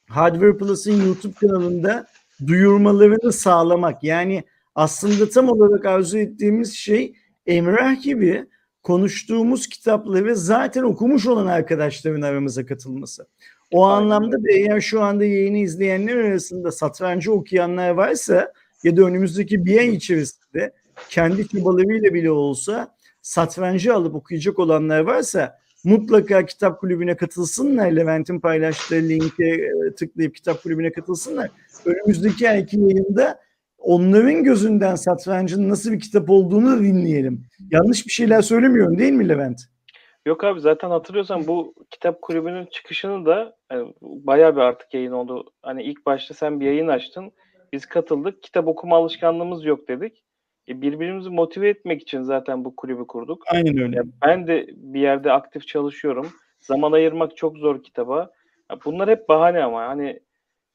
Hardware 0.08 0.56
Plus'ın 0.56 1.06
YouTube 1.06 1.34
kanalında 1.34 2.06
duyurmalarını 2.46 3.32
sağlamak. 3.32 4.04
Yani 4.04 4.44
aslında 4.74 5.28
tam 5.28 5.48
olarak 5.48 5.86
arzu 5.86 6.18
ettiğimiz 6.18 6.74
şey 6.74 7.14
Emrah 7.46 8.02
gibi 8.02 8.46
konuştuğumuz 8.82 9.66
kitapları 9.66 10.36
zaten 10.36 10.82
okumuş 10.82 11.26
olan 11.26 11.46
arkadaşların 11.46 12.22
aramıza 12.22 12.66
katılması. 12.66 13.26
O 13.70 13.86
Aynen 13.86 14.04
anlamda 14.04 14.36
da 14.36 14.50
eğer 14.50 14.80
şu 14.80 15.02
anda 15.02 15.24
yayını 15.24 15.58
izleyenler 15.58 16.16
arasında 16.16 16.72
satrancı 16.72 17.32
okuyanlar 17.32 17.90
varsa 17.90 18.52
ya 18.84 18.96
da 18.96 19.02
önümüzdeki 19.02 19.64
bir 19.64 19.78
ay 19.78 19.88
içerisinde 19.88 20.72
kendi 21.08 21.48
çabalarıyla 21.48 22.14
bile 22.14 22.30
olsa 22.30 22.94
satrancı 23.22 23.94
alıp 23.94 24.14
okuyacak 24.14 24.58
olanlar 24.58 25.00
varsa 25.00 25.58
mutlaka 25.84 26.46
kitap 26.46 26.80
kulübüne 26.80 27.16
katılsınlar. 27.16 27.90
Levent'in 27.90 28.40
paylaştığı 28.40 28.94
linke 28.94 29.44
e, 29.44 29.94
tıklayıp 29.94 30.34
kitap 30.34 30.62
kulübüne 30.62 30.92
katılsınlar. 30.92 31.50
Önümüzdeki 31.84 32.50
ayki 32.50 32.80
yayında 32.80 33.40
onların 33.82 34.44
gözünden 34.44 34.94
satrancın 34.94 35.68
nasıl 35.68 35.92
bir 35.92 36.00
kitap 36.00 36.30
olduğunu 36.30 36.76
da 36.76 36.82
dinleyelim. 36.82 37.44
Yanlış 37.70 38.06
bir 38.06 38.12
şeyler 38.12 38.42
söylemiyorum 38.42 38.98
değil 38.98 39.12
mi 39.12 39.28
Levent? 39.28 39.60
Yok 40.26 40.44
abi 40.44 40.60
zaten 40.60 40.90
hatırlıyorsan 40.90 41.46
bu 41.46 41.74
kitap 41.90 42.22
kulübünün 42.22 42.66
çıkışını 42.66 43.26
da 43.26 43.56
hani 43.68 43.94
bayağı 44.00 44.56
bir 44.56 44.60
artık 44.60 44.94
yayın 44.94 45.12
oldu. 45.12 45.52
Hani 45.62 45.82
ilk 45.82 46.06
başta 46.06 46.34
sen 46.34 46.60
bir 46.60 46.66
yayın 46.66 46.88
açtın. 46.88 47.32
Biz 47.72 47.86
katıldık. 47.86 48.42
Kitap 48.42 48.68
okuma 48.68 48.96
alışkanlığımız 48.96 49.64
yok 49.64 49.88
dedik. 49.88 50.24
E, 50.68 50.82
birbirimizi 50.82 51.30
motive 51.30 51.68
etmek 51.68 52.02
için 52.02 52.22
zaten 52.22 52.64
bu 52.64 52.76
kulübü 52.76 53.06
kurduk. 53.06 53.44
Aynen 53.48 53.78
öyle. 53.78 53.96
Ya 53.96 54.02
ben 54.26 54.46
de 54.46 54.66
bir 54.76 55.00
yerde 55.00 55.32
aktif 55.32 55.66
çalışıyorum. 55.66 56.26
Zaman 56.60 56.92
ayırmak 56.92 57.36
çok 57.36 57.58
zor 57.58 57.82
kitaba. 57.82 58.30
Ya 58.70 58.78
bunlar 58.84 59.10
hep 59.10 59.28
bahane 59.28 59.64
ama 59.64 59.82
hani 59.88 60.20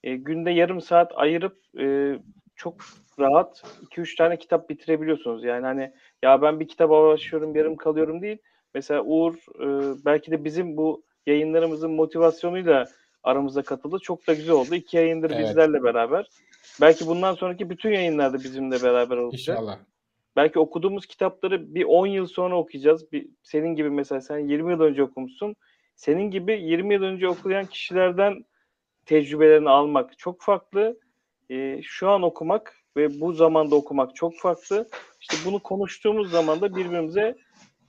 e, 0.03 0.15
günde 0.15 0.51
yarım 0.51 0.81
saat 0.81 1.11
ayırıp 1.15 1.57
e, 1.79 2.15
çok 2.57 2.75
rahat 3.19 3.63
2-3 3.89 4.15
tane 4.17 4.37
kitap 4.37 4.69
bitirebiliyorsunuz. 4.69 5.43
Yani 5.43 5.65
hani 5.65 5.91
ya 6.23 6.41
ben 6.41 6.59
bir 6.59 6.67
kitaba 6.67 7.07
başlıyorum 7.07 7.55
yarım 7.55 7.75
kalıyorum 7.75 8.21
değil. 8.21 8.37
Mesela 8.73 9.03
Uğur 9.03 9.35
e, 9.35 9.95
belki 10.05 10.31
de 10.31 10.43
bizim 10.43 10.77
bu 10.77 11.03
yayınlarımızın 11.25 11.91
motivasyonuyla 11.91 12.85
aramıza 13.23 13.61
katıldı. 13.61 13.97
Çok 14.01 14.27
da 14.27 14.33
güzel 14.33 14.55
oldu. 14.55 14.75
İki 14.75 14.97
yayındır 14.97 15.31
Evet. 15.31 15.49
bizlerle 15.49 15.83
beraber. 15.83 16.29
Belki 16.81 17.07
bundan 17.07 17.33
sonraki 17.33 17.69
bütün 17.69 17.91
yayınlarda 17.91 18.37
bizimle 18.37 18.83
beraber 18.83 19.17
olacak. 19.17 19.39
İnşallah. 19.39 19.77
Belki 20.35 20.59
okuduğumuz 20.59 21.05
kitapları 21.05 21.75
bir 21.75 21.83
10 21.83 22.07
yıl 22.07 22.27
sonra 22.27 22.57
okuyacağız. 22.57 23.11
Bir, 23.11 23.27
senin 23.43 23.75
gibi 23.75 23.89
mesela 23.89 24.21
sen 24.21 24.39
20 24.39 24.71
yıl 24.71 24.81
önce 24.81 25.03
okumuşsun. 25.03 25.55
Senin 25.95 26.31
gibi 26.31 26.61
20 26.61 26.93
yıl 26.93 27.03
önce 27.03 27.27
okuyan 27.27 27.65
kişilerden 27.65 28.45
tecrübelerini 29.05 29.69
almak 29.69 30.17
çok 30.17 30.41
farklı. 30.41 30.97
Ee, 31.49 31.81
şu 31.83 32.09
an 32.09 32.21
okumak 32.21 32.73
ve 32.97 33.21
bu 33.21 33.33
zamanda 33.33 33.75
okumak 33.75 34.15
çok 34.15 34.37
farklı. 34.37 34.87
İşte 35.21 35.35
bunu 35.45 35.59
konuştuğumuz 35.59 36.31
zaman 36.31 36.61
da 36.61 36.75
birbirimize 36.75 37.35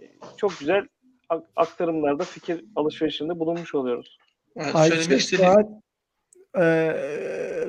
e, 0.00 0.04
çok 0.36 0.58
güzel 0.58 0.86
ak- 1.28 1.50
aktarımlarda 1.56 2.24
fikir 2.24 2.64
alışverişinde 2.76 3.38
bulunmuş 3.38 3.74
oluyoruz. 3.74 4.18
Evet, 4.56 4.74
istediğim 4.74 5.20
saat 5.20 5.66
Eee 6.56 7.66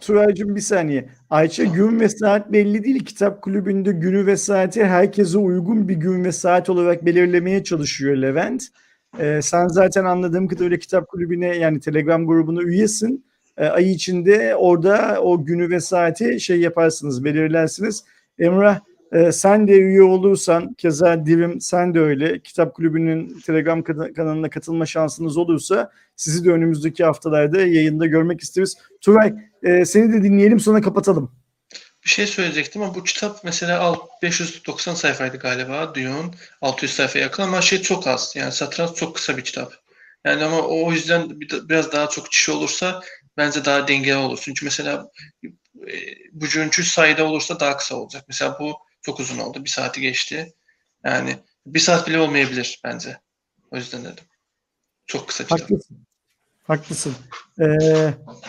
Turaycığım 0.00 0.56
bir 0.56 0.60
saniye. 0.60 1.08
Ayça 1.30 1.64
gün 1.64 2.00
ve 2.00 2.08
saat 2.08 2.52
belli 2.52 2.84
değil. 2.84 3.04
Kitap 3.04 3.42
kulübünde 3.42 3.92
günü 3.92 4.26
ve 4.26 4.36
saati 4.36 4.84
herkese 4.84 5.38
uygun 5.38 5.88
bir 5.88 5.94
gün 5.94 6.24
ve 6.24 6.32
saat 6.32 6.70
olarak 6.70 7.06
belirlemeye 7.06 7.64
çalışıyor 7.64 8.16
Levent. 8.16 8.64
Eee, 9.18 9.42
sen 9.42 9.68
zaten 9.68 10.04
anladığım 10.04 10.48
kadarıyla 10.48 10.76
kitap 10.76 11.08
kulübüne 11.08 11.56
yani 11.56 11.80
Telegram 11.80 12.26
grubuna 12.26 12.62
üyesin. 12.62 13.26
Eee, 13.58 13.64
ay 13.66 13.92
içinde 13.92 14.54
orada 14.56 15.20
o 15.22 15.44
günü 15.44 15.70
ve 15.70 15.80
saati 15.80 16.40
şey 16.40 16.60
yaparsınız, 16.60 17.24
belirlersiniz. 17.24 18.04
Emrah 18.38 18.80
eee, 19.14 19.32
sen 19.32 19.68
de 19.68 19.72
üye 19.72 20.02
olursan 20.02 20.74
keza 20.74 21.26
Divim 21.26 21.60
sen 21.60 21.94
de 21.94 22.00
öyle 22.00 22.38
kitap 22.40 22.74
kulübünün 22.74 23.40
Telegram 23.46 23.82
kana- 23.82 24.12
kanalına 24.12 24.50
katılma 24.50 24.86
şansınız 24.86 25.36
olursa 25.36 25.90
sizi 26.16 26.44
de 26.44 26.50
önümüzdeki 26.50 27.04
haftalarda 27.04 27.60
yayında 27.60 28.06
görmek 28.06 28.40
isteriz. 28.40 28.76
Turay 29.00 29.34
e, 29.62 29.84
seni 29.84 30.12
de 30.12 30.22
dinleyelim 30.22 30.60
sonra 30.60 30.80
kapatalım. 30.80 31.32
bir 32.04 32.10
şey 32.10 32.26
söyleyecektim 32.26 32.82
ama 32.82 32.94
bu 32.94 33.02
kitap 33.04 33.40
mesela 33.44 33.80
alt- 33.80 34.08
590 34.22 34.94
sayfaydı 34.94 35.36
galiba 35.36 35.94
Dune 35.94 36.30
600 36.62 36.92
sayfaya 36.92 37.24
yakın 37.24 37.42
ama 37.42 37.60
şey 37.60 37.82
çok 37.82 38.06
az. 38.06 38.32
Yani 38.36 38.52
satranç 38.52 38.96
çok 38.96 39.14
kısa 39.16 39.36
bir 39.36 39.42
kitap. 39.42 39.72
Yani 40.26 40.44
ama 40.44 40.60
o 40.60 40.92
yüzden 40.92 41.40
bir 41.40 41.50
de- 41.50 41.68
biraz 41.68 41.92
daha 41.92 42.08
çok 42.08 42.30
kişi 42.30 42.52
olursa 42.52 43.00
bence 43.36 43.64
daha 43.64 43.88
dengeli 43.88 44.16
olur. 44.16 44.38
Çünkü 44.42 44.64
mesela 44.64 45.10
e, 45.88 45.94
bu 46.32 46.44
üçüncü 46.44 46.84
sayıda 46.84 47.24
olursa 47.24 47.60
daha 47.60 47.76
kısa 47.76 47.96
olacak. 47.96 48.24
Mesela 48.28 48.56
bu 48.60 48.78
çok 49.02 49.20
uzun 49.20 49.38
oldu. 49.38 49.64
Bir 49.64 49.70
saati 49.70 50.00
geçti. 50.00 50.52
Yani 51.04 51.36
bir 51.66 51.80
saat 51.80 52.08
bile 52.08 52.18
olmayabilir 52.18 52.80
bence. 52.84 53.16
O 53.70 53.76
yüzden 53.76 54.04
dedim. 54.04 54.24
Çok 55.06 55.28
kısa 55.28 55.44
kitap. 55.44 55.60
Haklısın. 55.60 56.06
Haklısın. 56.62 57.14
Ee, 57.60 57.64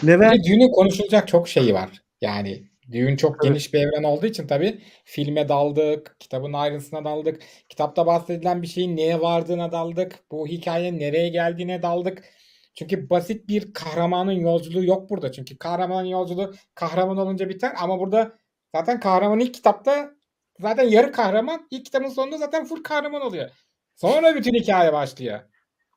Levent 0.08 0.34
de 0.34 0.44
Düğün'ün 0.44 0.72
konuşulacak 0.72 1.28
çok 1.28 1.50
şeyi 1.50 1.74
var. 1.74 1.90
Yani 2.22 2.64
düğün 2.92 3.16
çok 3.18 3.40
Tabii. 3.40 3.50
geniş 3.50 3.74
bir 3.74 3.80
evren 3.80 4.04
olduğu 4.04 4.26
için 4.26 4.48
tabii 4.48 4.82
filme 5.06 5.50
daldık, 5.50 6.16
kitabın 6.20 6.54
ayrıntısına 6.54 7.06
daldık. 7.06 7.42
Kitapta 7.70 8.06
bahsedilen 8.06 8.62
bir 8.62 8.68
şeyin 8.68 8.98
neye 8.98 9.22
vardığına 9.22 9.72
daldık. 9.72 10.20
Bu 10.32 10.48
hikayenin 10.48 11.00
nereye 11.00 11.30
geldiğine 11.30 11.82
daldık. 11.82 12.24
Çünkü 12.76 13.10
basit 13.10 13.48
bir 13.48 13.74
kahramanın 13.74 14.32
yolculuğu 14.32 14.86
yok 14.86 15.10
burada. 15.10 15.32
Çünkü 15.32 15.58
kahramanın 15.58 16.08
yolculuğu 16.08 16.54
kahraman 16.76 17.18
olunca 17.18 17.50
biter 17.50 17.74
ama 17.82 18.00
burada 18.00 18.32
zaten 18.76 19.00
kahraman 19.00 19.40
ilk 19.40 19.54
kitapta 19.54 20.12
zaten 20.60 20.84
yarı 20.84 21.12
kahraman, 21.12 21.68
ilk 21.72 21.86
kitabın 21.86 22.08
sonunda 22.08 22.38
zaten 22.38 22.66
full 22.66 22.84
kahraman 22.84 23.22
oluyor. 23.22 23.50
Sonra 23.96 24.36
bütün 24.36 24.54
hikaye 24.54 24.94
başlıyor. 24.94 25.40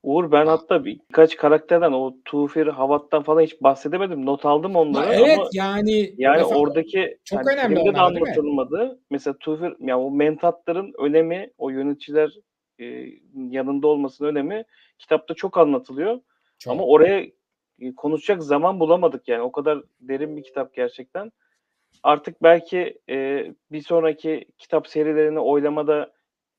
Uğur 0.02 0.32
ben 0.32 0.46
hatta 0.46 0.84
birkaç 0.84 1.36
karakterden 1.36 1.92
o 1.92 2.14
Tufir, 2.24 2.66
Havat'tan 2.66 3.22
falan 3.22 3.40
hiç 3.40 3.62
bahsedemedim. 3.62 4.26
Not 4.26 4.46
aldım 4.46 4.76
onları 4.76 5.06
Ha, 5.06 5.14
evet 5.14 5.38
ama 5.38 5.48
yani 5.52 6.14
Yani 6.18 6.44
oradaki 6.44 7.18
çok 7.24 7.38
yani 7.38 7.54
önemli 7.54 7.76
filmde 7.76 7.94
de 7.94 7.98
anlatılmadı. 7.98 9.00
Mesela 9.10 9.36
Tufir, 9.40 9.74
yani 9.80 9.94
o 9.94 10.10
mentatların 10.10 10.92
önemi, 10.98 11.50
o 11.58 11.70
yöneticiler 11.70 12.30
e, 12.78 12.84
yanında 13.34 13.86
olmasının 13.86 14.28
önemi 14.28 14.64
kitapta 14.98 15.34
çok 15.34 15.58
anlatılıyor. 15.58 16.20
Çok. 16.58 16.72
Ama 16.72 16.84
oraya 16.84 17.26
e, 17.80 17.94
konuşacak 17.94 18.42
zaman 18.42 18.80
bulamadık 18.80 19.28
yani. 19.28 19.42
O 19.42 19.52
kadar 19.52 19.82
derin 20.00 20.36
bir 20.36 20.42
kitap 20.42 20.74
gerçekten. 20.74 21.32
Artık 22.02 22.42
belki 22.42 22.98
e, 23.10 23.46
bir 23.72 23.80
sonraki 23.80 24.44
kitap 24.58 24.88
serilerini 24.88 25.40
oylamada 25.40 26.12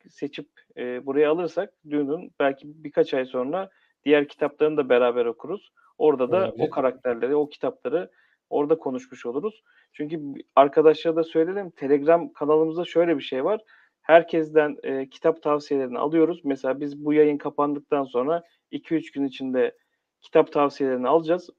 seçip 0.10 0.48
e, 0.78 1.06
buraya 1.06 1.32
alırsak 1.32 1.74
Dune'un 1.90 2.32
belki 2.40 2.84
birkaç 2.84 3.14
ay 3.14 3.26
sonra 3.26 3.70
diğer 4.06 4.28
kitaplarını 4.28 4.78
da 4.78 4.90
beraber 4.90 5.26
okuruz. 5.26 5.72
Orada 5.98 6.32
da 6.32 6.38
Olabilir. 6.38 6.68
o 6.68 6.70
karakterleri, 6.70 7.36
o 7.36 7.50
kitapları 7.50 8.12
orada 8.50 8.80
konuşmuş 8.80 9.26
oluruz. 9.26 9.64
Çünkü 9.94 10.22
arkadaşlara 10.56 11.16
da 11.16 11.24
söyledim. 11.24 11.72
Telegram 11.72 12.34
kanalımızda 12.34 12.86
şöyle 12.86 13.18
bir 13.18 13.24
şey 13.24 13.46
var. 13.46 13.62
Herkesten 14.02 14.78
e, 14.84 15.10
kitap 15.10 15.44
tavsiyelerini 15.44 16.00
alıyoruz. 16.00 16.42
Mesela 16.44 16.80
biz 16.80 17.06
bu 17.06 17.14
yayın 17.14 17.38
kapandıktan 17.38 18.04
sonra 18.04 18.44
2-3 18.72 19.14
gün 19.14 19.26
içinde 19.26 19.78
kitap 20.22 20.52
tavsiyelerini 20.52 21.08
alacağız. 21.08 21.50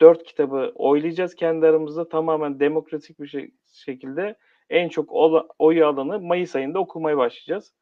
Dört 0.00 0.24
kitabı 0.24 0.72
oylayacağız 0.74 1.34
kendi 1.34 1.66
aramızda 1.66 2.08
tamamen 2.08 2.60
demokratik 2.60 3.20
bir 3.20 3.26
şey- 3.26 3.50
şekilde 3.72 4.36
en 4.70 4.88
çok 4.88 5.12
ola- 5.12 5.46
oy 5.58 5.84
alanı 5.84 6.20
Mayıs 6.20 6.56
ayında 6.56 6.78
okumaya 6.78 7.16
başlayacağız. 7.16 7.72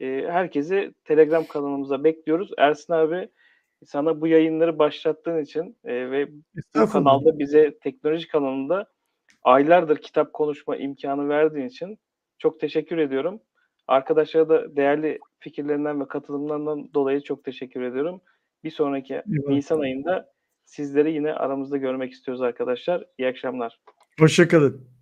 E, 0.00 0.06
herkesi 0.30 0.94
Telegram 1.04 1.44
kanalımıza 1.44 2.04
bekliyoruz. 2.04 2.50
Ersin 2.58 2.92
abi 2.92 3.28
sana 3.84 4.20
bu 4.20 4.26
yayınları 4.26 4.78
başlattığın 4.78 5.42
için 5.42 5.76
e, 5.84 6.10
ve 6.10 6.28
bu 6.76 6.90
kanalda 6.92 7.38
bize 7.38 7.78
teknoloji 7.78 8.28
kanalında 8.28 8.86
aylardır 9.42 9.96
kitap 9.96 10.32
konuşma 10.32 10.76
imkanı 10.76 11.28
verdiğin 11.28 11.66
için 11.68 11.98
çok 12.38 12.60
teşekkür 12.60 12.98
ediyorum. 12.98 13.40
Arkadaşlara 13.86 14.48
da 14.48 14.76
değerli 14.76 15.18
fikirlerinden 15.38 16.00
ve 16.00 16.08
katılımlarından 16.08 16.94
dolayı 16.94 17.20
çok 17.20 17.44
teşekkür 17.44 17.82
ediyorum. 17.82 18.20
Bir 18.64 18.70
sonraki 18.70 19.14
Eyvallah. 19.14 19.48
Nisan 19.48 19.80
ayında 19.80 20.32
sizleri 20.64 21.12
yine 21.12 21.32
aramızda 21.32 21.76
görmek 21.76 22.12
istiyoruz 22.12 22.42
arkadaşlar. 22.42 23.04
İyi 23.18 23.28
akşamlar. 23.28 23.80
Hoşça 24.18 24.48
kalın. 24.48 24.93